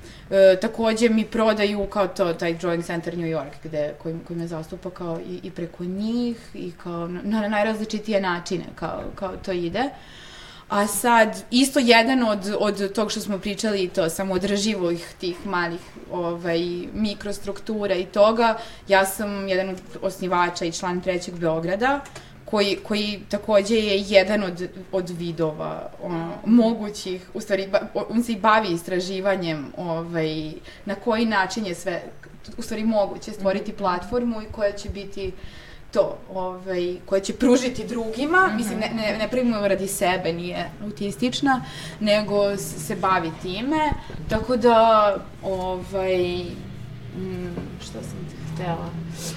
takođe 0.62 1.10
mi 1.10 1.26
prodaju 1.26 1.86
kao 1.86 2.08
to, 2.08 2.34
taj 2.34 2.58
Drawing 2.58 2.86
Center 2.86 3.18
New 3.18 3.28
York, 3.28 3.54
gde, 3.64 3.94
koji, 4.04 4.16
koji 4.28 4.40
me 4.40 4.48
zastupa 4.48 4.90
kao 4.90 5.20
i, 5.20 5.40
i 5.44 5.52
preko 5.52 5.84
njih 5.84 6.38
i 6.54 6.72
kao 6.84 7.08
na, 7.08 7.22
na 7.24 7.48
najrazličitije 7.48 8.22
načine 8.22 8.66
kao, 8.76 9.04
kao 9.16 9.38
to 9.38 9.52
ide. 9.52 9.90
A 10.72 10.88
sad, 10.88 11.44
isto 11.52 11.80
jedan 11.80 12.24
od, 12.24 12.56
od 12.60 12.94
tog 12.94 13.12
što 13.12 13.20
smo 13.20 13.40
pričali, 13.40 13.88
to 13.88 14.10
samoodrživih 14.10 15.14
tih 15.20 15.46
malih 15.46 15.80
ovaj, 16.12 16.60
mikrostruktura 16.94 17.96
i 17.96 18.06
toga, 18.06 18.58
ja 18.88 19.06
sam 19.06 19.48
jedan 19.48 19.70
od 19.70 19.82
osnivača 20.02 20.66
i 20.66 20.72
član 20.72 21.02
Trećeg 21.02 21.40
Beograda, 21.40 22.00
koji, 22.52 22.78
koji 22.84 23.20
takođe 23.30 23.76
je 23.76 24.00
jedan 24.08 24.44
od, 24.44 24.70
od 24.92 25.10
vidova 25.10 25.90
ono, 26.04 26.34
mogućih, 26.46 27.30
u 27.34 27.42
stvari, 27.42 27.68
ba, 27.72 27.80
on 28.10 28.24
se 28.24 28.32
i 28.32 28.40
bavi 28.40 28.68
istraživanjem 28.74 29.66
ovaj, 29.78 30.52
na 30.86 30.96
koji 30.96 31.26
način 31.26 31.66
je 31.66 31.76
sve, 31.76 32.02
u 32.58 32.62
stvari 32.62 32.84
moguće 32.84 33.32
stvoriti 33.32 33.74
platformu 33.74 34.42
i 34.42 34.52
koja 34.52 34.72
će 34.72 34.90
biti 34.90 35.32
to, 35.94 36.18
ovaj, 36.34 36.96
koja 37.06 37.22
će 37.22 37.34
pružiti 37.34 37.88
drugima, 37.88 38.50
mislim, 38.56 38.80
ne, 38.80 38.92
ne, 38.96 39.18
ne 39.18 39.28
pravimo 39.28 39.58
je 39.58 39.70
radi 39.70 39.88
sebe, 39.88 40.34
nije 40.34 40.70
autistična, 40.84 41.66
nego 42.00 42.58
se 42.58 42.96
bavi 42.96 43.32
time, 43.42 43.90
tako 44.30 44.58
da, 44.58 45.16
ovaj, 45.44 46.44
mm, 47.18 47.56
šta 47.82 48.02
sam 48.02 48.28
ti 48.30 48.41
htela? 48.54 48.90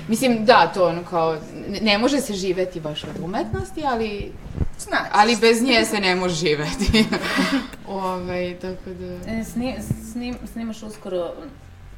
Mislim, 0.09 0.45
da, 0.45 0.71
to 0.75 0.89
ono 0.89 1.03
kao, 1.03 1.37
ne, 1.83 1.99
može 1.99 2.21
se 2.21 2.35
živeti 2.35 2.81
baš 2.81 3.05
od 3.05 3.25
umetnosti, 3.25 3.83
ali, 3.87 4.33
Znači, 4.79 5.05
ali 5.13 5.37
bez 5.37 5.63
nje 5.63 5.85
se 5.85 6.01
ne 6.01 6.17
može 6.17 6.35
živeti. 6.35 7.05
ovaj, 7.89 8.57
tako 8.61 8.91
da... 8.91 9.33
E, 9.33 9.45
sni, 9.45 9.77
snim, 10.13 10.37
snimaš 10.53 10.83
uskoro 10.83 11.33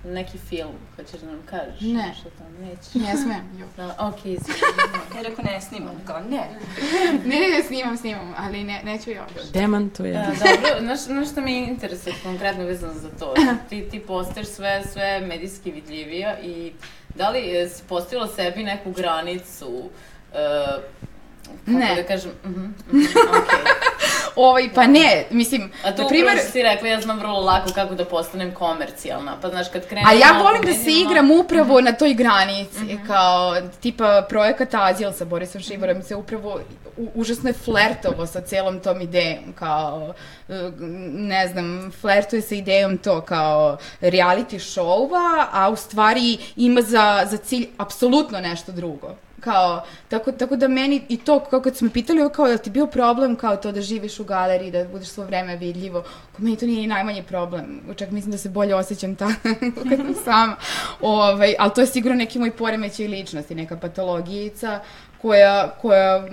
neki 0.07 0.39
film, 0.39 0.75
hoćeš 0.97 1.21
da 1.21 1.27
nam 1.27 1.43
kažeš? 1.51 1.81
Ne. 1.81 2.07
Nešto 2.09 2.31
tamo, 2.39 2.51
nećeš. 2.61 2.95
Ne 2.95 3.17
smem, 3.17 3.61
jo. 3.61 3.67
Da, 3.77 3.97
okej, 3.99 4.37
okay, 4.37 5.17
Ja 5.17 5.23
rekao 5.23 5.45
ne 5.45 5.61
snimam, 5.61 6.01
kao 6.07 6.21
ne. 6.21 6.49
Ne, 7.25 7.41
ne, 7.41 7.49
ne, 7.49 7.63
snimam, 7.67 7.97
snimam, 7.97 8.35
ali 8.39 8.65
ne, 8.65 8.83
neću 8.85 9.11
još. 9.11 9.51
Demantuje. 9.53 10.13
Da, 10.13 10.27
dobro, 10.27 10.81
znaš, 10.81 11.01
znaš 11.01 11.31
što 11.31 11.41
me 11.41 11.59
interesuje 11.59 12.15
konkretno 12.23 12.65
vezano 12.65 12.95
za 12.95 13.09
to? 13.19 13.35
Ti, 13.69 13.89
ti 13.91 14.01
postaješ 14.01 14.49
sve, 14.49 14.83
sve 14.93 15.21
medijski 15.21 15.71
vidljivija 15.71 16.41
i 16.41 16.73
da 17.15 17.31
li 17.31 17.57
e, 17.57 17.69
si 17.69 17.83
postavila 17.89 18.29
sebi 18.29 18.65
neku 18.65 18.91
granicu 18.93 19.69
uh, 19.69 20.83
kako 21.65 21.79
Ne. 21.79 21.95
da 21.95 22.03
kažem, 22.03 22.31
mhm, 22.45 22.61
mhm, 22.61 23.05
okej. 23.29 23.59
Ovaj, 24.37 24.69
pa 24.75 24.87
ne, 24.87 25.25
mislim, 25.31 25.63
A 25.63 25.67
tu 25.67 25.87
na 25.87 25.93
upravo 25.93 26.09
primer, 26.09 26.39
si 26.53 26.63
rekla, 26.63 26.89
ja 26.89 27.01
znam 27.01 27.19
vrlo 27.19 27.41
lako 27.41 27.71
kako 27.75 27.95
da 27.95 28.05
postanem 28.05 28.55
komercijalna, 28.55 29.37
pa 29.43 29.49
znaš 29.49 29.69
kad 29.73 29.87
krenem... 29.87 30.07
A 30.07 30.13
ja 30.13 30.43
volim 30.43 30.63
po 30.63 30.69
da 30.69 30.75
se 30.75 30.91
igram 30.91 31.31
upravo 31.31 31.81
na 31.81 31.93
toj 31.93 32.15
granici, 32.15 32.99
kao 33.07 33.57
tipa 33.81 34.27
projekat 34.29 34.75
Azil 34.75 35.13
sa 35.13 35.25
Borisom 35.25 35.61
Šiborom 35.61 36.03
se 36.03 36.15
upravo 36.15 36.61
u, 36.97 37.09
užasno 37.15 37.49
je 37.49 37.53
flertovo 37.53 38.27
sa 38.27 38.41
celom 38.41 38.81
tom 38.81 39.01
idejom, 39.01 39.53
kao, 39.55 40.15
ne 41.13 41.49
znam, 41.49 41.93
flertuje 42.01 42.43
sa 42.43 42.55
idejom 42.55 42.99
to 42.99 43.21
kao 43.21 43.77
reality 44.01 44.59
showa, 44.59 45.47
a 45.53 45.71
u 45.71 45.77
stvari 45.77 46.39
ima 46.57 46.83
za, 46.83 47.27
za 47.31 47.37
cilj 47.37 47.69
apsolutno 47.79 48.41
nešto 48.41 48.73
drugo. 48.73 49.17
Kao, 49.47 49.83
tako, 50.09 50.33
tako 50.33 50.57
da 50.57 50.69
meni 50.69 51.03
i 51.09 51.17
to, 51.17 51.41
kao 51.41 51.61
kad 51.61 51.77
smo 51.77 51.91
pitali, 51.91 52.31
kao, 52.33 52.47
je 52.47 52.53
li 52.53 52.59
ti 52.59 52.71
bio 52.71 52.87
problem 52.87 53.37
kao 53.37 53.57
to 53.57 53.73
da 53.73 53.81
živiš 53.81 54.21
u 54.21 54.25
galeriji, 54.25 54.71
da 54.71 54.85
budeš 54.85 55.09
svo 55.09 55.25
vreme 55.25 55.57
vidljivo, 55.57 56.03
kao 56.03 56.39
meni 56.39 56.57
to 56.57 56.67
nije 56.67 56.81
ni 56.81 56.87
najmanji 56.87 57.23
problem. 57.23 57.81
Čak 57.97 58.11
mislim 58.11 58.33
da 58.33 58.39
se 58.39 58.49
bolje 58.49 58.75
osjećam 58.75 59.17
tako 59.17 59.33
kad 59.89 59.99
sam 59.99 60.15
sama. 60.25 60.57
Ovaj, 61.01 61.55
ali 61.59 61.71
to 61.75 61.81
je 61.81 61.87
sigurno 61.87 62.17
neki 62.17 62.39
moj 62.39 62.51
poremećaj 62.51 63.07
ličnosti, 63.07 63.55
neka 63.55 63.77
patologijica 63.77 64.81
koja, 65.23 65.71
koja 65.71 66.27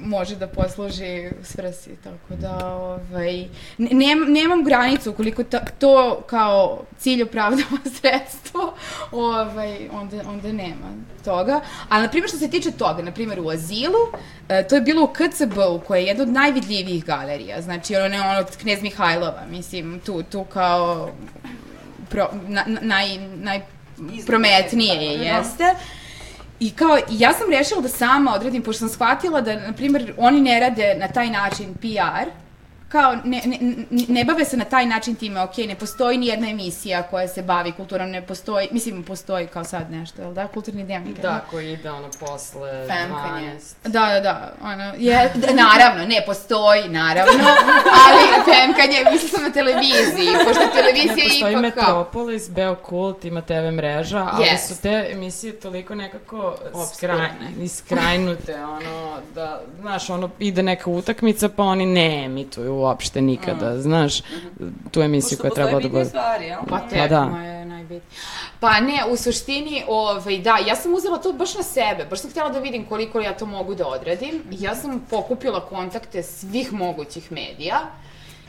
može 0.00 0.36
da 0.36 0.46
posluži 0.46 1.30
svrsi, 1.42 1.90
tako 2.04 2.40
da 2.40 2.66
ovaj, 2.66 3.44
ne- 3.78 3.90
nem, 3.92 4.32
nemam 4.32 4.64
granicu 4.64 5.10
ukoliko 5.10 5.44
ta, 5.44 5.60
to 5.78 6.22
kao 6.26 6.82
cilj 6.98 7.22
opravdava 7.22 7.78
sredstvo, 8.00 8.74
ovaj, 9.12 9.88
onda, 9.92 10.16
onda 10.28 10.52
nema 10.52 10.86
toga. 11.24 11.60
Ali, 11.88 12.02
na 12.02 12.08
primjer, 12.08 12.28
što 12.28 12.38
se 12.38 12.50
tiče 12.50 12.70
toga, 12.70 13.02
na 13.02 13.12
primjer, 13.12 13.40
u 13.40 13.50
Azilu, 13.50 14.12
e, 14.48 14.68
to 14.68 14.74
je 14.74 14.80
bilo 14.80 15.04
u 15.04 15.12
KCB-u, 15.12 15.80
koja 15.86 15.98
je 15.98 16.06
jedna 16.06 16.22
od 16.22 16.28
najvidljivijih 16.28 17.04
galerija, 17.04 17.62
znači 17.62 17.96
ono, 17.96 18.08
ne 18.08 18.20
ono 18.20 18.38
od 18.38 18.56
Knez 18.56 18.82
Mihajlova, 18.82 19.42
mislim, 19.50 20.00
tu, 20.06 20.22
tu 20.22 20.44
kao 20.44 21.10
pro, 22.10 22.30
na, 22.48 22.64
na, 22.66 22.80
naj, 22.80 23.18
najprometnije 23.36 24.94
je, 24.94 25.18
jeste. 25.18 25.74
I 26.60 26.70
kao, 26.70 26.98
ja 27.10 27.32
sam 27.32 27.50
rešila 27.50 27.80
da 27.80 27.88
sama 27.88 28.34
odredim, 28.34 28.62
pošto 28.62 28.78
sam 28.78 28.88
shvatila 28.88 29.40
da, 29.40 29.60
na 29.60 29.72
primjer, 29.72 30.14
oni 30.18 30.40
ne 30.40 30.60
rade 30.60 30.94
na 30.98 31.08
taj 31.08 31.30
način 31.30 31.74
PR, 31.74 32.30
kao 32.88 33.14
ne, 33.14 33.42
ne, 33.44 33.58
ne- 33.60 34.04
ne 34.08 34.24
bave 34.24 34.44
se 34.44 34.56
na 34.56 34.64
taj 34.64 34.86
način 34.86 35.14
time, 35.14 35.40
ok, 35.40 35.56
ne 35.58 35.74
postoji 35.74 36.18
ni 36.18 36.26
jedna 36.26 36.48
emisija 36.48 37.02
koja 37.02 37.28
se 37.28 37.42
bavi 37.42 37.72
kulturom, 37.72 38.10
ne 38.10 38.22
postoji, 38.22 38.68
mislim 38.72 39.02
postoji 39.02 39.46
kao 39.46 39.64
sad 39.64 39.90
nešto, 39.90 40.22
jel 40.22 40.32
da, 40.32 40.46
kulturni 40.46 40.84
dnevnik. 40.84 41.20
Da, 41.20 41.44
koji 41.50 41.72
ide 41.72 41.90
ono 41.90 42.08
posle 42.20 42.70
Femkanje. 42.88 43.52
12. 43.52 43.60
Da, 43.84 44.06
da, 44.06 44.20
da, 44.20 44.52
ono, 44.62 44.92
je, 44.98 45.32
d- 45.34 45.54
naravno, 45.54 46.06
ne 46.06 46.22
postoji, 46.26 46.88
naravno, 46.90 47.32
ali 47.98 48.22
femkanje, 48.44 49.10
mislim 49.12 49.30
sam 49.30 49.42
na 49.42 49.50
televiziji, 49.50 50.28
pošto 50.44 50.62
televizija 50.74 51.16
Ne 51.16 51.22
postoji 51.24 51.52
ipak 51.52 51.74
kao... 51.76 51.98
Metropolis, 51.98 52.50
Beokult, 52.50 53.24
ima 53.24 53.40
TV 53.42 53.70
mreža, 53.72 54.28
ali 54.32 54.44
Yes. 54.44 54.68
su 54.68 54.82
te 54.82 55.08
emisije 55.10 55.52
toliko 55.54 55.94
nekako 55.94 56.54
skraj, 56.88 57.16
Opskurne. 57.16 57.50
iskrajnute, 57.60 58.54
ono, 58.56 59.16
da, 59.34 59.60
znaš, 59.80 60.10
ono, 60.10 60.30
ide 60.38 60.62
neka 60.62 60.90
utakmica, 60.90 61.48
pa 61.48 61.62
oni 61.62 61.86
ne 61.86 62.24
emituju 62.24 62.75
uopšte 62.76 63.20
nikada, 63.20 63.80
znaš, 63.80 64.22
tu 64.90 65.02
emisiju 65.02 65.38
koja 65.38 65.50
treba 65.50 65.80
da 65.80 65.88
bude. 65.88 66.04
stvari, 66.04 66.44
jel? 66.44 66.60
Pa 66.68 66.78
te, 66.78 66.96
Pa 66.98 67.08
da. 67.08 67.38
je 67.38 67.64
najbitnije. 67.64 68.20
Pa 68.60 68.80
ne, 68.80 69.04
u 69.10 69.16
suštini, 69.16 69.82
ovaj, 69.88 70.38
da, 70.38 70.58
ja 70.66 70.76
sam 70.76 70.94
uzela 70.94 71.18
to 71.18 71.32
baš 71.32 71.54
na 71.54 71.62
sebe, 71.62 72.06
baš 72.10 72.20
sam 72.20 72.30
htjela 72.30 72.48
da 72.48 72.58
vidim 72.58 72.84
koliko 72.84 73.20
ja 73.20 73.36
to 73.36 73.46
mogu 73.46 73.74
da 73.74 73.86
odradim. 73.86 74.42
Ja 74.50 74.74
sam 74.74 75.06
pokupila 75.10 75.60
kontakte 75.60 76.22
svih 76.22 76.72
mogućih 76.72 77.32
medija 77.32 77.80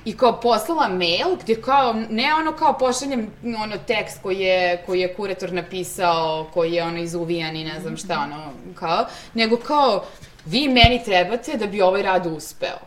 i 0.06 0.18
kao 0.18 0.40
poslala 0.40 0.88
mail 0.88 1.36
gdje 1.42 1.62
kao, 1.62 1.94
ne 2.10 2.34
ono 2.34 2.52
kao 2.52 2.78
pošaljem 2.78 3.32
ono 3.64 3.78
tekst 3.78 4.22
koji 4.24 4.40
je, 4.40 4.84
koji 4.86 5.00
je 5.00 5.14
kurator 5.14 5.54
napisao, 5.54 6.48
koji 6.54 6.74
je 6.74 6.84
ono 6.84 6.98
izuvijan 6.98 7.56
i 7.56 7.64
ne 7.64 7.80
znam 7.82 7.98
šta 7.98 8.20
ono, 8.24 8.52
kao, 8.76 9.06
nego 9.34 9.58
kao, 9.58 10.04
vi 10.46 10.68
meni 10.68 11.02
trebate 11.06 11.58
da 11.58 11.68
bi 11.68 11.82
ovaj 11.82 12.02
rad 12.02 12.26
uspeo. 12.26 12.80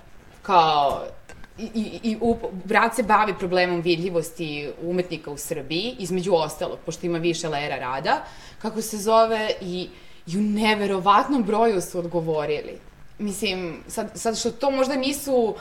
Kao, 0.42 1.02
i, 1.60 1.70
i, 1.74 2.10
i 2.10 2.16
u, 2.20 2.36
brat 2.64 2.96
se 2.96 3.02
bavi 3.02 3.34
problemom 3.38 3.80
vidljivosti 3.80 4.70
umetnika 4.82 5.30
u 5.30 5.36
Srbiji, 5.36 5.96
između 5.98 6.34
ostalog, 6.34 6.78
pošto 6.86 7.06
ima 7.06 7.18
više 7.18 7.48
lera 7.48 7.76
rada, 7.76 8.24
kako 8.58 8.82
se 8.82 8.98
zove, 8.98 9.50
i, 9.60 9.88
i 10.26 10.38
u 10.38 10.40
neverovatnom 10.40 11.42
broju 11.42 11.80
su 11.80 11.98
odgovorili. 11.98 12.78
Mislim, 13.18 13.82
sad, 13.88 14.10
sad 14.14 14.38
što 14.38 14.50
to 14.50 14.70
možda 14.70 14.96
nisu 14.96 15.54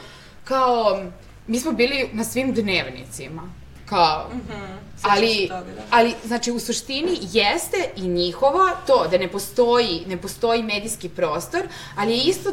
kao, 0.43 1.03
mi 1.47 1.59
smo 1.59 1.71
bili 1.71 2.09
na 2.13 2.23
svim 2.23 2.53
dnevnicima, 2.53 3.41
kao, 3.89 4.29
ali, 5.03 5.47
toga, 5.47 5.59
da. 5.65 5.81
ali, 5.91 6.13
znači, 6.25 6.51
u 6.51 6.59
suštini 6.59 7.17
jeste 7.21 7.77
i 7.95 8.01
njihova 8.01 8.69
to 8.87 9.07
da 9.11 9.17
ne 9.17 9.27
postoji, 9.27 10.03
ne 10.07 10.17
postoji 10.17 10.63
medijski 10.63 11.09
prostor, 11.09 11.61
ali 11.95 12.11
je 12.11 12.23
isto 12.23 12.49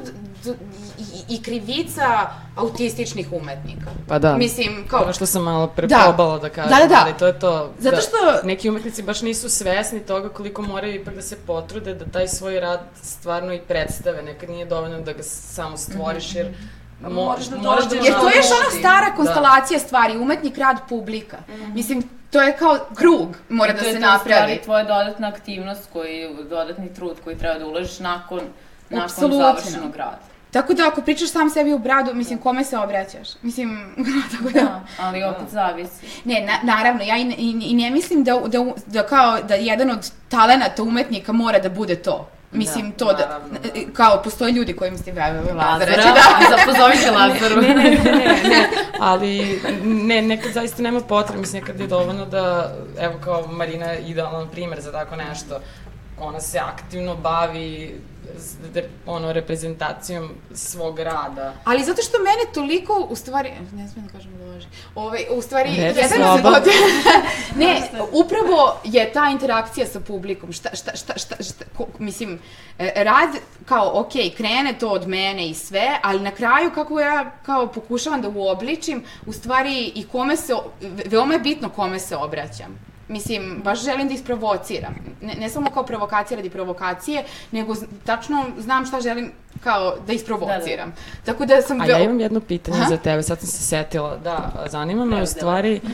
i, 1.28 1.34
i 1.36 1.42
krivica 1.42 2.30
autističnih 2.56 3.32
umetnika. 3.32 3.90
Pa 4.08 4.18
da. 4.18 4.36
Mislim, 4.36 4.84
kao... 4.88 5.02
Ono 5.02 5.12
što 5.12 5.26
sam 5.26 5.42
malo 5.42 5.66
pre 5.66 5.86
Da. 5.86 6.14
da 6.42 6.48
kažem, 6.48 6.70
Da, 6.70 6.76
da, 6.78 6.86
da. 6.86 7.02
ali 7.04 7.14
to 7.18 7.26
je 7.26 7.38
to. 7.38 7.72
Zato 7.78 7.96
da 7.96 8.02
što- 8.02 8.46
Neki 8.46 8.68
umetnici 8.68 9.02
baš 9.02 9.22
nisu 9.22 9.50
svesni 9.50 10.00
toga 10.00 10.28
koliko 10.28 10.62
moraju 10.62 10.94
ipak 10.94 11.14
da 11.14 11.22
se 11.22 11.36
potrude 11.36 11.94
da 11.94 12.04
taj 12.04 12.28
svoj 12.28 12.60
rad 12.60 12.80
stvarno 13.02 13.52
i 13.52 13.60
predstave. 13.60 14.22
Nekad 14.22 14.50
nije 14.50 14.66
dovoljno 14.66 15.00
da 15.00 15.12
ga 15.12 15.22
samo 15.22 15.76
stvoriš, 15.76 16.34
jer 16.34 16.54
mo, 17.00 17.10
moraš 17.10 17.44
da 17.44 17.56
moraš 17.58 17.84
dođeš 17.84 18.04
Jer 18.04 18.14
to 18.14 18.28
je 18.28 18.36
još 18.36 18.46
ona 18.52 18.80
stara 18.80 19.06
Da. 19.06 19.14
konstelacija 19.14 19.78
stvari, 19.78 20.16
umetnik, 20.16 20.58
rad, 20.58 20.76
publika. 20.88 21.36
Mislim, 21.74 22.02
to 22.30 22.42
je 22.42 22.56
kao 22.56 22.78
krug 22.94 23.36
mora 23.48 23.72
da 23.72 23.78
to 23.78 23.84
je 23.84 23.92
se 23.92 24.00
to 24.00 24.06
napravi. 24.06 24.34
stvari 24.34 24.60
tvoja 24.64 24.84
dodatna 24.84 25.28
aktivnost, 25.28 25.88
koji, 25.92 26.28
dodatni 26.50 26.94
trud 26.94 27.16
koji 27.24 27.38
treba 27.38 27.58
da 27.58 27.66
uložiš 27.66 27.98
nakon, 27.98 28.40
nakon 28.90 29.32
završenog 29.32 29.96
rada. 29.96 30.18
Tako 30.50 30.74
da 30.74 30.88
ako 30.88 31.02
pričaš 31.02 31.30
sam 31.30 31.50
sebi 31.50 31.72
u 31.72 31.78
bradu, 31.78 32.14
mislim, 32.14 32.38
kome 32.38 32.64
se 32.64 32.78
obraćaš? 32.78 33.28
Mislim, 33.42 33.94
tako 34.32 34.50
da... 34.50 34.60
Da, 34.60 34.80
ali 34.98 35.24
opet 35.24 35.48
zavisi. 35.50 36.06
Ne, 36.24 36.40
na, 36.40 36.74
naravno, 36.74 37.02
ja 37.02 37.16
i, 37.16 37.24
ne- 37.24 37.34
i, 37.34 37.58
i 37.62 37.74
ne 37.74 37.90
mislim 37.90 38.24
da, 38.24 38.32
da, 38.46 38.64
da 38.86 39.02
kao 39.02 39.42
da 39.42 39.54
jedan 39.54 39.90
od 39.90 40.10
talenata 40.28 40.82
umetnika 40.82 41.32
mora 41.32 41.58
da 41.58 41.68
bude 41.68 41.96
to. 41.96 42.28
Mislim, 42.56 42.92
to 42.92 43.04
da, 43.04 43.18
naravno, 43.18 43.58
kao 43.92 44.22
postoje 44.22 44.52
ljudi 44.52 44.76
koji 44.76 44.90
mislim 44.90 45.14
da 45.14 45.26
Lazara, 45.26 45.54
Lazara, 45.54 45.92
će 45.92 46.08
da... 46.08 46.56
da. 46.56 46.62
pozovite 46.66 47.10
Lazaru. 47.18 47.62
ne, 47.62 47.68
ne, 47.68 47.90
ne, 47.90 48.48
ne, 48.48 48.68
ali 49.00 49.60
ne, 49.84 50.22
nekad 50.22 50.52
zaista 50.52 50.82
nema 50.82 51.00
potrebe, 51.00 51.40
mislim, 51.40 51.62
nekad 51.62 51.80
je 51.80 51.86
dovoljno 51.86 52.26
da, 52.26 52.74
evo 53.00 53.14
kao 53.24 53.46
Marina 53.46 53.86
je 53.86 54.02
idealan 54.02 54.48
primer 54.48 54.80
za 54.80 54.92
tako 54.92 55.16
nešto, 55.16 55.60
ona 56.18 56.40
se 56.40 56.58
aktivno 56.58 57.16
bavi 57.16 58.00
ono, 59.06 59.32
reprezentacijom 59.32 60.30
svog 60.54 60.98
rada. 60.98 61.52
Ali 61.64 61.84
zato 61.84 62.02
što 62.02 62.18
mene 62.18 62.52
toliko, 62.54 63.06
u 63.10 63.16
stvari, 63.16 63.50
ne 63.72 63.88
smijem 63.88 64.06
da 64.06 64.12
kažem 64.12 64.38
da 64.38 64.44
laži, 64.44 64.66
ovaj, 64.94 65.20
u 65.30 65.42
stvari, 65.42 65.70
Reci 65.76 66.00
jedan 66.00 66.32
od, 66.32 66.46
od, 66.46 66.62
ne, 67.60 67.90
upravo 68.12 68.80
je 68.84 69.12
ta 69.12 69.28
interakcija 69.32 69.86
sa 69.86 70.00
publikom, 70.00 70.52
šta, 70.52 70.76
šta, 70.76 70.96
šta, 70.96 71.18
šta, 71.18 71.42
šta 71.42 71.64
ko, 71.76 71.86
mislim, 71.98 72.38
e, 72.78 72.92
rad, 72.96 73.28
kao, 73.64 74.00
ok, 74.00 74.12
krene 74.36 74.78
to 74.80 74.88
od 74.88 75.08
mene 75.08 75.48
i 75.48 75.54
sve, 75.54 75.98
ali 76.02 76.20
na 76.20 76.30
kraju 76.30 76.70
kako 76.74 77.00
ja, 77.00 77.30
kao, 77.42 77.66
pokušavam 77.66 78.22
da 78.22 78.28
uobličim, 78.28 79.04
u 79.26 79.32
stvari, 79.32 79.92
i 79.94 80.06
kome 80.12 80.36
se, 80.36 80.54
veoma 81.06 81.34
je 81.34 81.40
bitno 81.40 81.68
kome 81.68 81.98
se 81.98 82.16
obraćam. 82.16 82.95
Mislim, 83.08 83.60
baš 83.64 83.84
želim 83.84 84.08
da 84.08 84.14
isprovociram. 84.14 84.94
Ne, 85.22 85.34
ne 85.34 85.48
samo 85.48 85.70
kao 85.70 85.82
provokacija 85.82 86.36
radi 86.36 86.50
provokacije, 86.50 87.24
nego 87.52 87.74
z- 87.74 87.86
tačno 88.04 88.44
znam 88.58 88.86
šta 88.86 89.00
želim 89.00 89.32
kao 89.64 89.94
da 90.06 90.12
isprovociram. 90.12 90.94
Tako 91.24 91.46
da 91.46 91.62
sam... 91.62 91.80
A 91.80 91.86
ja 91.86 91.98
imam 91.98 92.20
jedno 92.20 92.40
pitanje 92.40 92.76
Aha. 92.78 92.88
za 92.88 92.96
tebe, 92.96 93.22
sad 93.22 93.38
sam 93.38 93.48
se 93.48 93.62
setila. 93.62 94.16
Da, 94.16 94.52
zanima 94.70 95.04
me 95.04 95.22
u 95.22 95.26
stvari... 95.26 95.80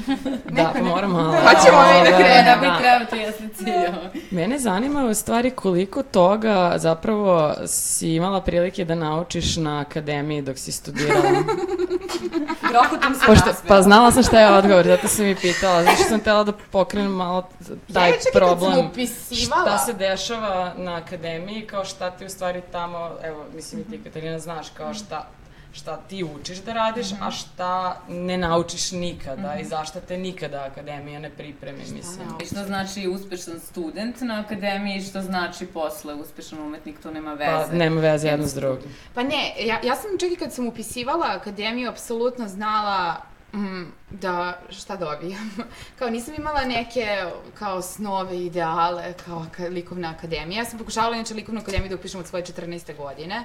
Da, 0.51 0.73
pa 0.75 0.83
moram 0.83 1.11
malo... 1.11 1.33
Pa 1.45 1.61
ćemo 1.61 1.79
mi 1.79 2.11
da 2.11 2.17
krenemo. 2.17 2.45
Da 2.45 2.61
bi 2.61 2.67
da. 2.67 2.79
treba, 2.79 3.05
to 3.05 3.33
cilj. 3.55 4.21
Mene 4.31 4.59
zanima 4.59 5.05
u 5.05 5.15
stvari 5.15 5.51
koliko 5.51 6.03
toga 6.03 6.73
zapravo 6.77 7.55
si 7.67 8.15
imala 8.15 8.41
prilike 8.41 8.85
da 8.85 8.95
naučiš 8.95 9.57
na 9.57 9.81
akademiji 9.81 10.43
dok 10.43 10.59
si 10.59 10.73
studirala. 10.73 11.23
Grohotom 12.71 13.15
se 13.15 13.27
Pošto, 13.27 13.51
pa 13.69 13.83
znala 13.83 14.11
sam 14.11 14.23
šta 14.23 14.41
je 14.41 14.51
odgovor, 14.51 14.87
zato 14.87 15.09
sam 15.09 15.27
i 15.27 15.35
pitala. 15.35 15.83
Zato 15.83 15.97
što 15.97 16.05
sam 16.05 16.21
htjela 16.21 16.45
da 16.45 16.53
pokrenem 16.53 17.02
malo 17.09 17.49
taj 17.93 18.11
ja, 18.11 18.17
čekaj, 18.17 18.33
problem. 18.33 18.91
Šta 19.47 19.79
se 19.79 19.93
dešava 19.93 20.73
na 20.77 20.95
akademiji, 20.97 21.67
kao 21.67 21.85
šta 21.85 22.11
ti 22.11 22.25
u 22.25 22.29
stvari 22.29 22.63
tamo, 22.73 23.11
evo, 23.23 23.45
mislim 23.55 23.81
i 23.81 23.85
ti 23.85 24.01
Katarina 24.05 24.39
znaš, 24.39 24.71
kao 24.71 24.95
šta, 24.95 25.29
šta 25.73 25.97
ti 25.97 26.25
učiš 26.25 26.59
da 26.59 26.73
radiš, 26.73 27.07
a 27.21 27.31
šta 27.31 28.01
ne 28.09 28.39
naučiš 28.39 28.93
nikada 28.93 29.57
i 29.61 29.65
zašto 29.65 30.01
te 30.01 30.19
nikada 30.19 30.65
akademija 30.71 31.21
ne 31.21 31.31
pripremi, 31.31 31.79
mislim. 31.79 32.29
I 32.43 32.47
što 32.47 32.65
znači 32.65 33.09
uspešan 33.09 33.61
student 33.61 34.21
na 34.21 34.41
akademiji, 34.41 35.03
što 35.03 35.23
znači 35.23 35.67
posle 35.67 36.15
uspešan 36.15 36.59
umetnik, 36.59 37.01
to 37.03 37.11
nema 37.11 37.35
veze. 37.35 37.71
Pa 37.71 37.77
nema 37.77 38.01
veze 38.01 38.29
jedno 38.29 38.47
s 38.47 38.55
drugim. 38.55 38.97
Pa 39.15 39.23
ne, 39.23 39.55
ja, 39.59 39.81
ja 39.85 39.97
sam 39.97 40.11
čak 40.21 40.31
i 40.33 40.37
kad 40.37 40.53
sam 40.53 40.67
upisivala 40.67 41.27
akademiju, 41.31 41.91
apsolutno 41.91 42.49
znala 42.49 43.13
mm, 43.13 43.32
da 44.11 44.59
šta 44.71 44.97
dobijam. 44.97 45.51
kao 45.99 46.11
nisam 46.11 46.35
imala 46.35 46.65
neke 46.65 47.07
kao 47.55 47.83
snove, 47.83 48.39
ideale, 48.39 49.13
kao 49.25 49.47
ka, 49.57 49.65
likovna 49.65 50.15
akademija. 50.19 50.59
Ja 50.59 50.65
sam 50.65 50.79
pokušavala 50.79 51.17
inače 51.17 51.35
likovnu 51.35 51.61
akademiju 51.61 51.89
da 51.89 51.95
upišem 51.95 52.21
od 52.21 52.27
svoje 52.27 52.45
14. 52.45 52.97
godine. 52.97 53.45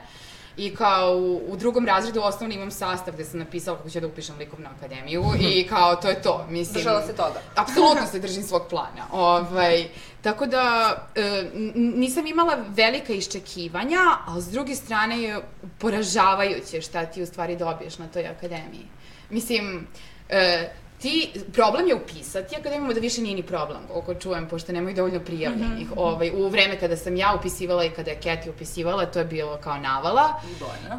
I 0.57 0.75
kao 0.75 1.17
u, 1.17 1.41
u 1.47 1.57
drugom 1.57 1.85
razredu 1.85 2.21
osnovno 2.21 2.55
imam 2.55 2.71
sastav 2.71 3.13
gde 3.13 3.25
sam 3.25 3.39
napisala 3.39 3.77
kako 3.77 3.89
ću 3.89 3.99
da 3.99 4.07
upišem 4.07 4.37
likovnu 4.37 4.69
akademiju 4.77 5.23
i 5.39 5.67
kao 5.67 5.95
to 5.95 6.09
je 6.09 6.21
to. 6.21 6.45
Mislim, 6.49 6.73
Držala 6.73 7.01
se 7.01 7.15
toga. 7.15 7.41
Apsolutno 7.63 8.07
se 8.11 8.19
držim 8.19 8.43
svog 8.43 8.61
plana. 8.69 9.07
Ovaj, 9.11 9.87
tako 10.21 10.45
da, 10.45 10.95
e, 11.15 11.49
nisam 11.75 12.27
imala 12.27 12.57
velika 12.69 13.13
iščekivanja, 13.13 13.99
ali 14.25 14.41
s 14.41 14.47
druge 14.47 14.75
strane 14.75 15.21
je 15.21 15.41
poražavajuće 15.77 16.81
šta 16.81 17.05
ti 17.05 17.23
u 17.23 17.25
stvari 17.25 17.55
dobiješ 17.55 17.97
na 17.97 18.07
toj 18.07 18.27
akademiji. 18.27 18.96
Mislim, 19.29 19.87
e, 20.29 20.69
ti, 21.01 21.31
problem 21.53 21.87
je 21.87 21.95
upisati 21.95 22.55
akademiju, 22.55 22.93
da 22.93 22.99
više 22.99 23.21
nije 23.21 23.35
ni 23.35 23.43
problem, 23.43 23.79
koliko 23.91 24.13
čujem, 24.13 24.47
pošto 24.49 24.71
nemaju 24.71 24.95
dovoljno 24.95 25.19
prijavljenih. 25.19 25.87
ovaj, 25.95 26.31
u 26.31 26.47
vreme 26.47 26.79
kada 26.79 26.97
sam 26.97 27.15
ja 27.15 27.35
upisivala 27.39 27.85
i 27.85 27.89
kada 27.89 28.11
je 28.11 28.19
Keti 28.19 28.49
upisivala, 28.49 29.05
to 29.05 29.19
je 29.19 29.25
bilo 29.25 29.57
kao 29.57 29.77
navala. 29.77 30.41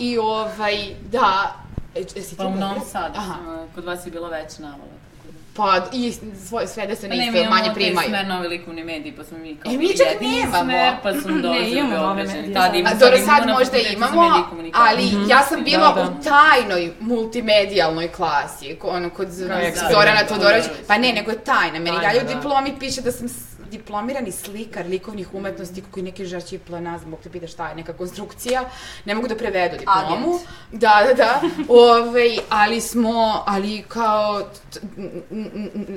I 0.00 0.18
ovaj, 0.18 0.94
da, 1.10 1.54
e, 1.94 2.00
jesi 2.00 2.30
ti 2.30 2.36
Pa 2.36 2.46
u? 2.46 2.54
Novom 2.54 2.80
Sadu, 2.80 3.14
Aha. 3.18 3.34
a, 3.48 3.66
kod 3.74 3.84
vas 3.84 4.06
je 4.06 4.10
bila 4.10 4.28
već 4.28 4.58
navala. 4.58 4.98
Pa, 5.58 5.70
i 5.92 6.12
svoje, 6.40 6.66
sve 6.66 6.86
da 6.86 6.94
se 6.96 7.02
Pa 7.02 7.08
ne 7.08 7.16
ne, 7.16 7.22
isto 7.22 7.32
mi 7.32 7.40
imamo 7.40 7.56
manje 7.56 7.74
primaju. 7.74 8.08
smer 8.08 8.26
novi 8.26 8.48
likovni 8.48 8.84
mediji, 8.84 9.12
pa 9.12 9.24
smo 9.24 9.38
mi 9.38 9.56
kao 9.56 9.72
E, 9.72 9.76
mi 9.76 9.88
čak 9.90 10.20
nemamo. 10.22 10.64
smer, 10.64 10.92
pa 11.02 11.12
smo 11.12 11.30
imamo 11.68 11.88
nove 11.88 11.90
Beograđani. 11.90 12.38
medije, 12.38 12.54
Tada 12.54 12.66
sad. 12.66 12.74
imamo, 12.74 12.88
A 12.88 12.98
dobro, 12.98 13.16
sad 13.18 13.26
imamo 13.28 13.44
na 13.46 13.54
možda 13.54 13.78
imamo, 13.78 14.22
medije 14.22 14.40
i 14.40 14.50
komunikaciju. 14.50 14.86
ali 14.88 15.30
ja 15.30 15.42
sam 15.42 15.64
bila 15.64 15.88
Da, 15.88 16.02
da. 16.02 16.08
u 16.10 16.22
tajnoj 16.24 16.92
multimedijalnoj 17.00 18.08
klasi, 18.08 18.76
ono, 18.84 19.10
kod. 19.10 19.28
Zorana 19.30 20.20
Da, 20.20 20.26
Todorovića. 20.26 20.68
da, 20.68 20.74
da. 20.74 20.86
Pa 20.86 20.98
ne, 20.98 21.12
nego 21.12 21.30
je 21.30 21.38
tajna. 21.40 21.78
Meni 21.78 21.96
dalje 21.98 22.20
u 22.20 22.24
da. 22.24 22.34
diplomi 22.34 22.72
piše 22.80 23.00
da 23.00 23.12
sam 23.12 23.28
diplomirani 23.70 24.32
slikar 24.32 24.86
likovnih 24.86 25.34
umetnosti 25.34 25.82
koji 25.90 26.02
neki 26.02 26.24
žači 26.24 26.58
plana, 26.58 26.98
zbog 26.98 27.18
te 27.20 27.30
pita 27.30 27.46
šta 27.46 27.68
je 27.68 27.74
neka 27.74 27.92
konstrukcija, 27.92 28.64
ne 29.04 29.14
mogu 29.14 29.28
da 29.28 29.36
prevedu 29.36 29.76
diplomu. 29.78 30.28
Agent. 30.28 30.42
Da, 30.72 31.02
da, 31.06 31.14
da. 31.14 31.40
Ove, 31.68 32.28
ali 32.48 32.80
smo, 32.80 33.12
ali 33.46 33.84
kao, 33.88 34.42
t- 34.72 34.80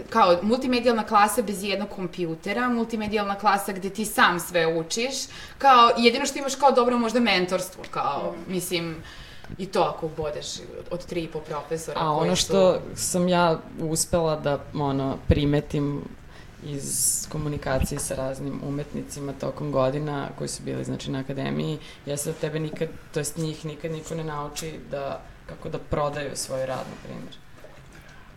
kao 0.10 0.38
multimedijalna 0.42 1.04
klasa 1.04 1.42
bez 1.42 1.64
jednog 1.64 1.90
kompjutera, 1.90 2.70
multimedijalna 2.70 3.36
klasa 3.36 3.72
gde 3.72 3.90
ti 3.90 4.06
sam 4.06 4.40
sve 4.40 4.68
učiš, 4.70 5.14
kao 5.58 5.92
jedino 5.98 6.26
što 6.26 6.40
imaš 6.40 6.56
kao 6.56 6.72
dobro 6.72 6.98
možda 6.98 7.20
mentorstvo, 7.20 7.84
kao, 7.92 8.36
mislim, 8.48 8.96
i 9.58 9.66
to 9.66 9.82
ako 9.82 10.08
bodeš 10.08 10.48
od 10.92 11.06
tri 11.06 11.22
i 11.22 11.28
po 11.28 11.40
profesora. 11.40 12.00
A 12.00 12.04
koji 12.10 12.28
ono 12.28 12.36
su- 12.36 12.42
što 12.44 12.82
sam 12.96 13.28
ja 13.28 13.60
uspela 13.82 14.36
da 14.36 14.60
ono, 14.76 15.18
primetim 15.28 16.02
iz 16.64 17.28
komunikacije 17.30 18.00
sa 18.00 18.16
raznim 18.16 18.62
umetnicima 18.68 19.34
tokom 19.34 19.72
godina 19.72 20.30
koji 20.38 20.48
su 20.48 20.64
bili 20.64 20.84
znači 20.84 21.12
na 21.12 21.20
akademiji, 21.20 21.80
jeste 22.06 22.32
da 22.32 22.38
tebe 22.38 22.60
nikad, 22.60 22.90
to 23.14 23.20
jest 23.20 23.38
njih 23.38 23.66
nikad 23.66 23.92
niko 23.92 24.16
ne 24.16 24.24
nauči 24.24 24.80
da 24.92 25.22
kako 25.50 25.70
da 25.70 25.80
prodaju 25.80 26.32
svoj 26.36 26.66
rad, 26.66 26.86
na 26.90 26.96
primjer. 27.04 27.41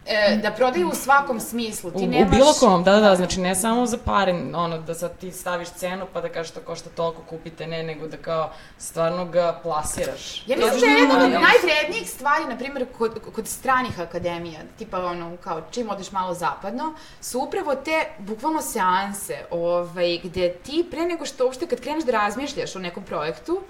E, 0.07 0.37
da 0.43 0.51
prodaju 0.51 0.89
u 0.89 0.95
svakom 0.95 1.41
smislu. 1.41 1.91
Ti 1.91 2.05
U, 2.05 2.07
nemaš... 2.07 2.29
u 2.29 2.37
bilo 2.37 2.53
kom, 2.53 2.85
da, 2.85 2.93
da, 2.93 3.01
da, 3.01 3.17
znači 3.17 3.41
ne 3.41 3.55
samo 3.55 3.87
za 3.87 3.99
pare, 4.05 4.33
ono, 4.55 4.79
da 4.79 4.95
sad 4.95 5.19
ti 5.19 5.33
staviš 5.33 5.69
cenu 5.69 6.07
pa 6.13 6.21
da 6.21 6.29
kažeš 6.29 6.53
to 6.53 6.61
košta 6.61 6.91
toliko, 6.91 7.23
kupite, 7.23 7.67
ne, 7.67 7.83
nego 7.83 8.07
da 8.07 8.17
kao 8.17 8.53
stvarno 8.79 9.25
ga 9.25 9.61
plasiraš. 9.63 10.47
Ja 10.47 10.57
mislim 10.57 10.81
da 10.81 10.87
je 10.87 10.93
jedna 10.93 11.15
od 11.15 11.31
najvrednijih 11.31 12.11
stvari, 12.11 12.45
na 12.49 12.57
primjer, 12.57 12.87
kod, 12.99 13.21
kod 13.35 13.49
stranih 13.49 14.01
akademija, 14.01 14.61
tipa 14.79 15.05
ono, 15.05 15.37
kao 15.37 15.63
čim 15.71 15.91
odeš 15.91 16.13
malo 16.13 16.35
zapadno, 16.35 16.95
su 17.21 17.41
upravo 17.41 17.75
te, 17.75 18.07
bukvalno 18.19 18.63
seanse, 18.63 19.39
ovaj, 19.51 20.21
gde 20.23 20.53
ti 20.53 20.87
pre 20.91 21.05
nego 21.05 21.27
što 21.27 21.45
uopšte, 21.45 21.67
kad 21.67 21.81
kreneš 21.81 22.05
da 22.05 22.13
razmišljaš 22.13 22.77
o 22.77 22.79
nekom 22.79 23.05
projektu, 23.05 23.61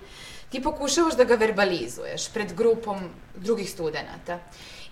ti 0.51 0.63
pokušavaš 0.63 1.15
da 1.15 1.25
ga 1.25 1.35
verbalizuješ 1.35 2.29
pred 2.29 2.53
grupom 2.53 2.99
drugih 3.35 3.71
studenta. 3.71 4.39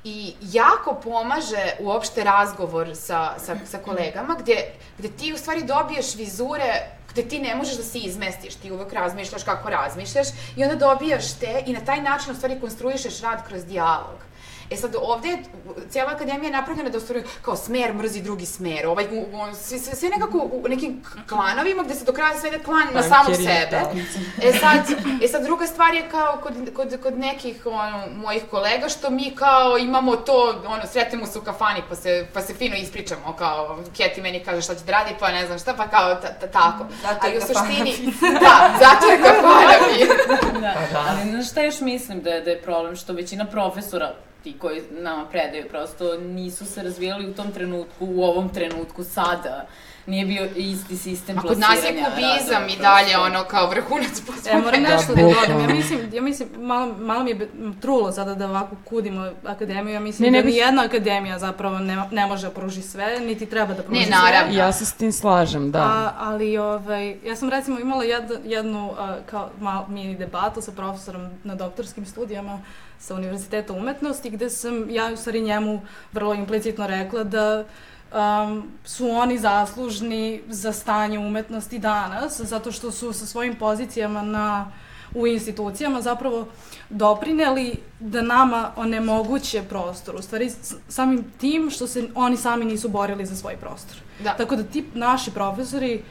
I 0.04 0.34
jako 0.42 0.94
pomaže 0.94 1.76
uopšte 1.80 2.24
razgovor 2.24 2.90
sa, 2.94 3.34
sa, 3.38 3.56
sa 3.70 3.78
kolegama, 3.78 4.36
gde, 4.40 4.56
gde 4.98 5.08
ti 5.08 5.32
u 5.32 5.38
stvari 5.38 5.64
dobiješ 5.64 6.14
vizure 6.14 6.72
gde 7.12 7.28
ti 7.28 7.38
ne 7.38 7.54
možeš 7.54 7.76
da 7.76 7.82
se 7.82 7.98
izmestiš, 7.98 8.54
ti 8.54 8.70
uvek 8.72 8.92
razmišljaš 8.92 9.44
kako 9.44 9.70
razmišljaš 9.70 10.28
i 10.56 10.64
onda 10.64 10.74
dobijaš 10.76 11.32
te 11.32 11.62
i 11.66 11.72
na 11.72 11.80
taj 11.80 12.02
način 12.02 12.32
u 12.32 12.34
stvari 12.34 12.60
konstruišeš 12.60 13.20
rad 13.20 13.46
kroz 13.46 13.64
dijalog. 13.64 14.31
E 14.72 14.76
sad, 14.76 14.94
ovde 15.00 15.28
je, 15.28 15.42
cijela 15.90 16.10
akademija 16.10 16.44
je 16.44 16.50
napravljena 16.50 16.90
da 16.90 16.98
u 16.98 17.00
stvari 17.00 17.22
kao 17.42 17.56
smer 17.56 17.94
mrzi 17.94 18.22
drugi 18.22 18.46
smer, 18.46 18.86
ovaj, 18.86 19.04
u, 19.04 19.20
u, 19.20 19.54
sve, 19.54 19.78
sve, 19.78 19.94
sve 19.94 20.08
nekako 20.08 20.38
u 20.52 20.68
nekim 20.68 21.02
klanovima 21.28 21.82
gde 21.82 21.94
se 21.94 22.04
do 22.04 22.12
kraja 22.12 22.40
svede 22.40 22.58
klan 22.58 22.86
na 22.94 23.02
samog 23.02 23.26
Pankeri, 23.26 23.44
sebe. 23.44 23.70
da. 23.70 24.48
E 24.48 24.52
sad, 24.52 24.98
e 25.24 25.28
sad 25.28 25.42
druga 25.44 25.66
stvar 25.66 25.94
je 25.94 26.08
kao 26.10 26.38
kod, 26.42 26.52
kod, 26.74 27.00
kod 27.02 27.18
nekih 27.18 27.66
ono, 27.66 28.06
mojih 28.14 28.42
kolega 28.50 28.88
što 28.88 29.10
mi 29.10 29.34
kao 29.34 29.78
imamo 29.78 30.16
to, 30.16 30.62
ono, 30.66 30.86
sretnemo 30.86 31.26
se 31.26 31.38
u 31.38 31.42
kafani 31.42 31.82
pa 31.88 31.94
se, 31.94 32.26
pa 32.34 32.40
se 32.40 32.54
fino 32.54 32.76
ispričamo, 32.76 33.36
kao 33.38 33.78
Keti 33.96 34.20
meni 34.20 34.44
kaže 34.44 34.62
šta 34.62 34.74
će 34.74 34.84
da 34.84 34.92
radi 34.92 35.10
pa 35.20 35.32
ne 35.32 35.46
znam 35.46 35.58
šta, 35.58 35.74
pa 35.74 35.88
kao 35.88 36.14
ta, 36.14 36.28
ta, 36.40 36.46
tako. 36.46 36.84
Zato 37.02 37.26
je 37.26 37.32
Ali 37.32 37.36
u 37.36 37.40
kafana 37.40 37.68
suštini, 37.68 38.12
da, 38.44 38.74
zato 38.78 39.06
je 39.06 39.18
kafana 39.22 39.72
pina. 39.88 40.14
Da, 40.60 40.74
Pa 40.74 40.92
da. 40.92 41.04
ali 41.08 41.30
znaš 41.30 41.50
šta 41.50 41.62
još 41.62 41.80
mislim 41.80 42.22
da 42.22 42.30
je, 42.30 42.40
da 42.40 42.50
je 42.50 42.62
problem? 42.62 42.96
Što 42.96 43.12
većina 43.12 43.46
profesora 43.46 44.14
ti 44.42 44.58
koji 44.58 44.82
nama 44.90 45.26
predaju 45.26 45.68
prosto 45.68 46.18
nisu 46.18 46.66
se 46.66 46.82
razvijali 46.82 47.30
u 47.30 47.34
tom 47.34 47.52
trenutku, 47.52 48.06
u 48.06 48.22
ovom 48.24 48.48
trenutku 48.48 49.04
sada. 49.04 49.66
Nije 50.06 50.26
bio 50.26 50.48
isti 50.56 50.96
sistem 50.96 51.36
Ma 51.36 51.42
kod 51.42 51.56
plasiranja 51.58 52.00
nas 52.00 52.18
je 52.18 52.34
kubizam 52.36 52.62
radova, 52.62 52.68
i 52.68 52.76
dalje 52.76 53.18
ono 53.18 53.44
kao 53.44 53.70
vrhunac 53.70 54.22
E, 54.50 54.56
moram 54.56 54.82
Da, 54.82 54.88
nešto 54.90 55.14
da 55.14 55.22
dodam. 55.22 55.68
Ja 55.68 55.74
mislim, 55.74 56.00
ja 56.12 56.22
mislim 56.22 56.48
malo, 56.58 56.94
malo 56.98 57.24
mi 57.24 57.30
je 57.30 57.48
trulo 57.80 58.12
sada 58.12 58.34
da 58.34 58.48
ovako 58.48 58.76
kudimo 58.84 59.30
akademiju. 59.46 59.94
Ja 59.94 60.00
mislim 60.00 60.32
Ne, 60.32 60.38
ne 60.38 60.42
da 60.42 60.48
ni 60.48 60.56
jedna 60.56 60.82
akademija 60.82 61.38
zapravo 61.38 61.78
ne, 61.78 62.02
ne 62.10 62.26
može 62.26 62.46
da 62.46 62.52
pruži 62.52 62.82
sve, 62.82 63.20
niti 63.20 63.46
treba 63.46 63.74
da 63.74 63.82
pruži 63.82 64.00
Ne, 64.00 64.06
sve. 64.06 64.16
naravno. 64.16 64.54
Ja 64.54 64.72
se 64.72 64.86
s 64.86 64.92
tim 64.92 65.12
slažem, 65.12 65.70
da. 65.70 65.78
A, 65.82 66.12
ali 66.18 66.58
ovaj, 66.58 67.16
ja 67.24 67.36
sam 67.36 67.48
recimo 67.50 67.80
imala 67.80 68.04
jed, 68.04 68.30
jednu 68.44 68.92
a, 68.98 69.16
kao 69.30 69.50
mal, 69.60 69.84
mini 69.88 70.16
debatu 70.16 70.60
sa 70.62 70.72
profesorom 70.72 71.30
na 71.44 71.54
doktorskim 71.54 72.06
studijama 72.06 72.60
sa 72.98 73.14
Univerziteta 73.14 73.72
umetnosti 73.72 74.30
gde 74.30 74.50
sam 74.50 74.90
ja 74.90 75.10
u 75.12 75.16
stvari 75.16 75.40
njemu 75.40 75.80
vrlo 76.12 76.34
implicitno 76.34 76.86
rekla 76.86 77.24
da 77.24 77.64
um, 78.12 78.70
su 78.84 79.10
oni 79.10 79.38
zaslužni 79.38 80.42
za 80.48 80.72
stanje 80.72 81.18
umetnosti 81.18 81.78
danas 81.78 82.40
zato 82.40 82.72
što 82.72 82.90
su 82.90 83.12
sa 83.12 83.26
svojim 83.26 83.56
pozicijama 83.56 84.22
na 84.22 84.72
u 85.14 85.26
institucijama 85.26 86.00
zapravo 86.00 86.46
doprineli 86.90 87.76
da 88.00 88.22
nama 88.22 88.70
onemoguće 88.76 89.62
prostor. 89.62 90.14
U 90.14 90.22
stvari, 90.22 90.50
samim 90.88 91.24
tim 91.40 91.70
što 91.70 91.86
se 91.86 92.08
oni 92.14 92.36
sami 92.36 92.64
nisu 92.64 92.88
borili 92.88 93.26
za 93.26 93.36
svoj 93.36 93.56
prostor. 93.56 93.96
Da. 94.24 94.36
Tako 94.36 94.56
da 94.56 94.62
ti 94.62 94.84
naši 94.94 95.30
profesori 95.30 96.02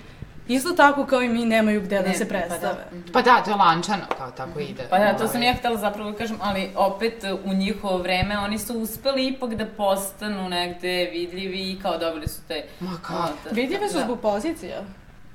isto 0.47 0.71
tako 0.71 1.05
kao 1.05 1.21
i 1.21 1.29
mi 1.29 1.45
nemaju 1.45 1.81
gde 1.81 1.97
da 1.97 2.07
Ne, 2.07 2.13
se 2.13 2.27
pa 2.27 2.33
da. 2.33 2.39
predstave. 2.39 2.85
Pa 3.13 3.21
da, 3.21 3.41
to 3.41 3.49
je 3.49 3.55
lančano, 3.55 4.03
kao 4.17 4.31
tako 4.31 4.59
ide. 4.59 4.87
Pa 4.89 4.99
da, 4.99 5.11
to 5.11 5.27
sam 5.27 5.35
Ovaj. 5.35 5.47
ja 5.47 5.53
htela 5.53 5.77
zapravo 5.77 6.11
da 6.11 6.17
kažem, 6.17 6.37
ali 6.41 6.69
opet 6.75 7.13
u 7.45 7.53
njihovo 7.53 7.97
vreme 7.97 8.37
oni 8.39 8.57
su 8.57 8.73
uspeli 8.75 9.27
ipak 9.27 9.53
da 9.53 9.65
postanu 9.67 10.49
negde 10.49 11.09
vidljivi 11.11 11.71
i 11.71 11.79
kao 11.79 11.97
dobili 11.97 12.27
su 12.27 12.41
te... 12.41 12.63
Ma 12.79 12.97
kako? 12.97 13.13
ono, 13.15 13.27
da- 13.43 13.49
Vidljive 13.51 13.89
su 13.89 13.97
da. 13.97 14.03
zbog 14.03 14.19
pozicija. 14.19 14.81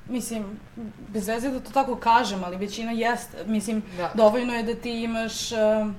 Mislim, 0.09 0.61
bez 1.09 1.29
veze 1.29 1.51
da 1.51 1.61
to 1.61 1.71
tako 1.73 1.97
kažem, 1.97 2.45
ali 2.45 2.57
većina 2.57 2.93
jeste. 2.93 3.37
Mislim, 3.47 3.83
Da. 3.97 4.11
dovoljno 4.15 4.55
je 4.55 4.63
da 4.63 4.75
ti 4.75 4.91
imaš 4.93 5.33
um, 5.53 5.97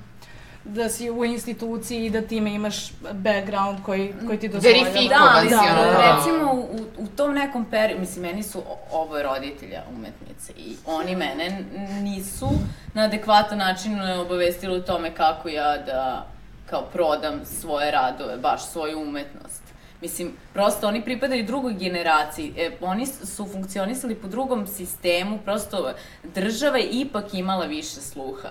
da 0.67 0.89
si 0.89 1.11
u 1.11 1.25
instituciji 1.25 2.05
i 2.05 2.09
da 2.09 2.21
time 2.21 2.53
imaš 2.53 2.91
background 3.13 3.79
koji, 3.85 4.13
koji 4.27 4.39
ti 4.39 4.47
dozvoljava. 4.47 4.83
Verifikovan 4.83 5.47
Da, 5.49 5.59
ono, 5.59 5.91
da, 5.91 5.93
kao- 5.93 6.15
recimo 6.15 6.53
u, 6.53 7.03
u 7.03 7.07
tom 7.07 7.33
nekom 7.33 7.65
periodu, 7.65 7.99
mislim, 7.99 8.25
meni 8.25 8.43
su 8.43 8.61
oboje 8.91 9.23
roditelja 9.23 9.83
umetnice 9.95 10.53
i 10.57 10.75
oni 10.85 11.15
mene 11.15 11.63
nisu 12.01 12.49
na 12.93 13.03
adekvatan 13.03 13.57
način 13.57 14.01
obavestili 14.01 14.75
o 14.77 14.81
tome 14.81 15.13
kako 15.15 15.49
ja 15.49 15.77
da 15.77 16.27
kao 16.65 16.81
prodam 16.93 17.41
svoje 17.45 17.91
radove, 17.91 18.37
baš 18.37 18.65
svoju 18.65 19.01
umetnost. 19.01 19.61
Mislim, 20.01 20.31
prosto 20.53 20.87
oni 20.87 21.01
pripadaju 21.01 21.45
drugoj 21.45 21.73
generaciji, 21.73 22.53
e, 22.57 22.71
oni 22.81 23.05
su 23.05 23.45
funkcionisali 23.45 24.15
po 24.15 24.27
drugom 24.27 24.67
sistemu, 24.67 25.39
prosto 25.45 25.93
država 26.23 26.77
je 26.77 26.89
ipak 26.89 27.33
imala 27.33 27.65
više 27.65 28.01
sluha 28.01 28.49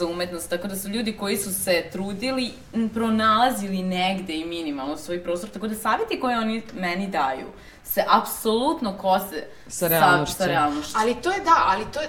za 0.00 0.06
umetnost, 0.06 0.50
tako 0.50 0.68
da 0.68 0.76
su 0.76 0.88
ljudi 0.88 1.16
koji 1.16 1.36
su 1.36 1.54
se 1.54 1.84
trudili, 1.92 2.50
pronalazili 2.94 3.82
negde 3.82 4.34
i 4.34 4.44
minimalno 4.44 4.96
svoj 4.96 5.22
prostor, 5.22 5.50
tako 5.50 5.68
da 5.68 5.74
savjeti 5.74 6.20
koje 6.20 6.38
oni 6.38 6.62
meni 6.74 7.06
daju 7.06 7.46
se 7.94 8.04
apsolutno 8.08 8.98
kose 8.98 9.44
Sa 9.68 9.88
realnošću. 9.88 10.34
Sa, 10.34 10.38
sa 10.38 10.46
realnošću. 10.46 10.92
Ali 10.96 11.14
to 11.14 11.30
je 11.32 11.40
da, 11.40 11.64
ali 11.66 11.84
to 11.92 12.00
je, 12.00 12.08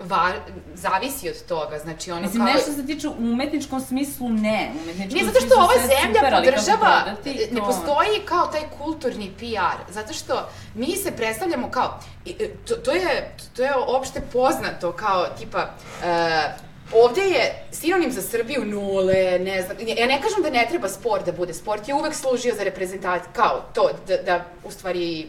va, 0.00 0.32
zavisi 0.74 1.28
od 1.28 1.46
toga, 1.48 1.78
znači 1.78 2.10
ono 2.10 2.20
Mislim, 2.20 2.44
kao... 2.44 2.54
nešto 2.54 2.72
se 2.72 2.86
tiče 2.86 3.08
u 3.08 3.14
umetničkom 3.18 3.80
smislu, 3.80 4.28
ne. 4.28 4.72
U 4.74 4.82
umetničkom 4.82 5.20
Ne, 5.20 5.32
zato 5.32 5.46
što 5.46 5.54
ova 5.60 5.74
zemlja 5.74 6.20
super, 6.20 6.34
podržava, 6.34 7.02
prodati, 7.04 7.48
ne 7.52 7.60
to- 7.60 7.66
postoji 7.66 8.20
kao 8.24 8.46
taj 8.46 8.62
kulturni 8.78 9.30
PR, 9.38 9.92
zato 9.92 10.12
što 10.12 10.48
mi 10.74 10.96
se 10.96 11.12
predstavljamo 11.12 11.70
kao, 11.70 12.00
e, 12.26 12.48
to, 12.68 12.74
to, 12.74 12.92
je, 12.92 13.34
to 13.56 13.62
je 13.62 13.74
opšte 13.74 14.20
poznato 14.32 14.92
kao 14.92 15.26
tipa, 15.38 15.58
uh, 15.62 16.67
ovde 16.92 17.20
je 17.20 17.66
sinonim 17.72 18.12
za 18.12 18.22
Srbiju 18.22 18.64
nule, 18.64 19.38
ne 19.38 19.62
znam, 19.62 19.76
ja 19.80 20.06
ne 20.06 20.22
kažem 20.22 20.42
da 20.42 20.50
ne 20.50 20.66
treba 20.70 20.88
sport 20.88 21.26
da 21.26 21.32
bude, 21.32 21.54
sport 21.54 21.88
je 21.88 21.94
uvek 21.94 22.14
služio 22.14 22.54
za 22.54 22.64
reprezentaciju, 22.64 23.30
kao 23.32 23.64
to, 23.74 23.90
da, 24.06 24.16
da 24.16 24.44
u 24.64 24.70
stvari 24.70 25.26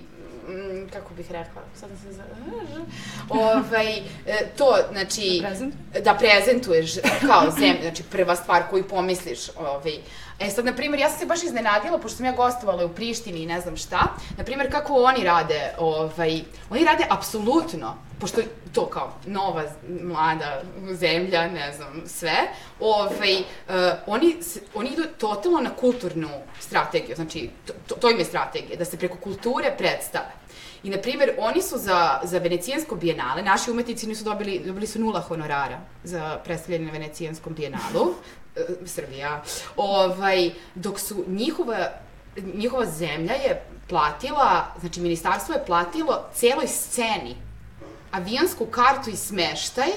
mm, 0.47 0.89
kako 0.93 1.13
bih 1.13 1.31
rekla, 1.31 1.61
sad 1.79 1.89
se 2.03 2.13
za... 2.13 2.23
Ovaj, 3.29 3.97
e, 3.97 4.47
to, 4.57 4.77
znači... 4.91 5.39
Prezent? 5.41 5.75
da 6.03 6.13
prezentuješ 6.13 6.91
kao 7.27 7.51
zemlju, 7.59 7.81
znači 7.81 8.03
prva 8.03 8.35
stvar 8.35 8.63
koju 8.69 8.87
pomisliš. 8.87 9.39
Ovaj. 9.57 9.93
E 10.39 10.49
sad, 10.49 10.65
na 10.65 10.73
primjer, 10.73 10.99
ja 10.99 11.09
sam 11.09 11.19
se 11.19 11.25
baš 11.25 11.43
iznenadila, 11.43 11.97
pošto 11.97 12.17
sam 12.17 12.25
ja 12.25 12.31
gostovala 12.31 12.85
u 12.85 12.89
Prištini 12.89 13.39
i 13.39 13.45
ne 13.45 13.61
znam 13.61 13.77
šta, 13.77 14.07
na 14.37 14.43
primjer, 14.43 14.71
kako 14.71 14.93
oni 14.93 15.23
rade, 15.23 15.73
ovaj, 15.77 16.41
oni 16.69 16.83
rade 16.83 17.05
apsolutno, 17.09 17.95
pošto 18.19 18.41
to 18.73 18.85
kao 18.85 19.13
nova, 19.25 19.63
mlada 20.03 20.61
zemlja, 20.91 21.47
ne 21.47 21.73
znam, 21.73 22.03
sve, 22.05 22.37
ovaj, 22.79 23.33
uh, 23.39 23.75
oni, 24.07 24.35
oni 24.75 24.89
idu 24.89 25.03
totalno 25.17 25.59
na 25.59 25.69
kulturnu 25.75 26.29
strategiju, 26.59 27.15
znači, 27.15 27.49
to, 27.87 27.95
to, 27.95 28.09
im 28.09 28.19
je 28.19 28.25
strategija, 28.25 28.77
da 28.77 28.85
se 28.85 28.97
preko 28.97 29.17
kulture 29.17 29.75
predstave. 29.77 30.31
I, 30.83 30.89
na 30.89 30.97
primjer, 30.97 31.31
oni 31.37 31.61
su 31.61 31.77
za, 31.77 32.19
za 32.23 32.37
Venecijansko 32.37 32.95
bijenale, 32.95 33.41
naši 33.41 33.71
umetnici 33.71 34.07
nisu 34.07 34.23
dobili, 34.23 34.59
dobili 34.65 34.87
su 34.87 34.99
nula 34.99 35.21
honorara 35.21 35.79
za 36.03 36.39
predstavljanje 36.43 36.85
na 36.85 36.91
Venecijanskom 36.91 37.53
bijenalu, 37.53 38.13
e, 38.55 38.61
Srbija, 38.85 39.43
ovaj, 39.75 40.51
dok 40.75 40.99
su 40.99 41.25
njihova 41.27 41.89
njihova 42.53 42.85
zemlja 42.85 43.33
je 43.33 43.65
platila, 43.87 44.65
znači 44.79 45.01
ministarstvo 45.01 45.55
je 45.55 45.65
platilo 45.65 46.25
celoj 46.33 46.67
sceni 46.67 47.35
avijansku 48.11 48.65
kartu 48.65 49.09
i 49.09 49.15
smeštaj, 49.15 49.89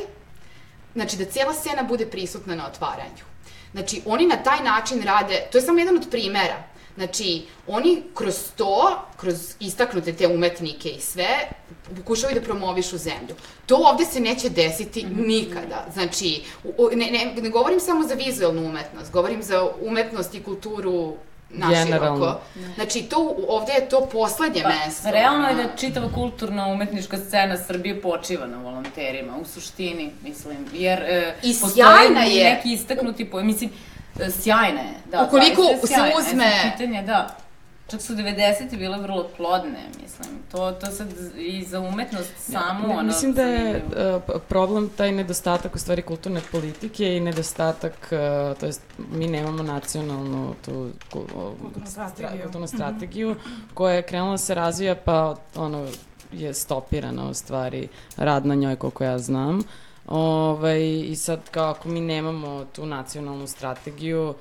znači 0.95 1.17
da 1.17 1.25
cijela 1.25 1.55
scena 1.55 1.83
bude 1.83 2.07
prisutna 2.07 2.55
na 2.55 2.67
otvaranju. 2.67 3.25
Znači, 3.73 4.03
oni 4.07 4.27
na 4.27 4.37
taj 4.37 4.63
način 4.65 5.03
rade, 5.03 5.49
to 5.53 5.59
je 5.59 5.63
samo 5.63 5.79
jedan 5.79 5.97
od 5.97 6.11
primera, 6.11 6.73
Znači, 6.95 7.43
oni 7.67 8.03
kroz 8.15 8.35
to, 8.57 9.03
kroz 9.17 9.55
istaknute 9.61 10.13
te 10.13 10.27
umetnike 10.27 10.89
i 10.89 11.01
sve, 11.01 11.29
pokušavaju 11.97 12.41
da 12.41 12.45
promovišu 12.45 12.99
zemlju. 12.99 13.35
To 13.67 13.77
ovde 13.77 14.05
se 14.05 14.21
neće 14.21 14.49
desiti 14.49 15.07
mm 15.07 15.11
-hmm. 15.11 15.27
nikada. 15.27 15.87
Znači, 15.93 16.43
ne, 16.93 17.11
ne, 17.11 17.35
ne 17.43 17.51
govorim 17.51 17.81
samo 17.81 18.07
za 18.07 18.15
vizualnu 18.15 18.67
umetnost, 18.67 19.13
govorim 19.13 19.43
za 19.43 19.71
umetnost 19.81 20.35
i 20.35 20.43
kulturu 20.43 21.17
naširoko. 21.53 22.41
Znači, 22.75 23.03
to, 23.03 23.37
ovde 23.49 23.73
je 23.73 23.89
to 23.89 24.09
poslednje 24.13 24.63
pa, 24.63 24.69
mesto. 24.69 25.11
Realno 25.11 25.49
je 25.49 25.55
da 25.55 25.77
čitava 25.77 26.09
kulturna 26.15 26.67
umetnička 26.67 27.17
scena 27.17 27.57
Srbije 27.59 28.03
počiva 28.03 28.47
na 28.47 28.59
volonterima, 28.59 29.37
u 29.37 29.45
suštini, 29.45 30.11
mislim, 30.23 30.57
jer 30.73 30.99
e, 31.03 31.35
I 31.43 31.55
sjajna 31.55 32.21
je. 32.21 32.55
neki 32.55 32.73
istaknuti, 32.73 33.31
po, 33.31 33.41
mislim, 33.41 33.71
E, 34.21 34.31
sjajna 34.31 34.81
je, 34.81 34.95
da. 35.11 35.23
Ukoliko 35.23 35.63
se 35.87 35.95
uzme... 36.19 36.73
Pitanje, 36.73 37.03
da. 37.03 37.37
Čak 37.93 38.03
su 38.03 38.15
90. 38.15 38.79
bile 38.79 38.99
vrlo 38.99 39.29
plodne, 39.37 39.89
mislim. 40.03 40.29
To, 40.53 40.73
to 40.73 40.87
sad 40.87 41.09
i 41.37 41.65
za 41.65 41.81
umetnost 41.81 42.33
samo, 42.39 42.89
ne, 42.89 42.95
ono... 42.95 43.03
Mislim 43.03 43.33
da 43.33 43.43
je 43.43 43.77
uh, 43.77 44.41
problem 44.49 44.91
taj 44.97 45.13
nedostatak 45.13 45.75
u 45.75 45.79
stvari 45.79 46.03
kulturne 46.03 46.41
politike 46.53 47.17
i 47.17 47.21
nedostatak, 47.21 47.93
uh, 48.13 48.59
to 48.59 48.67
jest 48.67 48.83
mi 49.13 49.27
nemamo 49.27 49.63
nacionalnu 49.63 50.55
tu 50.65 50.91
kulturnu 51.13 51.87
strategiju, 51.87 52.43
kulturnu 52.43 52.67
strategiju 52.67 53.37
koja 53.75 53.95
je 53.95 54.03
krenula 54.03 54.33
da 54.33 54.39
se 54.39 54.55
razvija 54.55 54.95
pa 54.95 55.37
ono 55.55 55.87
je 56.33 56.55
stopirana 56.55 57.29
u 57.29 57.35
stvari 57.35 57.89
rad 58.17 58.47
na 58.47 58.55
njoj 58.55 58.77
koliko 58.77 59.05
ja 59.05 59.19
znam. 59.19 59.59
Uh, 59.59 59.65
Ovaj, 60.07 61.01
I 61.01 61.17
sad 61.17 61.51
kao 61.51 61.71
ako 61.71 61.89
mi 61.89 62.01
nemamo 62.01 62.65
tu 62.65 62.87
nacionalnu 62.87 63.47
strategiju, 63.47 64.35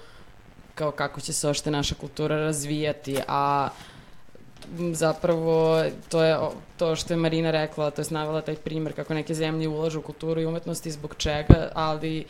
kao 0.82 0.92
kako 0.92 1.22
će 1.22 1.34
se 1.34 1.50
ošte 1.50 1.72
naša 1.72 1.96
kultura 1.96 2.36
razvijati, 2.36 3.18
a 3.28 3.70
zapravo 4.94 5.84
to 6.10 6.24
je 6.24 6.38
to 6.78 6.96
što 6.96 7.14
je 7.14 7.18
Marina 7.18 7.52
rekla, 7.52 7.92
to 7.92 8.02
je 8.02 8.06
navela 8.10 8.42
taj 8.42 8.56
primer 8.56 8.96
kako 8.96 9.14
neke 9.14 9.34
zemlje 9.34 9.68
ulažu 9.68 10.00
u 10.00 10.02
kulturu 10.02 10.42
i 10.42 10.46
umetnosti 10.46 10.92
zbog 10.92 11.16
čega, 11.18 11.70
ali 11.74 12.26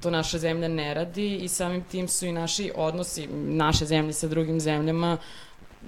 to 0.00 0.10
naša 0.10 0.38
zemlja 0.38 0.68
ne 0.68 0.94
radi 0.94 1.36
i 1.36 1.48
samim 1.48 1.84
tim 1.84 2.08
su 2.08 2.26
i 2.26 2.32
naši 2.32 2.72
odnosi 2.74 3.26
naše 3.32 3.86
zemlje 3.86 4.12
sa 4.12 4.28
drugim 4.28 4.60
zemljama 4.60 5.16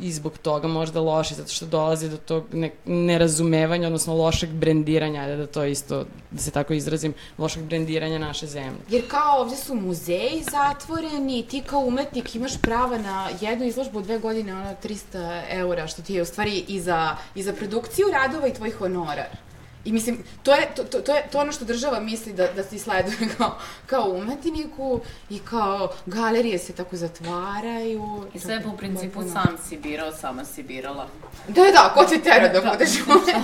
i 0.00 0.12
zbog 0.12 0.38
toga 0.38 0.68
možda 0.68 1.00
loše, 1.00 1.34
zato 1.34 1.52
što 1.52 1.66
dolazi 1.66 2.08
do 2.08 2.16
tog 2.16 2.44
ne, 2.52 2.70
nerazumevanja, 2.84 3.86
odnosno 3.86 4.14
lošeg 4.14 4.50
brendiranja, 4.50 5.20
ajde 5.20 5.36
da 5.36 5.46
to 5.46 5.64
isto, 5.64 6.04
da 6.30 6.42
se 6.42 6.50
tako 6.50 6.72
izrazim, 6.72 7.14
lošeg 7.38 7.62
brendiranja 7.62 8.18
naše 8.18 8.46
zemlje. 8.46 8.78
Jer 8.90 9.08
kao 9.08 9.40
ovde 9.40 9.56
su 9.56 9.74
muzeji 9.74 10.44
zatvoreni, 10.50 11.46
ti 11.46 11.62
kao 11.66 11.80
umetnik 11.80 12.34
imaš 12.34 12.60
prava 12.62 12.98
na 12.98 13.28
jednu 13.40 13.66
izložbu 13.66 14.00
dve 14.00 14.18
godine, 14.18 14.54
ono 14.54 14.74
300 14.84 15.42
eura, 15.50 15.86
što 15.86 16.02
ti 16.02 16.14
je 16.14 16.22
u 16.22 16.26
stvari 16.26 16.64
i 16.68 16.80
za, 16.80 17.16
i 17.34 17.42
za 17.42 17.52
produkciju 17.52 18.06
radova 18.12 18.48
i 18.48 18.54
tvoj 18.54 18.70
honorar. 18.70 19.45
I 19.86 19.92
mislim, 19.92 20.18
to 20.42 20.54
je, 20.54 20.68
to, 20.76 20.84
to, 20.84 21.00
to 21.00 21.14
je 21.14 21.28
to 21.32 21.38
ono 21.38 21.52
što 21.52 21.64
država 21.64 22.00
misli 22.00 22.32
da, 22.32 22.46
da 22.56 22.62
ti 22.62 22.78
sleduje 22.78 23.16
kao, 23.38 23.58
kao 23.86 24.10
umetniku 24.10 25.00
i 25.30 25.38
kao 25.38 25.92
galerije 26.06 26.58
se 26.58 26.72
tako 26.72 26.96
zatvaraju. 26.96 28.26
I 28.34 28.38
sve 28.38 28.62
po 28.62 28.72
principu 28.76 29.14
potpuno. 29.14 29.32
sam 29.32 29.58
si 29.68 29.76
birao, 29.76 30.12
sama 30.12 30.44
si 30.44 30.62
birala. 30.62 31.06
Da, 31.48 31.62
da, 31.62 31.92
ko 31.94 32.04
ti 32.04 32.22
tera 32.22 32.48
da, 32.48 32.60
da 32.60 32.70
budeš 32.70 32.90
umetnik? 33.06 33.36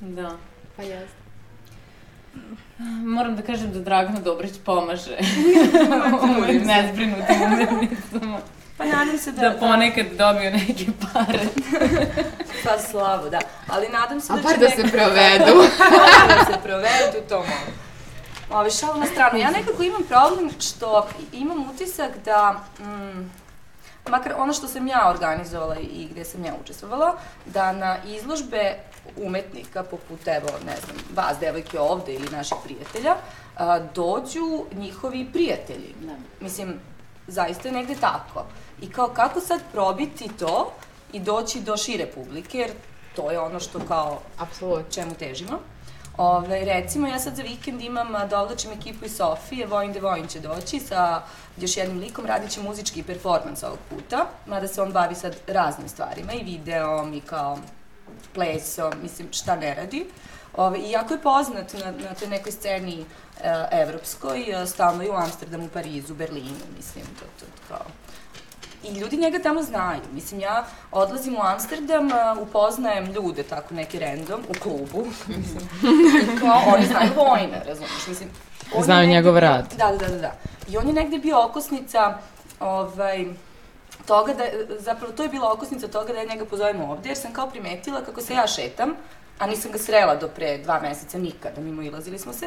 da. 0.18 0.36
Pa 0.76 0.82
jeste. 0.82 1.20
Moram 3.04 3.36
da 3.36 3.42
kažem 3.42 3.72
da 3.72 3.80
Dragana 3.80 4.20
Dobrić 4.20 4.52
pomaže 4.64 5.18
ovim 6.38 6.62
nezbrinutim 6.62 7.42
umetnicama. 7.42 8.38
Pa 8.80 8.86
nadam 8.86 9.18
se 9.18 9.32
da... 9.32 9.48
Da 9.48 9.58
ponekad 9.58 10.06
dobiju 10.06 10.50
neke 10.50 10.86
pare. 11.12 11.40
pa 12.64 12.78
slavo, 12.78 13.28
da. 13.28 13.38
Ali 13.68 13.88
nadam 13.88 14.20
se 14.20 14.32
A 14.32 14.36
da 14.36 14.48
će... 14.48 14.54
A 14.54 14.58
da 14.58 14.70
se 14.70 14.82
provedu. 14.82 15.62
da 16.28 16.44
se 16.52 16.60
provedu, 16.62 17.28
to 17.28 17.36
mogu. 17.36 17.70
Ove, 18.50 18.70
šalu 18.70 19.00
na 19.00 19.06
stranu. 19.06 19.38
Ja 19.38 19.50
nekako 19.50 19.82
imam 19.82 20.02
problem 20.02 20.50
što 20.60 21.08
imam 21.32 21.70
utisak 21.70 22.10
da... 22.24 22.60
Mm, 22.80 23.30
makar 24.08 24.32
ono 24.38 24.52
što 24.52 24.68
sam 24.68 24.88
ja 24.88 25.10
organizovala 25.10 25.76
i 25.76 26.08
gde 26.10 26.24
sam 26.24 26.44
ja 26.44 26.52
učestvovala, 26.62 27.16
da 27.46 27.72
na 27.72 27.96
izložbe 28.06 28.74
umetnika, 29.16 29.82
poput, 29.82 30.28
evo, 30.28 30.48
ne 30.66 30.76
znam, 30.84 30.96
vas, 31.14 31.38
devojke 31.40 31.80
ovde 31.80 32.14
ili 32.14 32.28
naših 32.30 32.56
prijatelja, 32.64 33.16
a, 33.56 33.78
dođu 33.94 34.64
njihovi 34.72 35.28
prijatelji. 35.32 35.94
Da. 36.00 36.12
Mislim, 36.40 36.80
zaista 37.26 37.68
je 37.68 37.74
negde 37.74 37.94
tako. 37.94 38.44
I 38.82 38.90
kao 38.90 39.08
kako 39.08 39.40
sad 39.40 39.60
probiti 39.72 40.30
to 40.38 40.72
i 41.12 41.20
doći 41.20 41.60
do 41.60 41.76
šire 41.76 42.06
publike, 42.06 42.58
jer 42.58 42.70
to 43.16 43.30
je 43.30 43.40
ono 43.40 43.60
što 43.60 43.80
kao 43.88 44.20
Apsolutno. 44.38 44.92
čemu 44.92 45.14
težimo. 45.14 45.58
Ove, 46.16 46.64
recimo, 46.64 47.06
ja 47.06 47.18
sad 47.18 47.36
za 47.36 47.42
vikend 47.42 47.82
imam, 47.82 48.08
dovlačim 48.30 48.72
ekipu 48.72 49.04
iz 49.04 49.16
Sofije, 49.16 49.66
Vojn 49.66 49.92
de 49.92 50.00
Vojn 50.00 50.26
će 50.26 50.40
doći 50.40 50.80
sa 50.80 51.22
još 51.56 51.76
jednim 51.76 51.98
likom, 51.98 52.26
radit 52.26 52.50
će 52.50 52.62
muzički 52.62 53.02
performans 53.02 53.62
ovog 53.62 53.78
puta, 53.90 54.26
mada 54.46 54.68
se 54.68 54.82
on 54.82 54.92
bavi 54.92 55.14
sad 55.14 55.36
raznim 55.46 55.88
stvarima, 55.88 56.32
i 56.32 56.44
videom, 56.44 57.14
i 57.14 57.20
kao 57.20 57.58
plesom, 58.34 58.92
mislim, 59.02 59.28
šta 59.32 59.56
ne 59.56 59.74
radi. 59.74 60.06
Ove, 60.56 60.78
iako 60.78 61.14
je 61.14 61.22
poznat 61.22 61.72
na, 61.72 61.90
na 61.90 62.14
toj 62.14 62.28
nekoj 62.28 62.52
sceni 62.52 63.04
e, 63.42 63.66
evropskoj, 63.72 64.62
e, 64.62 64.66
stalno 64.66 65.02
je 65.02 65.10
u 65.10 65.14
Amsterdamu, 65.14 65.68
Parizu, 65.68 66.14
Berlinu, 66.14 66.66
mislim, 66.76 67.04
to, 67.04 67.24
to, 67.40 67.46
to 67.46 67.62
kao 67.68 67.86
I 68.84 68.98
ljudi 68.98 69.16
njega 69.16 69.38
tamo 69.38 69.62
znaju. 69.62 70.00
Mislim, 70.12 70.40
ja 70.40 70.64
odlazim 70.92 71.36
u 71.36 71.42
Amsterdam, 71.42 72.08
upoznajem 72.40 73.12
ljude, 73.12 73.42
tako 73.42 73.74
neki 73.74 73.98
random, 73.98 74.40
u 74.48 74.54
klubu, 74.62 75.06
mislim. 75.36 75.68
I 76.34 76.40
kao, 76.40 76.62
oni 76.74 76.86
znaju 76.86 77.10
vojne, 77.16 77.62
razumiješ, 77.66 78.06
mislim. 78.08 78.28
Znaju 78.82 79.08
njegov 79.08 79.38
rad. 79.38 79.74
Da, 79.78 79.92
da, 79.98 80.08
da, 80.08 80.18
da. 80.18 80.32
I 80.68 80.76
on 80.76 80.86
je 80.86 80.92
negde 80.92 81.18
bio 81.18 81.44
okosnica, 81.44 82.18
ovaj, 82.60 83.26
toga 84.06 84.34
da, 84.34 84.44
zapravo 84.78 85.12
to 85.12 85.22
je 85.22 85.28
bila 85.28 85.52
okosnica 85.52 85.88
toga 85.88 86.12
da 86.12 86.18
ja 86.18 86.24
njega 86.24 86.44
pozovem 86.44 86.80
ovde, 86.80 87.08
jer 87.08 87.18
sam 87.18 87.32
kao 87.32 87.50
primetila 87.50 88.00
kako 88.04 88.20
se 88.20 88.34
ja 88.34 88.46
šetam, 88.46 88.94
a 89.38 89.46
nisam 89.46 89.72
ga 89.72 89.78
srela 89.78 90.16
do 90.16 90.28
pre 90.28 90.58
dva 90.58 90.80
meseca 90.80 91.18
nikada, 91.18 91.60
mimo 91.60 91.82
ilazili 91.82 92.18
smo 92.18 92.32
se, 92.32 92.46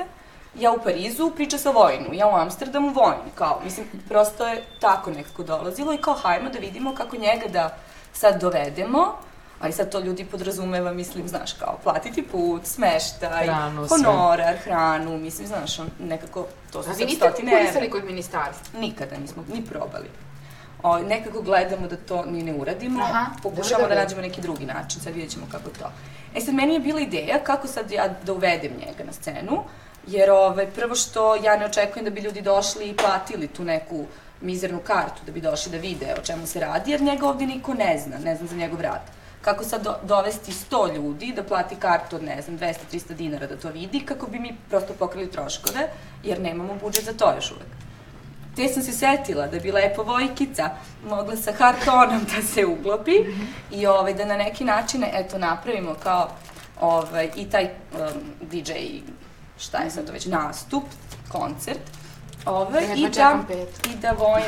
ja 0.59 0.71
u 0.71 0.83
Parizu 0.83 1.31
priča 1.35 1.57
sa 1.57 1.71
vojnu, 1.71 2.13
ja 2.13 2.27
u 2.27 2.35
Amsterdamu 2.35 2.89
vojnu, 2.89 3.31
kao, 3.35 3.61
mislim, 3.63 3.85
prosto 4.09 4.47
je 4.47 4.63
tako 4.79 5.11
nekako 5.11 5.43
dolazilo 5.43 5.93
i 5.93 5.97
kao, 5.97 6.13
hajmo 6.13 6.49
da 6.49 6.59
vidimo 6.59 6.95
kako 6.95 7.17
njega 7.17 7.47
da 7.47 7.77
sad 8.13 8.41
dovedemo, 8.41 9.15
ali 9.59 9.73
sad 9.73 9.91
to 9.91 9.99
ljudi 9.99 10.25
podrazumeva, 10.25 10.93
mislim, 10.93 11.27
znaš, 11.27 11.53
kao, 11.53 11.77
platiti 11.83 12.23
put, 12.23 12.65
smeštaj, 12.65 13.45
hranu, 13.45 13.87
honorar, 13.87 14.55
sve. 14.63 14.71
hranu, 14.71 15.17
mislim, 15.17 15.47
znaš, 15.47 15.79
on, 15.79 15.89
nekako, 15.99 16.45
to 16.71 16.83
su 16.83 16.89
sad 16.89 17.09
stotine 17.15 17.51
evra. 17.51 17.63
A 17.63 17.71
vi 17.71 17.79
niste 17.81 17.89
kod 17.89 18.05
ministarstva? 18.05 18.79
Nikada 18.79 19.17
nismo, 19.17 19.43
ni 19.53 19.65
probali. 19.65 20.09
O, 20.83 20.99
nekako 20.99 21.41
gledamo 21.41 21.87
da 21.87 21.97
to 21.97 22.25
ni 22.25 22.43
ne 22.43 22.53
uradimo, 22.53 23.03
Aha, 23.03 23.25
pokušamo 23.43 23.81
da, 23.81 23.87
da, 23.87 23.95
da 23.95 24.01
nađemo 24.01 24.21
neki 24.21 24.41
drugi 24.41 24.65
način, 24.65 25.01
sad 25.01 25.13
vidjet 25.13 25.31
ćemo 25.31 25.45
kako 25.51 25.69
to. 25.69 25.91
E 26.35 26.41
sad, 26.41 26.53
meni 26.53 26.73
je 26.73 26.79
bila 26.79 26.99
ideja 26.99 27.39
kako 27.43 27.67
sad 27.67 27.91
ja 27.91 28.07
da 28.25 28.33
uvedem 28.33 28.71
njega 28.71 29.03
na 29.03 29.13
scenu, 29.13 29.63
Jer 30.07 30.31
ovaj, 30.31 30.67
prvo 30.67 30.95
što 30.95 31.35
ja 31.35 31.57
ne 31.57 31.65
očekujem 31.65 32.05
da 32.05 32.11
bi 32.11 32.21
ljudi 32.21 32.41
došli 32.41 32.89
i 32.89 32.97
platili 32.97 33.47
tu 33.47 33.63
neku 33.63 34.05
mizernu 34.41 34.79
kartu 34.79 35.21
da 35.25 35.31
bi 35.31 35.41
došli 35.41 35.71
da 35.71 35.77
vide 35.77 36.15
o 36.19 36.25
čemu 36.25 36.47
se 36.47 36.59
radi, 36.59 36.91
jer 36.91 37.01
njega 37.01 37.27
ovde 37.27 37.45
niko 37.45 37.73
ne 37.73 37.99
zna, 38.03 38.17
ne 38.17 38.35
zna 38.35 38.47
za 38.47 38.55
njegov 38.55 38.81
rad. 38.81 39.01
Kako 39.41 39.63
sad 39.63 39.83
do, 39.83 39.95
dovesti 40.03 40.51
100 40.51 40.95
ljudi 40.95 41.33
da 41.35 41.43
plati 41.43 41.75
kartu 41.75 42.15
od, 42.15 42.23
ne 42.23 42.41
znam, 42.41 42.59
200-300 42.59 43.13
dinara 43.13 43.47
da 43.47 43.57
to 43.57 43.69
vidi, 43.69 43.99
kako 44.05 44.27
bi 44.27 44.39
mi 44.39 44.55
prosto 44.69 44.93
pokrili 44.93 45.31
troškove, 45.31 45.89
jer 46.23 46.41
nemamo 46.41 46.75
budžet 46.81 47.05
za 47.05 47.13
to 47.13 47.33
još 47.35 47.51
uvek. 47.51 47.67
Te 48.55 48.67
sam 48.67 48.83
se 48.83 48.91
setila 48.91 49.47
da 49.47 49.59
bi 49.59 49.71
lepo 49.71 50.03
Vojkica 50.03 50.69
mogla 51.09 51.35
sa 51.35 51.51
hartonom 51.51 52.25
da 52.35 52.41
se 52.41 52.65
uglobi 52.65 53.35
i 53.71 53.87
ovaj, 53.87 54.13
da 54.13 54.25
na 54.25 54.37
neki 54.37 54.63
način, 54.63 55.03
eto, 55.13 55.37
napravimo 55.37 55.95
kao 56.03 56.29
ovaj, 56.81 57.29
i 57.35 57.49
taj 57.49 57.63
um, 57.63 58.49
DJ 58.51 58.71
šta 59.57 59.77
je 59.77 59.89
sad 59.91 60.05
to 60.05 60.13
već, 60.13 60.25
nastup, 60.25 60.83
koncert, 61.31 61.81
ovaj, 62.45 62.83
i, 62.95 63.09
da, 63.09 63.39
i 63.93 63.95
da 64.01 64.11
Vojn, 64.11 64.43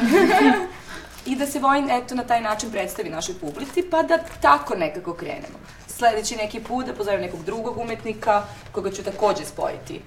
i 1.25 1.35
da 1.35 1.45
se 1.45 1.59
Vojn, 1.59 1.89
eto, 1.89 2.15
na 2.15 2.23
taj 2.23 2.41
način 2.41 2.71
predstavi 2.71 3.09
našoj 3.09 3.35
publici, 3.41 3.83
pa 3.91 4.03
da 4.03 4.17
tako 4.41 4.75
nekako 4.75 5.13
krenemo. 5.13 5.59
Sledeći 5.87 6.35
neki 6.35 6.59
put 6.59 6.85
da 6.85 6.93
pozovem 6.93 7.21
nekog 7.21 7.43
drugog 7.43 7.77
umetnika, 7.77 8.43
koga 8.71 8.91
ću 8.91 9.03
takođe 9.03 9.45
spojiti 9.45 10.01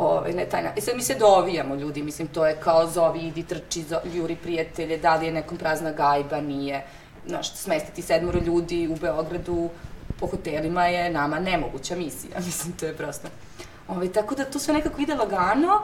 Ovaj, 0.00 0.32
ne 0.32 0.46
taj 0.46 0.62
na... 0.62 0.70
I 0.76 0.80
sad 0.80 0.96
mi 0.96 1.02
se 1.02 1.14
dovijamo 1.14 1.74
ljudi, 1.74 2.02
mislim, 2.02 2.28
to 2.28 2.46
je 2.46 2.56
kao 2.60 2.86
zovi, 2.86 3.20
idi, 3.20 3.42
trči, 3.42 3.82
zo, 3.82 4.00
juri 4.14 4.36
prijatelje, 4.36 4.96
da 4.98 5.16
li 5.16 5.26
je 5.26 5.32
nekom 5.32 5.58
prazna 5.58 5.92
gajba, 5.92 6.40
nije. 6.40 6.84
Znaš, 7.26 7.54
smestiti 7.54 8.02
sedmoro 8.02 8.40
ljudi 8.46 8.88
u 8.88 8.96
Beogradu 8.96 9.70
po 10.20 10.26
hotelima 10.26 10.86
je 10.86 11.10
nama 11.10 11.40
nemoguća 11.40 11.96
misija, 11.96 12.40
mislim, 12.46 12.72
to 12.72 12.86
je 12.86 12.96
prosto. 12.96 13.28
Ovaj, 13.90 14.12
tako 14.12 14.34
da 14.34 14.44
to 14.44 14.58
sve 14.58 14.74
nekako 14.74 15.02
ide 15.02 15.14
lagano, 15.14 15.80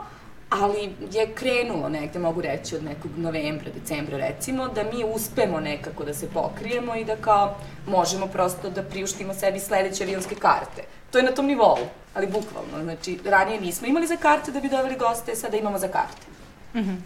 ali 0.49 0.93
je 1.11 1.33
krenulo 1.35 1.89
negde, 1.89 2.19
mogu 2.19 2.41
reći, 2.41 2.75
od 2.75 2.83
nekog 2.83 3.11
novembra, 3.17 3.71
decembra 3.79 4.17
recimo, 4.17 4.67
da 4.67 4.83
mi 4.83 5.03
uspemo 5.15 5.59
nekako 5.59 6.05
da 6.05 6.13
se 6.13 6.29
pokrijemo 6.33 6.95
i 6.95 7.05
da 7.05 7.15
kao 7.15 7.55
možemo 7.87 8.27
prosto 8.27 8.69
da 8.69 8.83
priuštimo 8.83 9.33
sebi 9.33 9.59
sledeće 9.59 10.03
avionske 10.03 10.35
karte. 10.35 10.83
To 11.11 11.17
je 11.17 11.23
na 11.23 11.31
tom 11.31 11.45
nivou, 11.45 11.77
ali 12.13 12.27
bukvalno. 12.27 12.83
Znači, 12.83 13.19
ranije 13.25 13.61
nismo 13.61 13.87
imali 13.87 14.07
za 14.07 14.15
karte 14.15 14.51
da 14.51 14.59
bi 14.59 14.69
doveli 14.69 14.95
goste, 14.95 15.35
sada 15.35 15.57
imamo 15.57 15.79
za 15.79 15.87
karte. 15.87 16.36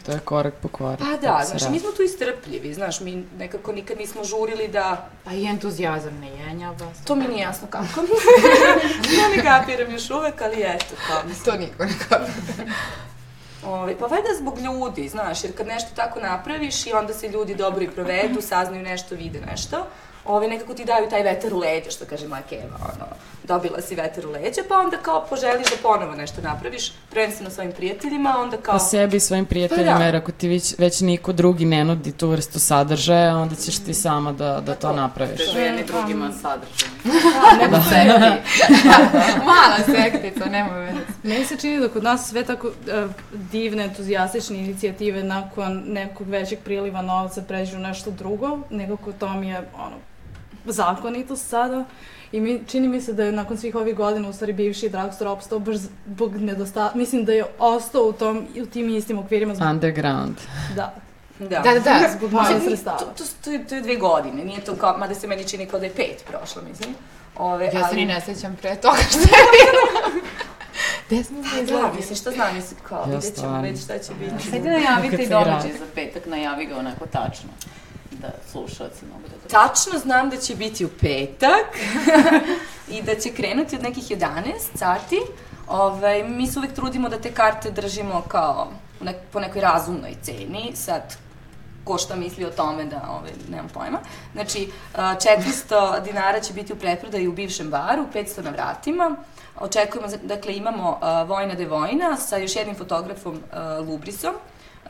To 0.05 0.11
je 0.11 0.19
korak 0.19 0.53
po 0.61 0.67
korak. 0.67 0.99
Pa 0.99 1.05
da, 1.05 1.43
znaš, 1.45 1.61
radi. 1.61 1.73
mi 1.73 1.79
smo 1.79 1.91
tu 1.91 2.03
istrpljivi, 2.03 2.73
znaš, 2.73 2.99
mi 2.99 3.25
nekako 3.37 3.71
nikad 3.71 3.97
nismo 3.97 4.23
žurili 4.23 4.67
da 4.67 5.09
Pa 5.23 5.31
i 5.31 5.45
entuzijazam 5.45 6.19
ne 6.19 6.29
jenja 6.29 6.69
vas. 6.69 7.05
To 7.05 7.15
mi 7.15 7.27
nije 7.27 7.41
jasno 7.41 7.67
kako. 7.69 8.01
ja 9.21 9.35
ne 9.35 9.43
kapiram 9.43 9.91
još 9.91 10.09
uvek, 10.09 10.41
ali 10.41 10.61
eto, 10.61 10.95
kao 11.07 11.23
mislim. 11.27 11.45
To 11.45 11.59
niko 11.59 11.85
ne 11.85 11.93
kao. 12.09 12.19
Ove, 13.65 13.97
pa 13.99 14.05
valjda 14.05 14.29
zbog 14.39 14.59
ljudi, 14.59 15.07
znaš, 15.07 15.43
jer 15.43 15.57
kad 15.57 15.67
nešto 15.67 15.89
tako 15.95 16.19
napraviš 16.19 16.87
i 16.87 16.93
onda 16.93 17.13
se 17.13 17.27
ljudi 17.27 17.55
dobro 17.55 17.83
i 17.83 17.89
provedu, 17.89 18.41
saznaju 18.41 18.83
nešto, 18.83 19.15
vide 19.15 19.41
nešto, 19.51 19.87
ove, 20.25 20.47
nekako 20.47 20.73
ti 20.73 20.85
daju 20.85 21.09
taj 21.09 21.23
vetar 21.23 21.53
u 21.53 21.59
leđa, 21.59 21.91
što 21.91 22.05
kaže 22.05 22.27
moja 22.27 22.41
keva, 22.41 22.77
ono, 22.95 23.05
dobila 23.43 23.81
si 23.81 23.95
vetar 23.95 24.25
u 24.25 24.31
leđa, 24.31 24.61
pa 24.69 24.79
onda 24.79 24.97
kao 24.97 25.25
poželiš 25.29 25.67
da 25.69 25.75
ponovo 25.83 26.15
nešto 26.15 26.41
napraviš, 26.41 26.91
prvenstveno 27.09 27.49
svojim 27.49 27.71
prijateljima, 27.71 28.35
onda 28.39 28.57
kao... 28.57 28.73
Pa 28.73 28.79
sebi 28.79 29.17
i 29.17 29.19
svojim 29.19 29.45
prijateljima, 29.45 29.91
Pa 29.91 29.99
da. 29.99 30.05
jer 30.05 30.15
ako 30.15 30.31
ti 30.31 30.47
već, 30.47 30.75
već 30.77 31.01
niko 31.01 31.33
drugi 31.33 31.65
ne 31.65 31.83
nudi 31.83 32.11
tu 32.11 32.29
vrstu 32.29 32.59
sadržaja, 32.59 33.37
onda 33.37 33.55
ćeš 33.55 33.79
ti 33.79 33.93
sama 33.93 34.31
da, 34.31 34.61
da 34.65 34.75
to 34.75 34.93
napraviš. 34.93 35.37
Težu 35.37 35.59
jedni 35.59 35.83
drugima 35.83 36.31
sadržaj. 36.31 36.89
Nego 37.61 37.75
sekti. 37.89 38.51
Mala 39.45 39.77
sektica, 39.85 40.45
nema 40.45 40.77
veze. 40.77 40.99
Meni 41.23 41.45
se 41.45 41.57
čini 41.57 41.79
da 41.79 41.89
kod 41.89 42.03
nas 42.03 42.29
sve 42.29 42.43
tako 42.43 42.67
uh, 42.67 43.11
divne, 43.51 43.83
entuzijastične 43.83 44.57
inicijative 44.57 45.23
nakon 45.23 45.83
nekog 45.85 46.27
većeg 46.27 46.59
priliva 46.59 47.01
novca 47.01 47.41
pređu 47.41 47.77
u 47.77 47.79
nešto 47.79 48.11
drugo, 48.11 48.59
nekako 48.69 49.11
to 49.11 49.33
mi 49.33 49.49
je 49.49 49.69
ono, 49.77 49.95
zakonitost 50.65 51.49
sada. 51.49 51.85
I 52.31 52.41
mi, 52.41 52.63
čini 52.67 52.87
mi 52.87 53.01
se 53.01 53.13
da 53.13 53.23
je 53.23 53.31
nakon 53.31 53.57
svih 53.57 53.75
ovih 53.75 53.95
godina 53.95 54.29
u 54.29 54.33
stvari 54.33 54.53
bivši 54.53 54.89
drugstore 54.89 55.29
opstao 55.29 55.59
baš 55.59 55.75
zbog 55.75 56.35
nedostatka, 56.35 56.97
mislim 56.97 57.25
da 57.25 57.33
je 57.33 57.45
ostao 57.59 58.01
u, 58.01 58.13
tom, 58.13 58.47
u 58.57 58.65
tim 58.65 58.89
istim 58.89 59.19
okvirima 59.19 59.55
zbog, 59.55 59.67
Underground. 59.69 60.35
da, 60.75 60.93
Da. 61.39 61.47
Da, 61.49 61.73
da, 61.73 61.79
da. 61.79 62.09
zbog 62.17 62.31
malo 62.31 62.59
sredstava. 62.59 62.97
To, 62.97 63.05
to, 63.07 63.23
to, 63.43 63.51
je, 63.51 63.67
to 63.67 63.75
je 63.75 63.81
dve 63.81 63.95
godine, 63.95 64.45
nije 64.45 64.61
to 64.61 64.75
kao, 64.75 64.97
mada 64.97 65.15
se 65.15 65.27
meni 65.27 65.47
čini 65.47 65.65
kao 65.65 65.79
da 65.79 65.85
je 65.85 65.91
pet 65.91 66.23
prošlo, 66.27 66.61
mislim. 66.69 66.95
Ove, 67.37 67.65
Ja 67.65 67.71
se 67.71 67.77
ali- 67.81 67.95
ni 67.95 68.05
ne 68.05 68.21
sećam 68.21 68.57
pre 68.61 68.75
toga 68.75 68.97
što 69.09 69.19
je 69.19 69.25
bilo. 69.25 70.21
Gde 71.07 71.23
smo 71.23 71.41
Pa 71.43 71.49
se 71.49 71.55
da, 71.55 71.61
izgledali? 71.61 71.95
mislim, 71.95 72.15
šta 72.15 72.31
znam, 72.31 72.55
mislim, 72.55 72.79
kao, 72.83 72.99
Ja 73.01 73.05
vidjet 73.05 73.35
ćemo 73.35 73.61
već 73.61 73.83
šta 73.83 73.99
će 73.99 74.11
biti. 74.13 74.49
Hajde 74.51 74.69
najavite 74.69 75.09
Kad 75.11 75.19
i 75.19 75.23
se 75.23 75.29
događaj 75.29 75.71
za 75.71 75.85
petak, 75.95 76.25
najavi 76.25 76.65
ga 76.65 76.77
onako 76.77 77.05
tačno. 77.07 77.49
Da 78.11 78.27
slušalci 78.51 79.05
mogu 79.05 79.23
da. 79.29 79.30
Tačno 79.51 79.99
znam 79.99 80.29
da 80.29 80.37
će 80.37 80.55
biti 80.55 80.85
u 80.85 80.89
petak 81.01 81.65
i 82.95 83.01
da 83.01 83.15
će 83.15 83.33
krenuti 83.33 83.75
od 83.75 83.83
nekih 83.83 84.03
11 84.03 84.27
sati. 84.75 85.21
Ovaj, 85.67 86.23
mi 86.23 86.47
se 86.47 86.59
uvek 86.59 86.73
trudimo 86.73 87.09
da 87.09 87.21
te 87.21 87.31
karte 87.31 87.71
držimo 87.71 88.21
kao 88.27 88.67
nek, 89.01 89.15
po 89.33 89.39
nekoj 89.39 89.61
razumnoj 89.61 90.15
ceni. 90.21 90.71
Sad, 90.75 91.17
ko 91.83 91.97
šta 91.97 92.15
misli 92.15 92.45
o 92.45 92.49
tome 92.49 92.85
da, 92.85 93.01
ovaj, 93.09 93.31
nemam 93.49 93.67
pojma. 93.73 93.99
Znači, 94.33 94.71
a, 94.95 95.15
400 95.15 96.03
dinara 96.03 96.39
će 96.39 96.53
biti 96.53 96.73
u 96.73 96.75
pretprodaji 96.75 97.27
u 97.27 97.33
bivšem 97.33 97.69
baru, 97.69 98.05
500 98.13 98.43
na 98.43 98.49
vratima. 98.49 99.15
Očekujemo, 99.59 100.07
dakle, 100.23 100.55
imamo 100.55 100.99
Vojna 101.27 101.55
Devojna 101.55 102.17
sa 102.17 102.37
još 102.37 102.55
jednim 102.55 102.75
fotografom 102.75 103.39
Lubrisom. 103.87 104.33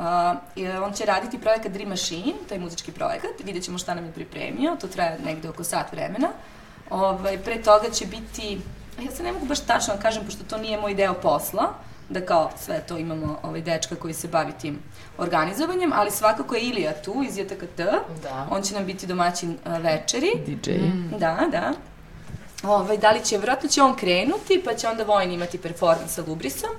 Uh, 0.01 0.07
i 0.55 0.67
on 0.67 0.93
će 0.93 1.05
raditi 1.05 1.39
projekat 1.39 1.71
Dream 1.71 1.89
Machine, 1.89 2.33
taj 2.49 2.59
muzički 2.59 2.91
projekat, 2.91 3.31
vidjet 3.43 3.63
ćemo 3.63 3.77
šta 3.77 3.93
nam 3.93 4.05
je 4.05 4.11
pripremio, 4.11 4.77
to 4.81 4.87
traje 4.87 5.19
negde 5.25 5.49
oko 5.49 5.63
sat 5.63 5.91
vremena. 5.91 6.27
Ovaj, 6.89 7.37
pre 7.37 7.61
toga 7.63 7.89
će 7.89 8.05
biti, 8.05 8.61
ja 9.05 9.11
se 9.11 9.23
ne 9.23 9.31
mogu 9.31 9.45
baš 9.45 9.59
tačno 9.59 9.95
da 9.95 10.01
kažem, 10.01 10.25
pošto 10.25 10.43
to 10.43 10.57
nije 10.57 10.77
moj 10.81 10.93
deo 10.93 11.13
posla, 11.13 11.73
da 12.09 12.25
kao 12.25 12.51
sve 12.57 12.79
to 12.87 12.97
imamo 12.97 13.39
ovaj 13.43 13.61
dečka 13.61 13.95
koji 13.95 14.13
se 14.13 14.27
bavi 14.27 14.51
tim 14.61 14.79
organizovanjem, 15.17 15.91
ali 15.95 16.11
svakako 16.11 16.55
je 16.55 16.61
Ilija 16.61 17.01
tu 17.01 17.23
iz 17.29 17.37
JTKT, 17.37 17.77
Da. 18.23 18.47
on 18.51 18.61
će 18.61 18.73
nam 18.73 18.85
biti 18.85 19.07
domaćin 19.07 19.57
uh, 19.65 19.77
večeri. 19.83 20.31
DJ. 20.47 20.71
Da, 21.17 21.39
da. 21.51 21.73
Ovaj, 22.63 22.97
da 22.97 23.11
li 23.11 23.25
će, 23.25 23.37
vjerojatno 23.37 23.69
će 23.69 23.81
on 23.81 23.95
krenuti, 23.95 24.61
pa 24.65 24.73
će 24.73 24.87
onda 24.87 25.03
Vojn 25.03 25.31
imati 25.31 25.57
performans 25.57 26.13
sa 26.13 26.23
Lubrisom. 26.27 26.69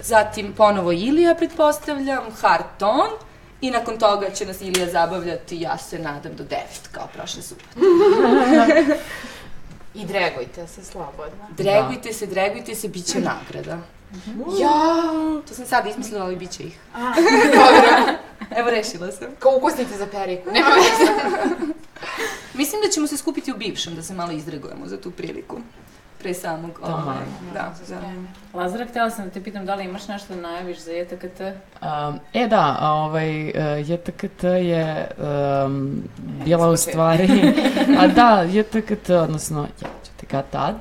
Zatim 0.00 0.52
ponovo 0.52 0.92
Ilija, 0.92 1.34
pretpostavljam, 1.34 2.24
hard 2.40 2.64
ton. 2.78 3.08
I 3.60 3.70
nakon 3.70 3.98
toga 3.98 4.30
će 4.30 4.46
nas 4.46 4.60
Ilija 4.60 4.90
zabavljati, 4.90 5.60
ja 5.60 5.78
se 5.78 5.98
nadam, 5.98 6.36
do 6.36 6.44
9, 6.44 6.56
kao 6.92 7.08
prošle 7.14 7.42
subote. 7.42 7.66
I 9.94 10.06
dregujte 10.06 10.66
se 10.66 10.84
slobodno. 10.84 11.48
Dregujte 11.56 12.12
se, 12.12 12.26
dregujte 12.26 12.74
se, 12.74 12.88
bit 12.88 13.06
će 13.06 13.20
nagrada. 13.20 13.78
Ja! 14.60 15.02
To 15.48 15.54
sam 15.54 15.66
sad 15.66 15.86
izmislila, 15.86 16.24
ali 16.24 16.36
bit 16.36 16.50
će 16.50 16.62
ih. 16.62 16.78
Dobro. 16.94 18.14
Evo, 18.58 18.70
rešila 18.70 19.12
sam. 19.12 19.28
Kao 19.38 19.56
ukusnice 19.56 19.96
za 19.98 20.06
periku. 20.06 20.50
Nema 20.50 20.68
veze. 20.68 21.12
Mislim 22.60 22.80
da 22.82 22.88
ćemo 22.88 23.06
se 23.06 23.16
skupiti 23.16 23.52
u 23.52 23.56
bivšem, 23.56 23.94
da 23.94 24.02
se 24.02 24.14
malo 24.14 24.32
izdregujemo 24.32 24.86
za 24.86 25.00
tu 25.00 25.10
priliku. 25.10 25.60
Pre 26.26 26.34
samog, 26.34 26.80
ovaj, 26.82 27.16
da, 27.54 27.72
da. 27.88 28.58
Lazara, 28.58 28.86
htjela 28.86 29.10
sam 29.10 29.24
da 29.24 29.30
te 29.30 29.42
pitam 29.42 29.66
da 29.66 29.74
li 29.74 29.84
imaš 29.84 30.08
nešto 30.08 30.34
da 30.34 30.40
najaviš 30.40 30.78
za 30.78 30.92
JTKT? 30.92 31.40
Um, 31.40 32.20
e 32.34 32.46
da, 32.48 32.78
ovaj, 32.80 33.48
uh, 33.48 33.54
JTKT 33.90 34.44
je 34.44 35.10
um, 35.66 36.02
bila 36.44 36.68
u 36.68 36.76
stvari, 36.76 37.54
a 38.00 38.06
da, 38.06 38.42
JTKT, 38.42 39.10
odnosno, 39.10 39.62
ja 39.62 39.88
ću 40.04 40.10
te 40.16 40.26
kad 40.26 40.50
tad, 40.50 40.74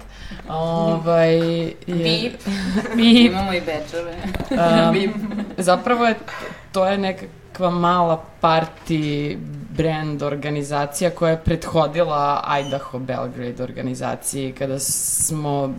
ovaj, 0.50 1.38
je, 1.38 1.76
Bip. 1.88 2.34
Bip. 2.98 3.32
Imamo 3.32 3.54
i 3.54 3.62
bečove. 3.62 4.16
Um, 4.52 5.14
zapravo 5.58 6.06
je, 6.06 6.16
to 6.72 6.86
je 6.86 6.98
nekakva 6.98 7.70
mala 7.70 8.24
party 8.42 9.38
brand 9.78 10.24
organizacija 10.24 11.10
koja 11.10 11.32
je 11.32 11.44
prethodila 11.44 12.44
Idaho 12.68 13.00
Belgrade 13.00 13.64
organizaciji 13.64 14.52
kada 14.52 14.80
smo 14.80 15.74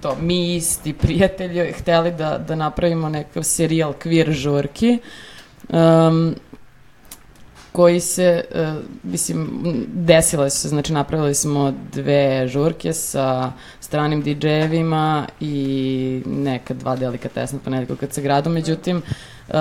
to, 0.00 0.16
mi 0.20 0.56
isti 0.56 0.92
prijatelji 0.92 1.72
hteli 1.72 2.12
da, 2.12 2.38
da 2.38 2.54
napravimo 2.54 3.08
nekav 3.08 3.42
serijal 3.42 3.92
queer 4.04 4.30
žurki 4.32 4.98
um, 5.68 6.34
koji 7.72 8.00
se, 8.00 8.44
uh, 8.54 8.84
mislim, 9.02 9.48
desile 9.86 10.50
su 10.50 10.58
se, 10.58 10.68
znači 10.68 10.92
napravili 10.92 11.34
smo 11.34 11.74
dve 11.92 12.48
žurke 12.48 12.92
sa 12.92 13.52
stranim 13.80 14.22
DJ-evima 14.22 15.26
i 15.40 16.22
neka 16.26 16.74
dva 16.74 16.96
delikatesna 16.96 17.58
ponedjeljka 17.64 17.96
kad 17.96 18.12
se 18.12 18.22
gradu, 18.22 18.50
međutim, 18.50 19.02
uh, 19.48 19.54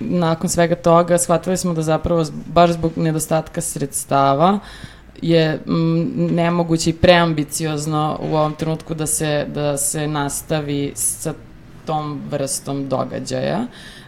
nakon 0.00 0.48
svega 0.48 0.74
toga 0.74 1.18
shvatili 1.18 1.56
smo 1.56 1.74
da 1.74 1.82
zapravo 1.82 2.24
baš 2.46 2.70
zbog 2.70 2.92
nedostatka 2.96 3.60
sredstava 3.60 4.58
je 5.22 5.60
mm, 5.66 6.34
nemoguće 6.34 6.90
i 6.90 6.96
preambiciozno 6.96 8.18
u 8.20 8.36
ovom 8.36 8.54
trenutku 8.54 8.94
da 8.94 9.06
se, 9.06 9.46
da 9.54 9.76
se 9.76 10.06
nastavi 10.06 10.92
sa 10.94 11.34
tom 11.86 12.20
vrstom 12.30 12.88
događaja. 12.88 13.60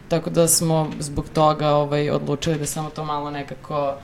Tako 0.09 0.31
da 0.31 0.49
smo 0.49 0.91
zbog 0.99 1.25
toga 1.35 1.69
ovaj, 1.69 2.11
odlučili 2.11 2.59
da 2.59 2.67
samo 2.67 2.91
to 2.91 3.05
malo 3.05 3.31
nekako 3.31 3.95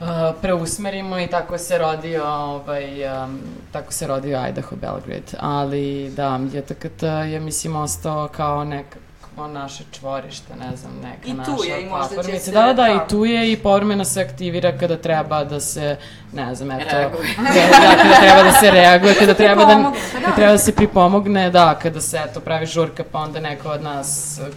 uh, 0.00 0.06
preusmerimo 0.42 1.18
i 1.18 1.26
tako 1.26 1.58
se 1.58 1.78
rodio 1.78 2.24
ovaj, 2.26 3.24
um, 3.24 3.40
tako 3.72 3.92
se 3.92 4.06
rodio 4.06 4.48
Idaho 4.48 4.76
Belgrade. 4.76 5.32
Ali 5.40 6.12
da, 6.16 6.40
JTKT 6.52 7.02
je 7.02 7.40
mislim 7.40 7.76
ostao 7.76 8.28
kao 8.28 8.64
nekako 8.64 9.11
naše 9.38 9.84
čvorište, 9.92 10.54
ne 10.56 10.76
znam, 10.76 10.92
neka 10.94 11.18
I 11.24 11.30
tu 11.30 11.36
naša 11.36 11.52
je 11.64 11.82
i 11.82 11.86
možda 11.86 12.08
će 12.08 12.14
platformica. 12.14 12.44
se- 12.44 12.52
Da, 12.52 12.60
da, 12.60 12.66
da, 12.66 12.82
da. 12.84 12.88
i 12.88 13.08
tu 13.08 13.24
je 13.24 13.52
i 13.52 13.56
povremeno 13.56 14.04
se 14.04 14.20
aktivira 14.22 14.72
kada 14.72 14.96
treba 14.98 15.44
da 15.44 15.60
se, 15.60 15.96
ne 16.32 16.54
znam, 16.54 16.70
eto, 16.72 16.96
Reaguje. 16.96 17.28
da, 17.36 17.42
da, 17.80 17.96
kada 17.96 18.14
treba 18.16 18.42
da 18.42 18.52
se 18.52 18.70
reaguje, 18.70 19.14
kada 19.14 19.34
treba 19.42 19.64
da, 19.64 19.74
pa 19.74 19.80
da. 19.80 19.92
kada 20.14 20.34
treba 20.34 20.52
da 20.52 20.58
se 20.58 20.74
pripomogne, 20.74 21.50
da, 21.50 21.74
kada 21.74 22.00
se, 22.00 22.20
eto, 22.20 22.40
pravi 22.40 22.66
žurka, 22.66 23.04
pa 23.04 23.18
onda 23.18 23.40
neko 23.40 23.68
od 23.68 23.82
nas 23.82 24.08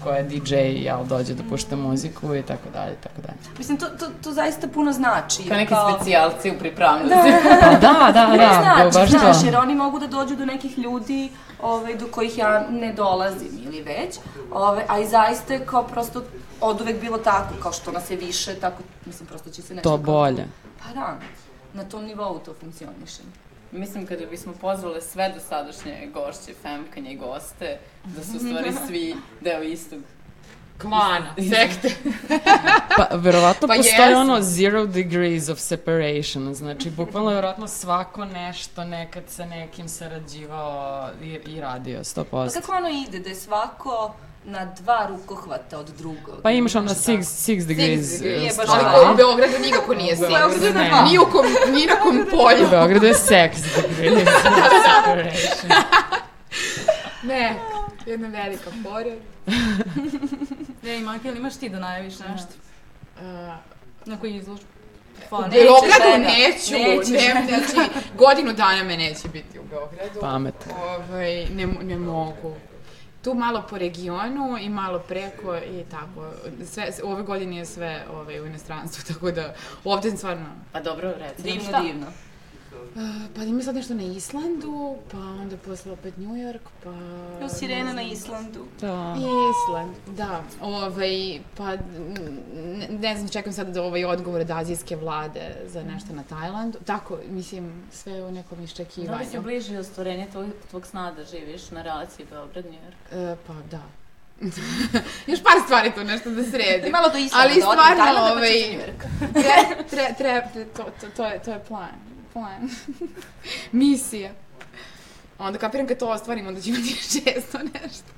ko 0.04 0.10
je 0.10 0.24
DJ, 0.24 0.56
jel, 0.56 1.06
dođe 1.06 1.34
da 1.34 1.44
pušta 1.46 1.76
muziku 1.78 2.36
i 2.36 2.42
tako 2.44 2.70
dalje, 2.74 2.92
i 2.94 3.04
tako 3.04 3.22
dalje. 3.22 3.38
Mislim, 3.58 3.78
to, 3.78 3.86
to, 3.90 4.06
to 4.24 4.32
zaista 4.32 4.68
puno 4.68 4.92
znači. 4.92 5.44
Kao 5.44 5.58
neki 5.58 5.74
specijalci 5.92 6.52
u 6.52 6.60
pripravnosti. 6.60 7.32
Pa 7.62 7.70
da, 7.70 8.12
da, 8.14 8.28
Ne 8.28 8.38
da, 8.38 8.62
znači, 8.62 8.94
baš 8.94 9.10
znaš, 9.12 9.40
to. 9.40 9.46
jer 9.46 9.56
oni 9.58 9.76
mogu 9.76 10.00
da 10.00 10.08
dođu 10.08 10.36
do 10.36 10.46
nekih 10.46 10.78
ljudi 10.78 11.30
ovaj, 11.62 11.96
do 11.96 12.08
kojih 12.08 12.38
ja 12.38 12.66
ne 12.72 12.94
dolazim 12.94 13.50
ili 13.64 13.82
već, 13.82 14.16
ovaj, 14.52 14.84
a 14.88 15.00
i 15.00 15.08
zaista 15.08 15.54
je 15.54 15.66
kao 15.66 15.84
prosto 15.84 16.24
od 16.62 16.82
uvek 16.82 17.02
bilo 17.02 17.18
tako, 17.18 17.54
kao 17.62 17.72
što 17.74 17.92
nas 17.92 18.12
je 18.12 18.18
više, 18.18 18.56
tako, 18.56 18.84
mislim, 19.06 19.28
prosto 19.28 19.50
će 19.50 19.62
se 19.62 19.76
nešto... 19.76 19.90
To 19.90 20.04
kao- 20.04 20.14
bolje. 20.14 20.46
Pa 20.84 20.94
da, 20.94 21.18
na 21.74 21.84
tom 21.84 22.06
nivou 22.06 22.40
to 22.40 22.54
funkcioniše. 22.60 23.22
Mislim, 23.72 24.08
kada 24.08 24.26
bismo 24.26 24.54
pozvale 24.62 25.02
sve 25.02 25.34
dosadašnje 25.34 26.10
gošće, 26.14 26.54
femkanje 26.62 27.12
i 27.12 27.18
goste, 27.18 27.78
da 28.04 28.24
su 28.24 28.32
u 28.36 28.40
stvari 28.40 28.72
svi 28.88 29.16
deo 29.42 29.62
istog 29.64 30.00
Klana, 30.82 31.36
sekte. 31.52 31.96
Pa, 32.98 33.16
verovatno 33.16 33.68
Pa 33.68 33.74
postoji 33.74 34.08
jesmo. 34.08 34.20
ono 34.22 34.42
zero 34.42 34.86
degrees 34.86 35.50
of 35.50 35.60
separation, 35.60 36.54
znači, 36.54 36.90
bukvalno 36.90 37.30
verovatno 37.30 37.68
svako 37.68 38.26
nešto 38.26 38.84
nekad 38.84 39.24
sa 39.28 39.46
nekim 39.46 39.90
sarađivao 39.90 41.10
i, 41.22 41.28
i 41.28 41.62
radio, 41.62 42.00
100%. 42.00 42.26
Pa 42.32 42.62
kako 42.62 42.72
ono 42.72 42.90
ide, 43.08 43.20
da 43.20 43.30
je 43.30 43.36
svako 43.36 44.14
na 44.46 44.66
dva 44.66 45.08
rukohvata 45.10 45.80
od 45.80 45.90
drugog. 45.98 46.42
Pa 46.44 46.52
imaš 46.52 46.76
ono 46.76 46.86
Nešto 46.86 47.12
six, 47.12 47.20
six 47.20 47.66
degrees. 47.66 48.12
degrees, 48.12 48.44
je 48.44 48.52
uh, 48.52 48.58
baš 48.58 48.70
Ali 48.70 48.80
stvari. 48.80 49.06
ko 49.06 49.12
u 49.12 49.16
Beogradu 49.16 49.54
nikako 49.62 49.94
nije 49.94 50.16
sigurno. 50.16 50.38
Beogradu 50.38 50.80
nema. 50.80 51.02
Ni 51.02 51.18
u 51.20 51.26
kom, 51.26 51.46
ni 51.74 51.86
na 51.86 51.96
kom 51.96 52.26
polju. 52.32 52.66
U 52.68 52.70
Beogradu 52.70 53.06
je 53.06 53.14
sex 53.14 53.52
degrees. 53.98 54.28
Ne, 57.24 57.56
jedna 58.06 58.28
velika 58.28 58.70
pored. 58.84 59.20
Ne, 60.82 61.00
Maki, 61.00 61.30
ali 61.30 61.38
imaš 61.38 61.58
ti 61.58 61.70
da 61.70 61.80
najaviš 61.80 62.14
nešto? 62.20 62.54
Uh, 63.16 63.54
Neku 64.06 64.26
izložbu? 64.26 64.66
u 65.26 65.30
Fora. 65.30 65.48
Beogradu 65.48 66.24
neću, 66.24 66.74
Neće 66.74 67.12
ne, 67.12 67.46
znači, 67.48 67.90
godinu 68.18 68.54
dana 68.54 68.84
me 68.84 68.98
neće 68.98 69.28
biti 69.28 69.60
u 69.60 69.64
Beogradu. 69.64 70.20
Pametno. 70.22 70.74
Ovaj, 70.84 71.46
ne, 71.46 71.66
ne 71.84 71.98
mogu. 71.98 72.56
Tu 73.26 73.34
malo 73.34 73.64
po 73.70 73.78
regionu 73.78 74.58
i 74.62 74.70
malo 74.70 75.00
preko 75.00 75.58
i 75.58 75.84
tako. 75.92 76.32
Sve, 76.66 76.90
ove 77.04 77.24
godine 77.24 77.58
je 77.58 77.66
sve 77.66 78.06
ovaj, 78.14 78.42
u 78.42 78.46
inostranstvu, 78.46 79.04
tako 79.14 79.32
da 79.32 79.54
ovde 79.84 80.12
stvarno... 80.12 80.46
Pa 80.72 80.82
dobro, 80.82 81.14
reci. 81.18 81.42
nam 81.42 81.58
Divno, 81.58 81.70
šta. 81.70 81.82
divno. 81.82 82.08
Pa 83.36 83.44
ima 83.44 83.62
sad 83.62 83.76
nešto 83.76 83.94
na 83.94 84.04
Islandu, 84.04 84.96
pa 85.12 85.18
onda 85.18 85.58
posle 85.58 85.92
opet 85.92 86.18
New 86.18 86.30
York, 86.30 86.60
pa... 86.84 86.90
Evo 87.40 87.50
sirena 87.50 87.94
na 87.94 88.02
Islandu. 88.02 88.66
Da. 88.82 89.16
Island, 89.18 89.96
da. 90.18 90.44
Ovaj, 90.62 91.40
pa, 91.58 91.72
ne, 92.56 92.88
ne 93.00 93.16
znam, 93.16 93.30
čekam 93.30 93.54
sad 93.54 93.68
da 93.68 93.84
ovaj 93.84 94.06
odgovor 94.06 94.42
od 94.42 94.52
azijske 94.52 94.96
vlade 94.96 95.56
za 95.68 95.84
nešto 95.84 96.14
na 96.14 96.24
Tajlandu. 96.24 96.78
Tako, 96.86 97.18
mislim, 97.30 97.84
sve 97.92 98.24
u 98.24 98.32
nekom 98.32 98.58
Da 98.58 98.62
li 98.62 98.68
se 98.68 98.84
iščekivanju. 98.84 99.42
bliži 99.42 99.78
ostvarenje 99.78 100.28
tvog, 100.32 100.46
tvog 100.70 100.86
sna 100.86 101.12
da 101.12 101.24
živiš 101.24 101.72
na 101.72 101.82
relaciji 101.82 102.26
Beograd-New 102.32 102.80
York? 102.88 103.32
E, 103.34 103.36
pa, 103.48 103.54
da. 103.72 103.82
Još 105.32 105.44
par 105.44 105.58
stvari 105.66 105.92
tu 105.96 106.04
nešto 106.04 106.30
da 106.30 106.44
sredi. 106.44 106.90
Malo 106.92 107.10
do 107.10 107.18
Islanda, 107.18 107.48
Ali 107.50 107.62
da 107.62 107.62
stvarno, 107.62 108.04
pa 108.06 108.32
ovaj, 108.32 108.52
tre, 109.34 109.66
tre, 109.90 110.16
tre, 110.18 110.48
to, 110.76 110.84
to, 110.84 111.08
to, 111.16 111.26
je, 111.26 111.42
to 111.42 111.52
je 111.52 111.64
plan. 111.68 112.05
Plan. 112.36 112.70
Misija. 113.72 114.32
Onda 115.40 115.60
kapiram 115.60 115.88
kad 115.88 115.98
to 115.98 116.10
ostvarimo 116.10 116.52
da 116.52 116.62
ćemo 116.62 116.78
ti 116.78 116.96
često 116.96 117.58
nešto. 117.58 118.12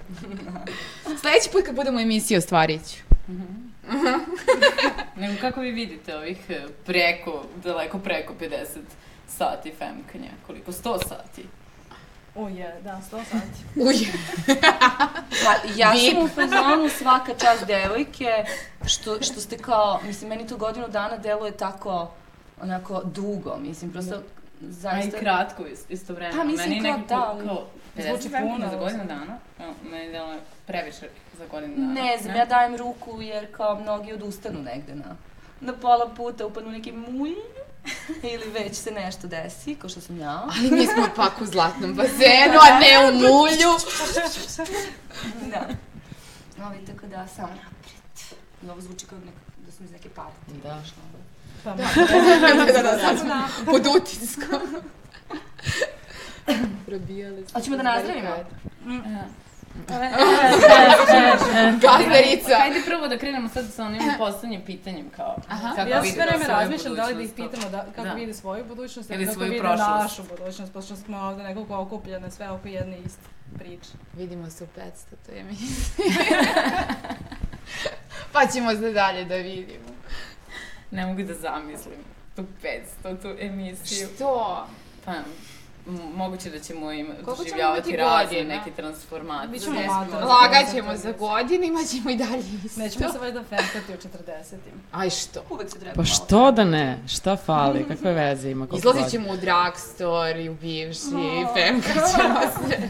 Sledeći 1.22 1.50
put 1.52 1.66
kad 1.66 1.76
budemo 1.76 2.00
emisiju 2.00 2.38
ostvarit 2.38 2.82
ću. 2.90 2.98
Nego 5.22 5.42
kako 5.42 5.62
vi 5.62 5.72
vidite 5.72 6.16
ovih 6.16 6.38
e, 6.50 6.62
preko, 6.86 7.44
daleko 7.64 8.00
preko 8.00 8.34
50 8.42 8.66
sati 9.28 9.72
femkanja? 9.72 10.32
Koliko? 10.48 10.72
100 10.72 11.08
sati? 11.08 11.46
O 12.36 12.50
je, 12.50 12.76
da, 12.84 13.02
100 13.12 13.24
sati. 13.32 13.80
Uj. 13.82 13.96
Pa, 15.44 15.70
ja 15.76 15.92
Vip. 15.92 16.14
sam 16.14 16.24
u 16.24 16.28
fazonu 16.28 16.90
svaka 16.90 17.34
čast 17.34 17.68
devojke, 17.68 18.46
što, 18.86 19.22
što 19.22 19.42
ste 19.42 19.58
kao, 19.58 20.00
mislim, 20.04 20.30
meni 20.30 20.48
to 20.48 20.58
godinu 20.58 20.88
dana 20.88 21.18
deluje 21.18 21.58
tako, 21.58 22.12
onako, 22.62 23.02
dugo, 23.04 23.58
mislim, 23.62 23.92
prosto, 23.92 24.16
A 24.16 24.20
i 24.62 24.72
zaista... 24.72 25.18
kratko 25.20 25.64
is- 25.64 25.86
istovremeno. 25.90 26.38
Pa, 26.42 26.44
mislim 26.44 26.70
meni 26.70 26.82
kao, 26.82 26.92
nekako, 26.98 27.44
da, 27.44 27.46
kao 27.48 27.68
50 27.98 28.10
Zvuči 28.10 28.30
femkanja 28.30 28.56
puno, 28.56 28.70
za 28.70 28.78
godinu 28.78 29.06
dana. 29.06 29.38
Evo, 29.60 29.74
meni 29.92 30.12
deluje 30.12 30.40
previše 30.68 31.10
za 31.38 31.46
godinu 31.52 31.76
dana. 31.76 31.94
Ne 31.94 32.18
znam, 32.22 32.36
ja 32.36 32.46
dajem 32.46 32.76
ruku 32.76 33.22
jer 33.22 33.56
kao 33.56 33.80
mnogi 33.80 34.14
odustanu 34.14 34.62
negde 34.62 34.96
na, 34.96 35.16
na 35.62 35.74
pola 35.74 36.10
puta, 36.18 36.46
upadnu 36.46 36.72
neki 36.72 36.92
mulj 36.92 37.36
ili 38.34 38.50
već 38.52 38.76
se 38.76 38.92
nešto 38.92 39.28
desi, 39.28 39.76
kao 39.76 39.90
što 39.90 40.02
sam 40.02 40.20
ja. 40.20 40.44
Ali 40.58 40.72
mi 40.72 40.86
smo 40.86 41.08
pak 41.16 41.42
u 41.42 41.46
zlatnom 41.46 41.94
bazenu, 41.94 42.58
a 42.62 42.80
ne 42.80 43.10
u 43.10 43.14
mulju. 43.14 43.70
Da. 45.52 45.68
Ali 46.64 46.86
tako 46.86 47.08
da, 47.08 47.28
samo 47.28 47.48
napred. 47.48 47.98
I 48.64 48.70
ovo 48.70 48.82
zvuči 48.82 49.06
kao 49.06 49.20
neka, 49.20 49.38
da 49.66 49.72
sam 49.72 49.86
iz 49.86 49.92
neke 49.92 50.10
partije. 50.10 50.58
Da. 50.64 50.82
Pa, 51.64 51.70
da, 51.72 51.84
da, 52.66 52.82
da, 52.84 53.00
sad 53.00 53.20
smo 53.20 53.36
pod 53.66 53.88
utiskom. 53.98 54.60
Probijali 56.86 57.46
smo. 57.46 57.60
Hoćemo 57.60 57.78
da 57.78 57.84
nazdravimo? 57.84 58.30
Gazdarica. 61.82 62.58
Hajde 62.58 62.82
prvo 62.86 63.08
da 63.08 63.18
krenemo 63.18 63.50
sad 63.50 63.66
sa 63.68 63.86
onim 63.86 64.02
poslednjim 64.18 64.62
pitanjem 64.62 65.10
kao 65.10 65.36
Aha. 65.50 65.76
kako 65.76 65.90
ja 65.90 66.04
sve 66.04 66.26
vreme 66.26 66.48
razmišljam 66.48 66.96
da 66.96 67.06
li 67.06 67.16
da 67.16 67.22
ih 67.22 67.30
pitamo 67.32 67.70
da, 67.70 67.86
kako 67.86 68.08
Da. 68.08 68.14
vide 68.14 68.34
svoju 68.34 68.66
budućnost 68.66 69.10
Ili 69.12 69.26
kako 69.26 69.34
svoju 69.34 69.50
vide 69.50 69.60
prošlost. 69.62 69.90
našu 69.92 70.24
budućnost, 70.26 70.74
pošto 70.74 70.96
smo 70.96 71.18
ovde 71.20 71.44
nekako 71.44 71.76
okupljene 71.76 72.32
sve 72.32 72.50
oko 72.50 72.68
jedne 72.68 72.98
iste 73.00 73.28
priče. 73.58 73.90
Vidimo 74.14 74.50
se 74.50 74.64
u 74.64 74.68
500, 74.70 74.82
to 75.26 75.32
je 75.32 75.44
mi. 75.44 75.58
pa 78.32 78.48
ćemo 78.48 78.72
se 78.72 78.92
dalje 78.92 79.26
da 79.26 79.36
vidimo. 79.36 79.86
Ne 80.92 81.06
mogu 81.06 81.24
da 81.24 81.34
zamislim 81.34 82.00
tu 82.38 82.46
500, 83.04 83.22
tu 83.22 83.28
emisiju. 83.40 84.08
Što? 84.16 84.68
Pa, 85.06 85.14
moguće 86.16 86.50
da 86.50 86.60
ćemo 86.60 86.92
im 86.92 87.08
Koliko 87.08 87.32
ćemo 87.32 87.36
doživljavati 87.36 87.90
imati 87.90 88.04
razne 88.04 88.44
neke 88.44 88.72
transformacije. 88.72 89.90
Lagat 90.12 90.72
ćemo 90.74 90.98
za 90.98 91.12
godine, 91.12 91.68
imat 91.68 91.88
ćemo 91.88 92.10
i 92.10 92.16
dalje 92.16 92.44
isto. 92.66 92.80
Nećemo 92.80 93.12
se 93.12 93.20
valjda 93.20 93.44
femkati 93.44 93.94
u 93.94 93.96
40-im. 93.96 94.82
Aj 94.92 95.10
što? 95.10 95.44
Uvek 95.50 95.70
se 95.72 95.80
treba 95.80 95.96
Pa 95.96 96.04
što 96.04 96.52
da 96.52 96.64
ne? 96.64 97.00
Šta 97.08 97.36
fali? 97.36 97.86
Kakve 97.88 98.14
veze 98.14 98.50
ima? 98.50 98.68
Izlazit 98.78 99.12
ćemo 99.12 99.32
u 99.32 99.38
drugstore 99.38 100.44
i 100.44 100.50
u 100.50 100.56
bivši 100.56 101.08
i 101.42 101.46
femkat 101.54 101.94
ćemo 101.94 102.40
se. 102.70 102.90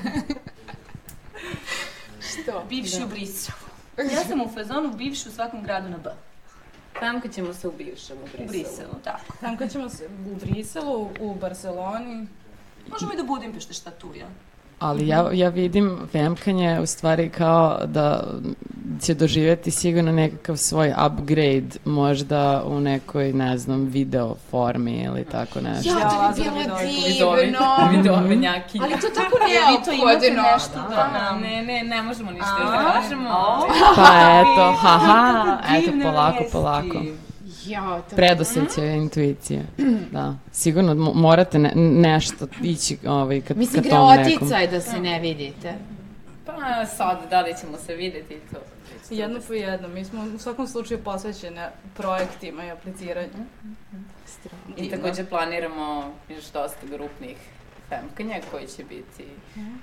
što? 2.29 2.63
Bivši 2.69 3.03
u 3.03 3.07
Briselu. 3.07 3.57
Ja 3.97 4.23
sam 4.23 4.41
u 4.41 4.49
fazonu 4.53 4.93
bivši 4.93 5.29
u 5.29 5.31
svakom 5.31 5.63
gradu 5.63 5.89
na 5.89 5.97
B. 5.97 6.09
Tamka 6.99 7.27
ćemo 7.27 7.53
se 7.53 7.67
u 7.67 7.71
bivšem 7.71 8.17
u 8.17 8.23
U 8.23 8.27
Briselu. 8.27 8.47
Briselu, 8.47 8.93
tako. 9.03 9.37
Femkat 9.39 9.71
ćemo 9.71 9.89
se 9.89 10.09
u 10.31 10.35
Briselu, 10.35 11.09
u 11.19 11.35
Barceloni. 11.35 12.27
Možemo 12.89 13.13
i 13.13 13.17
do 13.17 13.23
Budimpešte, 13.23 13.73
šta 13.73 13.91
tu, 13.91 14.15
ja? 14.15 14.27
Ali 14.79 15.07
ja, 15.07 15.29
ja 15.33 15.49
vidim 15.49 15.97
femkanje 16.11 16.79
u 16.79 16.85
stvari 16.85 17.29
kao 17.29 17.79
da 17.85 18.23
će 19.01 19.13
doživjeti 19.13 19.71
sigurno 19.71 20.11
nekakav 20.11 20.57
svoj 20.57 20.93
upgrade, 21.05 21.67
možda 21.85 22.63
u 22.65 22.79
nekoj, 22.79 23.33
ne 23.33 23.57
znam, 23.57 23.85
video 23.85 24.35
formi 24.51 25.03
ili 25.03 25.25
tako 25.25 25.61
nešto. 25.61 25.89
Ja, 25.99 26.09
to 26.09 26.41
bi 26.51 26.63
bilo 27.17 27.35
divno. 27.35 27.59
vidovinjakinja. 27.91 28.83
Ali 28.85 28.93
to 29.01 29.07
tako 29.15 29.37
Vi 29.45 29.85
to 29.85 29.91
imate 29.91 30.31
neophodno. 30.31 30.53
nešto 30.53 30.79
da 30.89 31.09
nam... 31.13 31.41
Ne, 31.41 31.63
ne, 31.63 31.83
ne 31.83 32.01
možemo 32.01 32.31
ništa 32.31 32.55
da 32.59 32.91
kažemo. 32.93 33.29
Pa 33.95 34.41
eto, 34.41 34.71
haha, 34.81 35.57
eto, 35.77 35.91
polako, 36.03 36.43
polako. 36.51 37.01
Ja, 37.67 38.01
to... 38.09 38.15
Predosjećaj 38.15 38.95
intuicije. 38.95 39.65
Da, 40.11 40.35
sigurno 40.51 40.93
mo- 40.95 41.13
morate 41.13 41.59
ne, 41.59 41.71
nešto 41.75 42.47
ići 42.63 42.97
ovaj, 43.07 43.41
kad, 43.41 43.57
Mislim, 43.57 43.83
kad 43.83 43.91
tom 43.91 44.09
nekom. 44.09 44.23
greotica 44.25 44.57
je 44.57 44.67
da 44.67 44.81
se 44.81 44.99
ne 44.99 45.19
vidite. 45.19 45.73
Pa 46.45 46.85
sad, 46.85 47.17
da 47.29 47.41
li 47.41 47.53
ćemo 47.61 47.77
se 47.77 47.95
videti 47.95 48.33
i 48.33 48.39
to. 48.53 48.59
Jedno 49.09 49.39
po 49.47 49.53
jedno. 49.53 49.87
Mi 49.87 50.05
smo 50.05 50.23
u 50.35 50.39
svakom 50.39 50.67
slučaju 50.67 51.03
posvećene 51.03 51.69
projektima 51.97 52.65
i 52.65 52.71
apliciranju. 52.71 53.45
I 54.77 54.89
takođe 54.89 55.25
planiramo 55.25 56.11
još 56.29 56.45
dosta 56.45 56.87
grupnih 56.91 57.37
femkanja 57.89 58.35
koji 58.51 58.67
će 58.67 58.83
biti 58.83 59.23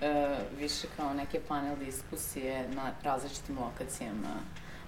e, 0.03 0.37
više 0.59 0.87
kao 0.97 1.15
neke 1.15 1.41
panel 1.49 1.77
diskusije 1.77 2.69
na 2.75 2.91
različitim 3.03 3.59
lokacijama 3.59 4.35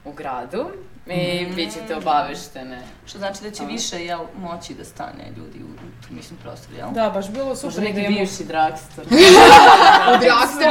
u 0.06 0.12
gradu 0.12 0.66
i 1.06 1.46
bit 1.46 1.72
ćete 1.72 1.96
obaveštene. 1.96 2.82
Što 3.06 3.18
znači 3.18 3.42
da 3.42 3.50
će 3.50 3.62
A. 3.62 3.66
više, 3.66 3.96
jel, 3.98 4.20
moći 4.38 4.74
da 4.74 4.84
stane 4.84 5.24
ljudi 5.36 5.58
u, 5.60 5.66
u 5.66 5.76
tu 6.02 6.14
mislim 6.14 6.38
prostoru, 6.38 6.76
jel? 6.76 6.90
Da, 6.90 7.10
baš 7.10 7.28
bilo 7.28 7.44
Možda 7.46 7.60
super 7.62 7.82
neki 7.84 7.94
da 7.94 8.00
imamo- 8.00 8.18
bivši 8.18 8.44
drugstore 8.44 9.06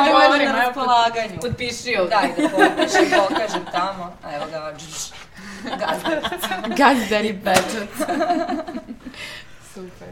Ovo 0.09 0.19
je 0.19 0.29
možemo. 0.29 0.45
na 0.45 0.51
raspolaganju. 0.57 1.39
Potpiši 1.41 1.95
ovde. 1.99 2.09
Daj 2.11 2.27
da 2.29 2.49
potpišem, 2.49 3.05
pokažem 3.19 3.61
tamo. 3.71 4.13
A 4.23 4.35
evo 4.35 4.45
ga, 4.51 4.73
džš, 4.77 5.11
gazdarica. 5.63 6.47
Gazdari 6.77 7.39
pečat. 7.43 8.09
Super. 9.73 10.07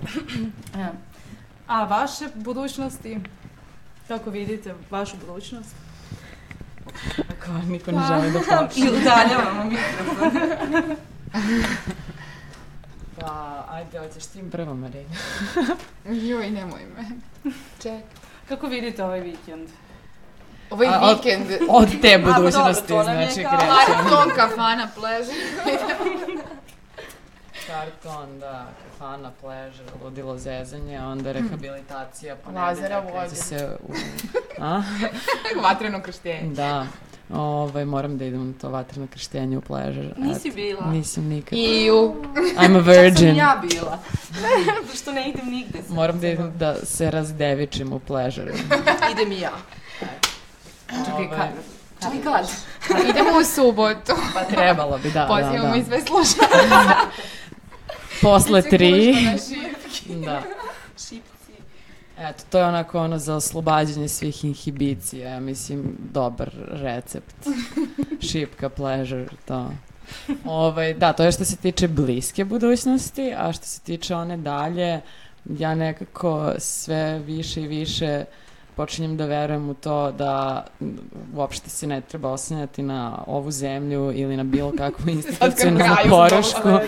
A 1.68 1.84
vaše 1.84 2.26
budućnosti? 2.36 3.20
Kako 4.08 4.30
vidite 4.30 4.74
vašu 4.90 5.16
budućnost? 5.18 5.76
Ako 7.30 7.52
niko 7.68 7.92
ne 7.92 8.02
želi 8.08 8.32
da 8.32 8.40
počne. 8.60 8.86
I 8.86 8.90
udaljavamo 8.92 9.64
mikrofon. 9.64 10.32
Pa, 13.20 13.34
ajde, 13.70 14.00
hoćeš 14.00 14.26
ti 14.26 14.44
prvo, 14.52 14.74
Marina. 14.74 15.16
Joj, 16.30 16.50
nemoj 16.50 16.82
me. 16.88 17.04
Ček. 17.80 18.04
Kako 18.48 18.68
vidite 18.68 19.04
ovaj 19.04 19.20
vikend? 19.20 19.70
Ovaj 20.70 20.88
A, 20.88 21.00
od- 21.02 21.18
vikend. 21.18 21.46
Od 21.70 22.02
te 22.02 22.18
budućnosti, 22.20 22.94
znači, 22.94 23.44
kao- 23.44 23.58
krećemo. 23.60 24.10
Karton 24.10 24.30
kafana 24.36 24.88
pleže. 24.96 25.32
Karton, 27.68 28.40
da, 28.40 28.66
kafana, 28.84 29.32
pleža, 29.42 29.84
ludilo 30.04 30.38
zezanje, 30.38 31.02
onda 31.02 31.32
rehabilitacija, 31.32 32.36
Lazara 32.48 33.02
ponedeljak, 33.02 33.04
vodi. 33.04 33.30
kreće 33.30 33.36
se 33.36 33.78
u... 33.82 33.94
A? 34.64 34.82
Vatreno 35.64 36.02
krštenje. 36.02 36.54
Da, 36.54 36.88
ovaj, 37.30 37.86
moram 37.86 38.18
da 38.18 38.26
idem 38.26 38.48
na 38.48 38.54
to 38.62 38.70
vatreno 38.70 39.08
krštenje 39.08 39.58
u 39.58 39.62
pleža. 39.62 40.02
Nisi 40.18 40.52
bila. 40.52 40.86
Nisam 40.86 41.24
nikad. 41.24 41.60
Iju. 41.60 42.16
I'm 42.36 42.76
a 42.76 42.84
Čak 42.86 42.86
sam 42.86 43.04
virgin. 43.04 43.36
i 43.36 43.38
ja 43.38 43.62
bila. 43.62 44.00
Što 45.02 45.12
ne 45.12 45.30
idem 45.30 45.50
nigde. 45.50 45.84
sad. 45.84 45.92
Moram 45.92 46.20
da 46.20 46.28
idem 46.28 46.54
da 46.58 46.76
se 46.76 47.12
razdevičim 47.12 47.94
u 47.94 48.00
pležaru. 48.00 48.52
Idem 49.12 49.32
i 49.32 49.40
ja. 49.40 49.52
Čekaj, 50.90 51.14
Ovaj, 51.14 51.30
kad? 51.30 51.50
Čekaj, 52.02 52.22
kad? 52.24 53.10
Idemo 53.10 53.30
u 53.40 53.44
subotu. 53.46 54.14
Pa 54.34 54.44
trebalo 54.44 54.98
bi, 54.98 55.12
da, 55.12 55.20
da, 55.20 55.28
Pozivamo 55.28 55.70
da. 55.70 55.76
i 55.76 55.84
sve. 55.84 56.00
Posle 58.22 58.62
tri. 58.62 59.16
Da. 60.26 60.42
Šipci. 60.98 61.54
Eto, 62.18 62.44
to 62.50 62.58
je 62.58 62.66
onako 62.66 63.00
ono 63.00 63.18
za 63.18 63.36
oslobađanje 63.36 64.08
svih 64.08 64.46
inhibicija, 64.46 65.30
ja 65.30 65.40
mislim, 65.40 65.98
dobar 66.14 66.52
recept. 66.72 67.36
Šipka, 68.32 68.70
pleasure, 68.70 69.28
to. 69.46 69.72
Ovaj, 70.46 70.94
da, 70.94 71.14
to 71.14 71.24
je 71.24 71.32
što 71.32 71.46
se 71.46 71.56
tiče 71.56 71.88
bliske 71.88 72.46
budućnosti, 72.46 73.34
a 73.38 73.54
što 73.54 73.66
se 73.66 73.82
tiče 73.82 74.16
one 74.16 74.38
dalje, 74.38 75.02
ja 75.46 75.76
nekako 75.76 76.54
sve 76.58 77.20
više 77.20 77.62
i 77.62 77.68
više 77.68 78.26
počinjem 78.76 79.18
da 79.18 79.26
verujem 79.26 79.70
u 79.70 79.74
to 79.74 80.12
da 80.12 80.66
uopšte 81.36 81.70
se 81.70 81.88
ne 81.88 82.02
treba 82.02 82.32
oslanjati 82.32 82.82
na 82.82 83.24
ovu 83.28 83.52
zemlju 83.52 84.12
ili 84.16 84.38
na 84.38 84.44
bilo 84.44 84.74
kakvu 84.78 85.10
institucionalnu 85.18 85.80
kraju 85.80 86.10
porušku. 86.10 86.70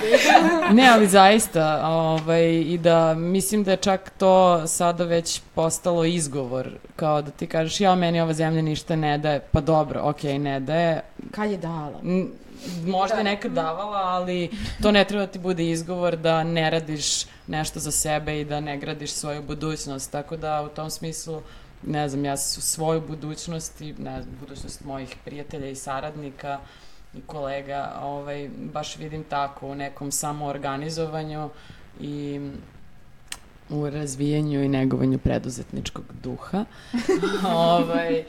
Ne, 0.71 0.89
ali 0.89 1.07
zaista, 1.07 1.87
ovaj, 1.87 2.53
i 2.53 2.77
da 2.77 3.13
mislim 3.13 3.63
da 3.63 3.71
je 3.71 3.77
čak 3.77 4.11
to 4.17 4.67
sada 4.67 5.03
već 5.03 5.41
postalo 5.55 6.05
izgovor, 6.05 6.69
kao 6.95 7.21
da 7.21 7.31
ti 7.31 7.47
kažeš, 7.47 7.81
ja, 7.81 7.95
meni 7.95 8.21
ova 8.21 8.33
zemlja 8.33 8.61
ništa 8.61 8.95
ne 8.95 9.17
daje, 9.17 9.39
pa 9.39 9.61
dobro, 9.61 10.01
okej, 10.03 10.39
ne 10.39 10.59
daje, 10.59 11.01
Kad 11.31 11.51
je 11.51 11.57
dala? 11.57 11.99
N- 12.03 12.27
možda 12.85 13.17
je 13.17 13.23
nekad 13.23 13.51
davala, 13.51 13.97
ali 13.97 14.49
to 14.81 14.91
ne 14.91 15.05
treba 15.05 15.25
da 15.25 15.31
ti 15.31 15.39
bude 15.39 15.69
izgovor 15.69 16.17
da 16.17 16.43
ne 16.43 16.69
radiš 16.69 17.25
nešto 17.47 17.79
za 17.79 17.91
sebe 17.91 18.39
i 18.41 18.45
da 18.45 18.59
ne 18.59 18.77
gradiš 18.77 19.11
svoju 19.11 19.43
budućnost, 19.43 20.11
tako 20.11 20.37
da 20.37 20.61
u 20.61 20.75
tom 20.75 20.89
smislu 20.89 21.41
ne 21.87 22.09
znam, 22.09 22.25
ja 22.25 22.37
svoju 22.37 23.01
budućnost 23.07 23.81
i 23.81 23.93
ne 23.93 24.21
znam, 24.21 24.35
budućnost 24.39 24.83
mojih 24.83 25.15
prijatelja 25.25 25.69
i 25.69 25.75
saradnika 25.75 26.59
i 27.13 27.21
kolega, 27.21 27.99
ovaj, 28.01 28.49
baš 28.73 28.97
vidim 28.97 29.23
tako 29.23 29.67
u 29.67 29.75
nekom 29.75 30.11
samoorganizovanju 30.11 31.49
i 31.99 32.41
u 33.69 33.89
razvijanju 33.89 34.63
i 34.63 34.67
negovanju 34.67 35.17
preduzetničkog 35.17 36.05
duha. 36.23 36.65
ovaj, 37.71 38.23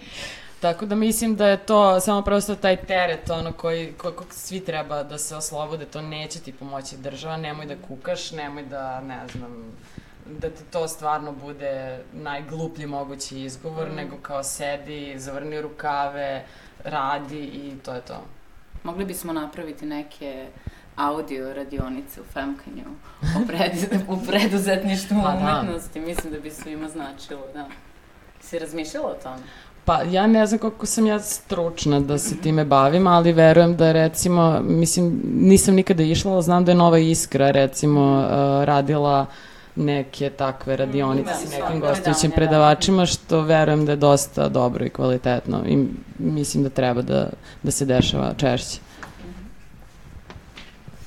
tako 0.61 0.87
da 0.87 0.95
mislim 0.95 1.37
da 1.37 1.49
je 1.49 1.67
to 1.67 2.01
samo 2.01 2.23
prosto 2.23 2.55
taj 2.55 2.77
teret 2.77 3.31
ono 3.31 3.53
koji, 3.53 3.93
koji, 3.93 4.15
kog 4.15 4.27
svi 4.31 4.61
treba 4.61 5.03
da 5.03 5.19
se 5.19 5.37
oslobode, 5.37 5.85
to 5.85 6.03
neće 6.03 6.41
ti 6.41 6.53
pomoći 6.53 6.97
država, 6.97 7.37
nemoj 7.37 7.67
da 7.67 7.75
kukaš, 7.89 8.33
nemoj 8.33 8.63
da, 8.63 9.01
ne 9.01 9.21
znam, 9.33 9.73
da 10.31 10.51
ti 10.51 10.63
to 10.65 10.89
stvarno 10.89 11.33
bude 11.35 11.99
najgluplji 12.13 12.87
mogući 12.87 13.41
izgovor, 13.41 13.89
Mm. 13.91 13.95
nego 13.95 14.17
kao 14.23 14.43
sedi, 14.43 15.15
zavrni 15.17 15.61
rukave, 15.61 16.45
radi 16.85 17.41
i 17.41 17.73
to 17.85 17.95
je 17.95 18.01
to. 18.01 18.23
Mogli 18.83 19.05
bismo 19.05 19.33
napraviti 19.33 19.87
neke 19.87 20.47
audio 20.97 21.55
radionice 21.55 22.21
u 22.21 22.25
Femkanju 22.25 22.85
o, 23.23 23.47
pred, 23.47 23.73
u 24.09 24.27
preduzetništvu 24.27 25.17
Pa 25.25 25.31
da. 25.31 25.39
umetnosti. 25.39 26.01
Mislim 26.01 26.33
da 26.33 26.41
bi 26.41 26.51
svima 26.51 26.89
značilo, 26.89 27.41
da. 27.55 27.67
Si 28.41 28.59
razmišljala 28.59 29.07
o 29.09 29.15
tome? 29.15 29.43
Pa 29.85 30.03
ja 30.03 30.27
ne 30.27 30.47
znam 30.47 30.59
koliko 30.59 30.87
sam 30.87 31.07
ja 31.07 31.19
stručna 31.21 32.01
da 32.01 32.19
se 32.19 32.37
time 32.37 32.65
bavim, 32.65 33.07
ali 33.07 33.33
verujem 33.33 33.77
da 33.77 33.93
recimo, 33.93 34.61
mislim, 34.63 35.21
nisam 35.35 35.75
nikada 35.75 36.03
išla, 36.03 36.33
ali 36.33 36.43
znam 36.43 36.65
da 36.65 36.73
je 36.73 36.77
Nova 36.77 36.99
Iskra 36.99 37.51
recimo 37.51 38.19
uh, 38.19 38.25
radila 38.65 39.27
neke 39.77 40.31
takve 40.31 40.77
radionice 40.77 41.31
sa 41.35 41.59
nekim 41.59 41.81
gostujućim 41.81 42.31
da. 42.31 42.37
predavačima, 42.37 43.07
što 43.07 43.41
verujem 43.41 43.87
da 43.87 43.93
je 43.93 43.97
dosta 43.97 44.49
dobro 44.49 44.85
i 44.85 44.91
kvalitetno 44.91 45.63
i 45.67 45.87
mislim 46.19 46.63
da 46.63 46.71
treba 46.71 47.03
da, 47.03 47.29
da 47.63 47.71
se 47.71 47.85
dešava 47.85 48.35
češće. 48.37 48.86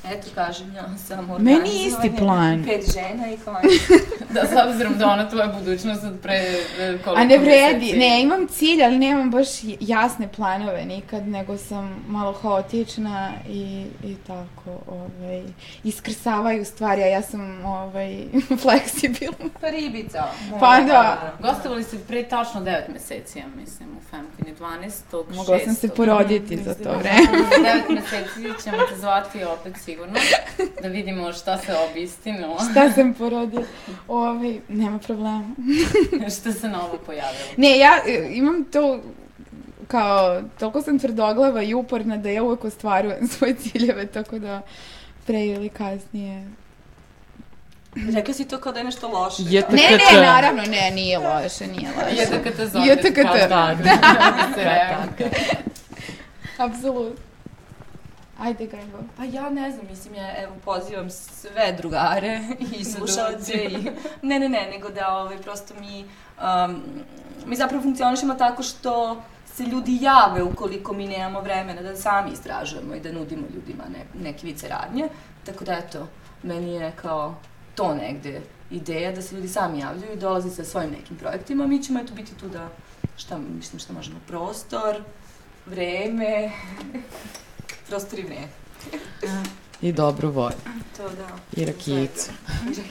Eto, 0.10 0.28
kažem 0.36 0.76
ja, 0.76 0.98
samo 1.08 1.38
Meni 1.40 1.70
je 1.70 1.88
isti 1.88 2.12
plan. 2.18 2.64
Pet 2.64 2.94
žena 2.94 3.32
i 3.32 3.38
konj. 3.38 3.56
Da, 4.34 4.42
s 4.46 4.68
obzirom 4.68 4.98
da 4.98 5.08
ona 5.08 5.30
tvoja 5.30 5.48
budućnost 5.48 6.04
od 6.04 6.20
pre 6.24 6.34
e, 6.34 6.98
koliko 7.04 7.22
A 7.22 7.24
ne 7.24 7.38
vredi, 7.38 7.86
meseci. 7.86 7.98
ne, 7.98 8.22
imam 8.22 8.48
cilj, 8.48 8.84
ali 8.84 8.98
nemam 8.98 9.32
baš 9.32 9.48
jasne 9.80 10.28
planove 10.28 10.86
nikad, 10.86 11.28
nego 11.28 11.58
sam 11.58 12.04
malo 12.08 12.34
haotična 12.34 13.32
i, 13.50 13.86
i 14.04 14.16
tako, 14.28 14.80
ovaj, 14.88 15.44
iskrsavaju 15.84 16.66
stvari, 16.66 17.04
a 17.04 17.06
ja 17.06 17.22
sam, 17.22 17.66
ovaj, 17.66 18.26
fleksibilna. 18.62 19.50
Pa 19.62 19.70
ribica. 19.70 20.24
Pa 20.60 20.82
da. 20.82 21.34
Gostovali 21.42 21.84
ste 21.84 21.98
pre 22.08 22.24
tačno 22.24 22.62
9 22.62 22.82
meseci, 22.94 23.40
ja 23.40 23.46
mislim, 23.56 23.90
u 23.98 24.02
Femkanju 24.10 24.56
12. 24.60 25.36
Mogla 25.36 25.60
sam 25.60 25.76
se 25.76 25.88
6.. 25.88 25.96
poroditi 25.96 26.58
za 26.58 26.74
to 26.74 26.90
vreme. 26.90 27.28
Za 27.50 27.64
9 27.90 27.96
meseci 27.96 28.64
ćemo 28.64 28.78
te 28.90 28.96
zvati 29.00 29.44
opet 29.44 29.74
sigurno, 29.78 29.99
da 30.82 30.88
vidimo 30.88 31.34
šta 31.34 31.58
se 31.58 31.76
obistino, 31.90 32.58
Šta 32.72 32.92
sam 32.92 33.14
porodila? 33.14 33.64
Ovaj, 34.08 34.60
nema 34.68 35.00
problema. 35.00 35.50
šta 36.40 36.52
se 36.52 36.68
novo 36.68 37.00
pojavilo. 37.06 37.44
Ne, 37.58 37.78
ja 37.78 38.00
e, 38.08 38.30
imam 38.32 38.64
to 38.64 39.00
kao, 39.88 40.42
toliko 40.60 40.82
sam 40.82 41.00
tvrdoglava 41.00 41.64
i 41.64 41.74
uporna 41.74 42.18
da 42.18 42.30
ja 42.30 42.44
uvek 42.44 42.64
ostvarujem 42.64 43.28
svoje 43.38 43.56
ciljeve, 43.56 44.06
tako 44.08 44.40
da 44.40 44.62
pre 45.26 45.46
ili 45.46 45.70
kasnije. 45.70 46.48
Rekla 48.14 48.34
si 48.34 48.48
to 48.48 48.58
kao 48.58 48.72
da 48.72 48.80
je 48.80 48.86
nešto 48.86 49.08
loše. 49.08 49.44
Je 49.46 49.62
kao. 49.62 49.76
Ne, 49.76 49.82
ne, 49.82 50.22
naravno, 50.22 50.64
ne, 50.64 50.92
nije 50.92 51.18
loše, 51.18 51.68
nije 51.68 51.90
loše. 51.98 52.16
JTKT 52.16 52.62
zove. 52.74 52.88
JTKT. 52.88 53.50
Da, 53.50 53.76
da, 53.84 53.96
da. 54.56 55.08
Apsolutno. 56.58 57.29
Ajde, 58.40 58.66
Gajbo. 58.68 58.98
Pa 59.18 59.24
ja 59.24 59.50
ne 59.50 59.72
znam, 59.72 59.86
mislim, 59.90 60.16
ja 60.16 60.44
evo 60.44 60.56
pozivam 60.66 61.10
sve 61.10 61.76
drugare 61.78 62.42
i 62.60 62.86
slušalce 62.94 63.54
i... 63.54 63.78
Ne, 64.22 64.40
ne, 64.40 64.50
ne, 64.50 64.70
nego 64.72 64.90
da 64.90 65.18
ovaj, 65.18 65.38
prosto 65.38 65.74
mi... 65.80 66.06
Um, 66.66 66.84
mi 67.46 67.56
zapravo 67.56 67.84
funkcionišemo 67.84 68.34
tako 68.34 68.64
što 68.64 69.22
se 69.46 69.64
ljudi 69.64 69.98
jave 70.02 70.44
ukoliko 70.44 70.94
mi 70.94 71.08
nemamo 71.08 71.42
vremena 71.42 71.82
da 71.82 71.96
sami 71.96 72.32
istražujemo 72.32 72.96
i 72.96 73.00
da 73.00 73.12
nudimo 73.12 73.48
ljudima 73.54 73.84
ne, 73.94 74.24
neke 74.24 74.48
vice 74.48 74.68
radnje. 74.68 75.10
Tako 75.46 75.64
da, 75.64 75.74
eto, 75.74 76.08
meni 76.44 76.74
je 76.74 76.92
kao 77.02 77.36
to 77.76 77.96
negde 77.96 78.42
ideja 78.72 79.12
da 79.12 79.22
se 79.22 79.36
ljudi 79.36 79.48
sami 79.48 79.80
javljaju 79.80 80.14
i 80.14 80.20
dolazi 80.20 80.50
sa 80.50 80.64
svojim 80.64 80.92
nekim 80.92 81.18
projektima. 81.18 81.68
Mi 81.68 81.84
ćemo 81.84 82.00
eto 82.00 82.14
biti 82.14 82.36
tu 82.36 82.48
da, 82.48 82.70
šta, 83.18 83.38
mislim, 83.38 83.80
šta 83.80 83.94
možemo, 83.94 84.20
prostor, 84.28 85.02
vreme, 85.66 86.52
prostor 87.90 88.20
i 88.20 88.24
vreme. 88.24 88.48
I 89.82 89.92
dobru 89.92 90.32
volju. 90.32 90.56
To 90.98 91.04
da. 91.04 91.28
I 91.62 91.66
rakijicu. 91.66 92.32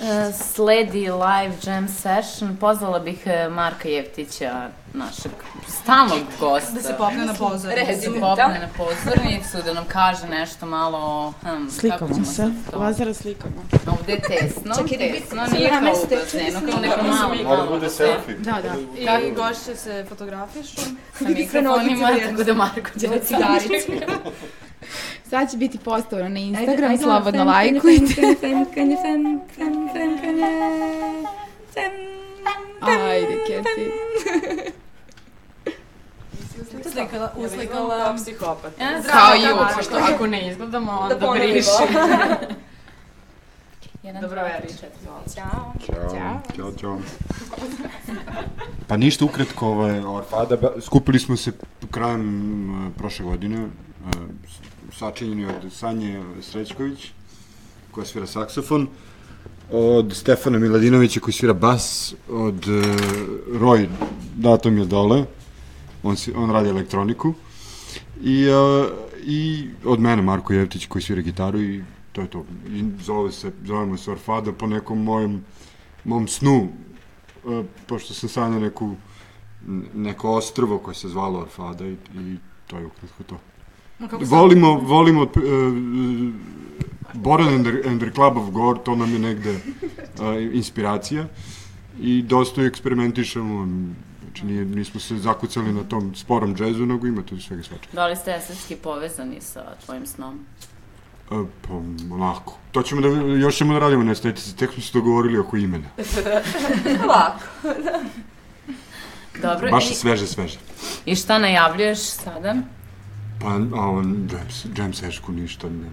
E, 0.03 0.33
Sledi 0.33 1.01
live 1.11 1.55
jam 1.65 1.89
session. 1.89 2.57
Pozvala 2.57 2.99
bih 2.99 3.23
e, 3.27 3.49
Marka 3.49 3.89
Jevtića, 3.89 4.69
našeg 4.95 5.33
stalnog 5.69 6.19
gosta. 6.41 6.73
Da 6.73 6.81
se 6.81 6.95
popne 6.99 7.27
na 7.27 7.35
pozornicu. 7.35 7.87
Da 7.87 8.01
se 8.01 8.21
popne 8.21 8.59
na 8.61 8.69
pozornicu, 8.77 9.57
da 9.65 9.75
nam 9.75 9.85
kaže 9.89 10.27
nešto 10.29 10.67
malo 10.67 10.99
o... 10.99 11.33
Hm, 11.41 11.47
kako 11.47 11.71
Slikamo 11.71 12.15
ćemo 12.15 12.27
se. 12.27 12.51
Lazara 12.73 13.15
slikamo. 13.15 13.65
Ovde 13.87 14.13
je 14.13 14.21
tesno, 14.21 14.75
Čekaj, 14.75 15.09
da 15.09 15.15
tesno, 15.15 15.47
nije 15.53 15.71
kao 15.71 15.79
u 15.79 16.07
bazenu, 16.11 16.73
kao 16.73 16.81
neko 16.81 17.03
malo, 17.03 17.35
Mora 17.45 17.63
da 17.63 17.71
bude 17.71 17.91
selfie. 17.91 18.35
Da, 18.39 18.59
da. 18.63 19.19
I 19.21 19.31
gošće 19.35 19.77
se 19.77 20.07
fotografišu. 20.09 20.81
Sa 21.19 21.29
mikrofonima, 21.29 22.11
tako 22.29 22.45
da 22.45 22.55
Marko 22.55 22.99
će 23.01 23.09
da 23.09 23.19
cigaricu. 23.19 23.93
Sad 25.31 25.51
će 25.51 25.57
biti 25.57 25.79
postavljeno 25.79 26.31
na 26.31 26.41
Instagram, 26.41 26.75
ajde, 26.75 26.87
ajde, 26.87 27.03
slobodno 27.03 27.45
lajkujte. 27.45 28.23
Ajde, 32.81 33.39
Keti. 33.47 33.91
Uslikala, 36.87 37.33
uslikala. 37.37 38.05
Kao 38.05 38.17
psihopat. 38.17 38.81
Ja, 38.81 39.03
Kao 39.03 39.37
i 39.37 39.53
uopšte, 39.59 39.83
što 39.83 39.97
ako 40.15 40.27
ne 40.27 40.51
izgledamo, 40.51 40.93
onda 40.93 41.15
da 41.15 41.31
briši. 41.31 41.71
Jedan, 44.03 44.23
Dobro 44.23 44.43
večer. 44.43 44.89
Ćao. 45.35 45.73
Ćao. 45.87 46.41
Ćao, 46.57 46.73
ćao. 46.81 46.99
Pa 48.87 48.97
ništa 48.97 49.25
ukratko, 49.25 49.67
ovaj, 49.67 50.01
Orfada, 50.01 50.57
skupili 50.81 51.19
smo 51.19 51.37
se 51.37 51.53
krajem 51.91 52.95
prošle 52.99 53.25
godine, 53.25 53.69
sačinjeni 54.93 55.47
od 55.47 55.73
Sanje 55.73 56.23
Srećković, 56.43 57.11
koja 57.91 58.07
svira 58.07 58.27
saksofon, 58.27 58.89
od 59.71 60.13
Stefana 60.17 60.59
Miladinovića 60.59 61.21
koji 61.21 61.35
svira 61.35 61.55
bas, 61.55 62.15
od 62.29 62.69
uh, 62.69 62.85
Roy, 63.61 63.87
dato 64.37 64.71
mi 64.71 64.81
je 64.81 64.87
dole, 64.87 65.25
on, 66.03 66.17
si, 66.17 66.33
on 66.37 66.51
radi 66.51 66.69
elektroniku, 66.69 67.35
i, 68.23 68.49
uh, 68.49 68.87
i 69.25 69.69
od 69.85 70.01
mene 70.01 70.23
Marko 70.23 70.53
Jevtić 70.53 70.87
koji 70.87 71.03
svira 71.03 71.23
gitaru 71.23 71.61
i 71.61 71.85
to 72.13 72.21
je 72.21 72.31
to. 72.31 72.45
I 72.69 72.85
zove 73.03 73.33
se, 73.33 73.53
zovemo 73.65 73.97
se 73.97 74.11
Orfada 74.11 74.53
po 74.53 74.67
nekom 74.67 75.05
mojem, 75.05 75.45
mom 76.05 76.29
snu, 76.29 76.69
uh, 77.45 77.65
pošto 77.87 78.15
sam 78.15 78.29
sanjao 78.29 78.61
neku, 78.61 78.95
neko 79.95 80.31
ostrvo 80.31 80.79
koje 80.79 80.95
se 80.95 81.09
zvalo 81.09 81.41
Orfada 81.41 81.87
i, 81.87 81.93
i 82.15 82.37
to 82.67 82.79
je 82.79 82.87
ukratko 82.87 83.23
to. 83.23 83.39
Volimo, 84.21 84.79
volimo 84.79 85.23
uh, 85.23 85.31
Boran 87.15 87.49
and 87.49 87.67
the, 87.67 87.89
and 87.89 88.01
the 88.01 88.11
Club 88.11 88.37
of 88.37 88.51
Gore, 88.51 88.79
to 88.85 88.97
nam 88.97 89.13
je 89.13 89.19
negde 89.19 89.51
uh, 89.51 89.61
inspiracija 90.53 91.27
i 92.01 92.23
dosta 92.23 92.63
eksperimentišemo, 92.63 93.69
znači 94.25 94.47
nije, 94.47 94.65
nismo 94.65 95.01
se 95.01 95.17
zakucali 95.17 95.73
na 95.73 95.83
tom 95.85 96.15
sporom 96.15 96.57
džezu, 96.57 96.87
nego 96.87 97.07
ima 97.07 97.23
tu 97.23 97.41
svega 97.41 97.63
svačega. 97.63 97.93
Da 97.93 98.07
li 98.07 98.17
ste 98.17 98.35
estetski 98.35 98.77
povezani 98.77 99.41
sa 99.41 99.65
tvojim 99.85 100.07
snom? 100.07 100.47
Uh, 101.31 101.47
pa, 101.69 101.75
onako. 102.15 102.59
To 102.73 102.83
ćemo 102.83 103.01
da, 103.01 103.09
još 103.09 103.57
ćemo 103.57 103.73
da 103.73 103.79
radimo 103.79 104.05
na 104.05 104.13
estetici, 104.13 104.57
tek 104.57 104.73
smo 104.73 104.83
se 104.83 104.91
dogovorili 104.93 105.39
oko 105.39 105.57
imena. 105.57 105.89
Ovako. 107.05 107.45
Dobro, 109.43 109.71
Baš 109.71 109.91
i, 109.91 109.95
sveže, 109.95 110.27
sveže. 110.27 110.59
i 111.05 111.17
šta 111.17 111.39
najavljuješ 111.39 111.99
sada? 111.99 112.55
Pa, 113.41 113.49
a 113.49 113.89
on, 113.89 114.29
jam, 114.33 114.47
jam 114.77 114.93
sešku 114.93 115.33
ništa, 115.33 115.69
ne, 115.69 115.87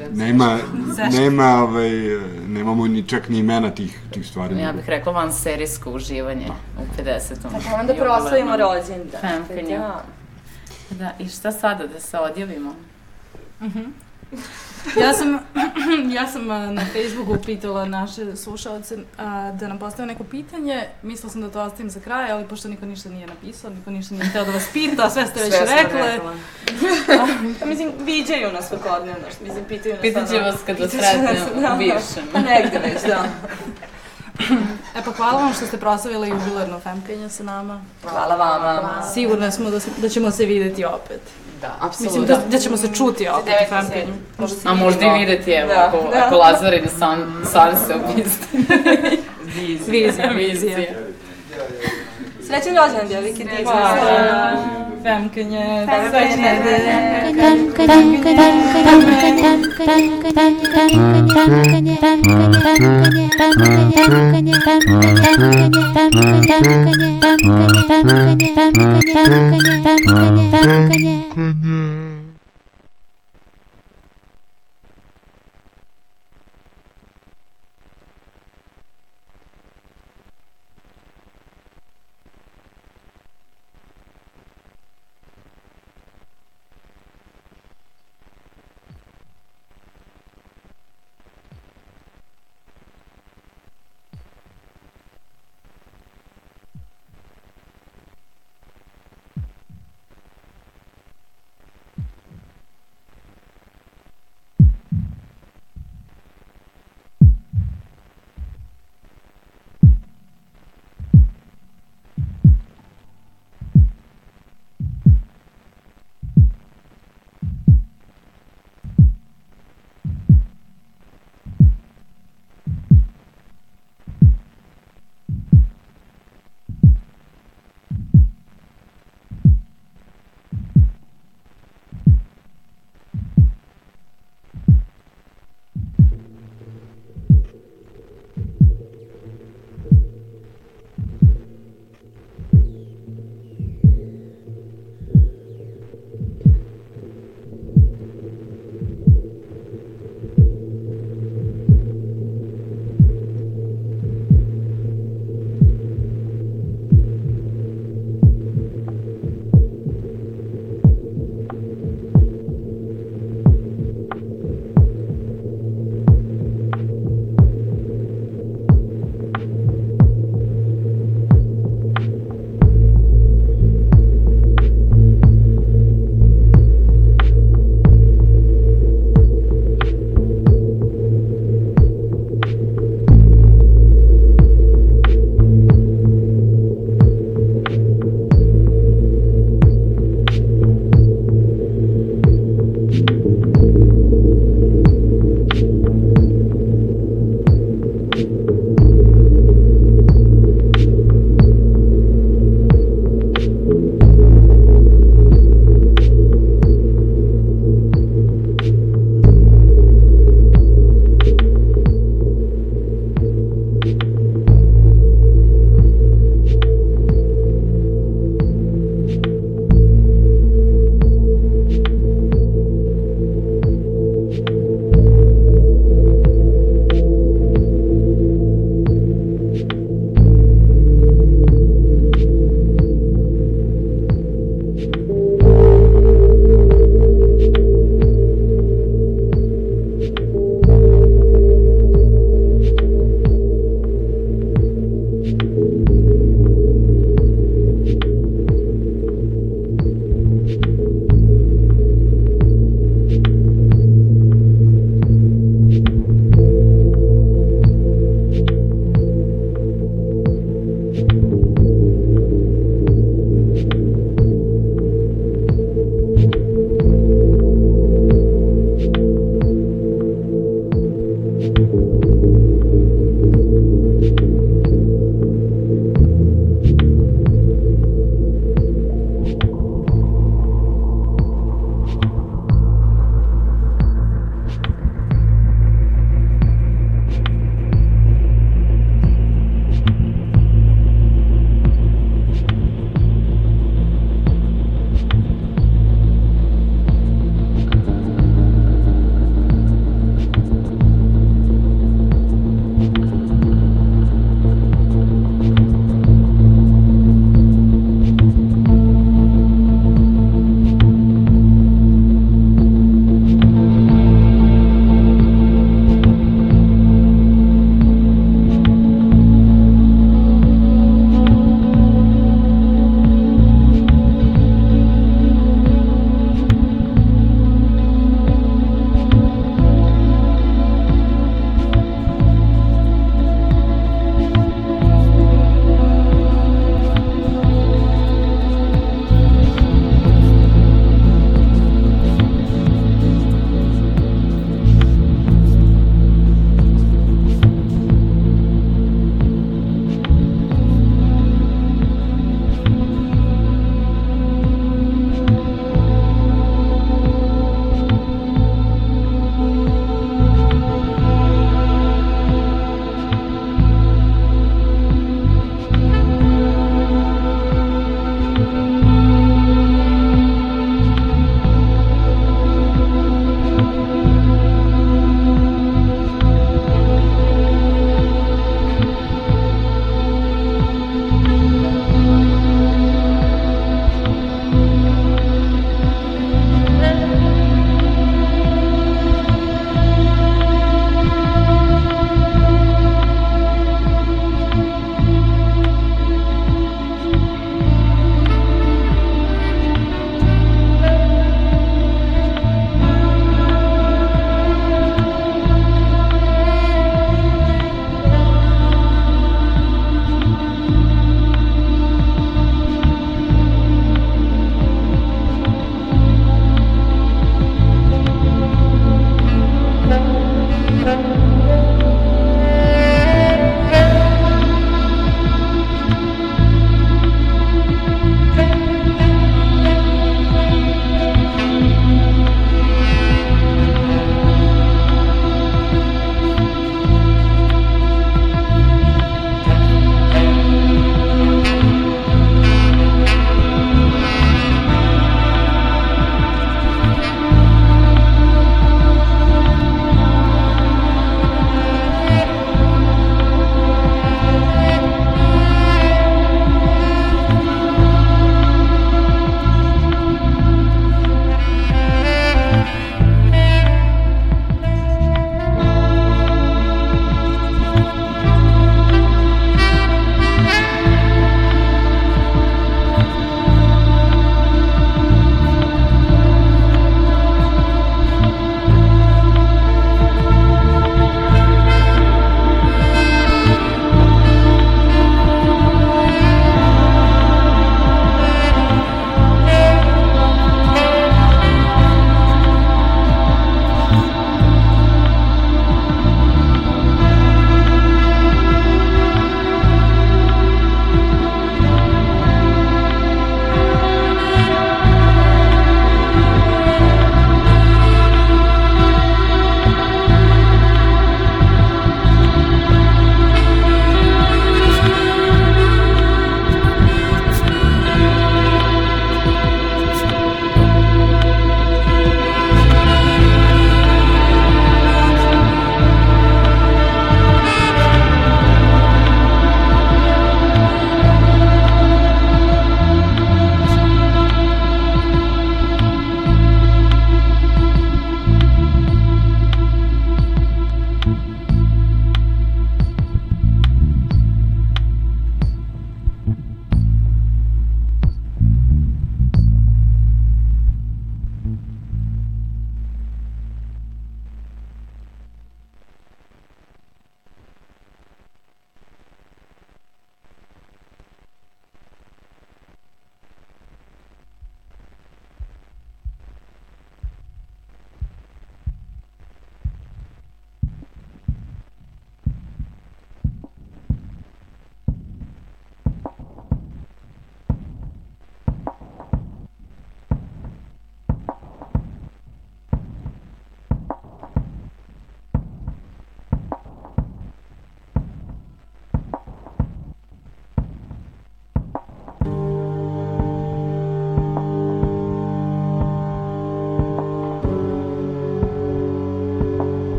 Jam 0.00 0.14
nema, 0.14 0.58
nema, 1.18 1.62
ovaj, 1.62 1.90
nemamo 2.48 2.86
ni 2.86 3.02
čak 3.08 3.28
ni 3.28 3.38
imena 3.38 3.70
tih, 3.70 4.00
tih 4.10 4.26
stvari. 4.26 4.58
Ja 4.58 4.72
bih 4.72 4.88
rekla 4.88 5.12
van 5.12 5.32
serijsko 5.32 5.90
uživanje 5.90 6.46
u 6.78 7.02
50. 7.02 7.42
Tako 7.42 7.80
onda 7.80 7.94
proslavimo 7.94 8.56
rođendan. 8.56 9.20
Femkanju. 9.20 9.78
Da. 9.78 10.04
Da, 10.90 11.12
i 11.18 11.28
šta 11.28 11.52
sada, 11.52 11.86
da 11.86 12.00
se 12.00 12.18
odjavimo? 12.18 12.74
Ja 15.00 15.12
sam, 15.12 15.38
ja 16.16 16.26
sam 16.26 16.50
a, 16.50 16.70
na 16.70 16.82
Facebooku 16.92 17.36
pitala 17.46 17.84
naše 17.84 18.36
slušalce 18.36 18.96
a, 19.18 19.52
da 19.52 19.68
nam 19.68 19.78
postave 19.78 20.06
neko 20.06 20.24
pitanje. 20.24 20.82
Mislila 21.02 21.32
sam 21.32 21.40
da 21.40 21.50
to 21.50 21.62
ostavim 21.62 21.90
za 21.90 22.00
kraj, 22.00 22.30
ali 22.30 22.48
pošto 22.48 22.68
niko 22.68 22.86
ništa 22.86 23.08
nije 23.08 23.26
napisao, 23.26 23.70
niko 23.70 23.90
ništa 23.90 24.14
nije 24.14 24.26
hteo 24.26 24.44
da 24.44 24.50
vas 24.50 24.68
pita, 24.72 25.10
sve 25.10 25.26
ste 25.26 25.40
već 25.40 25.54
Sve 25.54 25.66
rekle. 25.82 26.02
rekla. 26.02 26.34
Pa 27.60 27.66
mislim, 27.66 27.92
viđaju 28.00 28.52
nas 28.52 28.68
svakodnevno, 28.68 29.24
što 29.34 29.44
mislim, 29.44 29.64
pitaju 29.64 29.94
nas. 29.94 30.02
Pitaće 30.02 30.38
vas 30.38 30.56
kad 30.66 30.80
vas 30.80 30.90
sretne 30.90 31.60
da. 31.60 31.74
u 31.74 31.78
bivšem. 31.78 32.24
Pa 32.32 32.40
negde 32.50 32.78
već, 32.78 33.02
da. 33.06 33.24
E 34.96 35.02
pa 35.04 35.12
hvala 35.12 35.42
vam 35.42 35.54
što 35.54 35.66
ste 35.66 35.76
proslavili 35.76 36.28
jubilarno 36.28 36.80
femkanje 36.80 37.28
sa 37.28 37.42
nama. 37.44 37.84
Hvala 38.02 38.36
vama. 38.36 39.02
Sigurna 39.14 39.50
smo 39.50 39.70
da, 39.70 39.78
da 39.98 40.08
ćemo 40.08 40.30
se 40.30 40.46
videti 40.46 40.84
opet. 40.84 41.20
Da, 41.60 41.78
Mislim 41.82 42.08
apsolutno. 42.08 42.36
da, 42.36 42.42
da 42.50 42.58
ćemo 42.58 42.76
se 42.76 42.88
čuti 42.94 43.28
opet 43.28 43.54
u 43.66 43.68
femkanju. 43.68 44.14
A 44.64 44.74
možda 44.74 45.06
i 45.06 45.18
videti, 45.18 45.50
evo, 45.50 45.68
Da, 45.68 45.84
ako, 45.86 46.10
da. 46.12 46.24
ako 46.26 46.36
Lazarin 46.36 46.88
san, 46.98 47.42
san 47.52 47.76
se 47.86 47.94
obisti. 47.94 48.46
Vizija, 49.90 50.28
vizija. 50.28 50.78
Srećan 52.46 52.76
rođendan, 52.76 53.08
djevike, 53.08 53.44
ti 53.44 53.64
Hvala. 53.64 54.85
Femme 55.06 55.30
que 55.30 55.44
nie 55.44 55.86
Femme 55.86 56.10
que 57.70 57.86
nie 70.98 72.05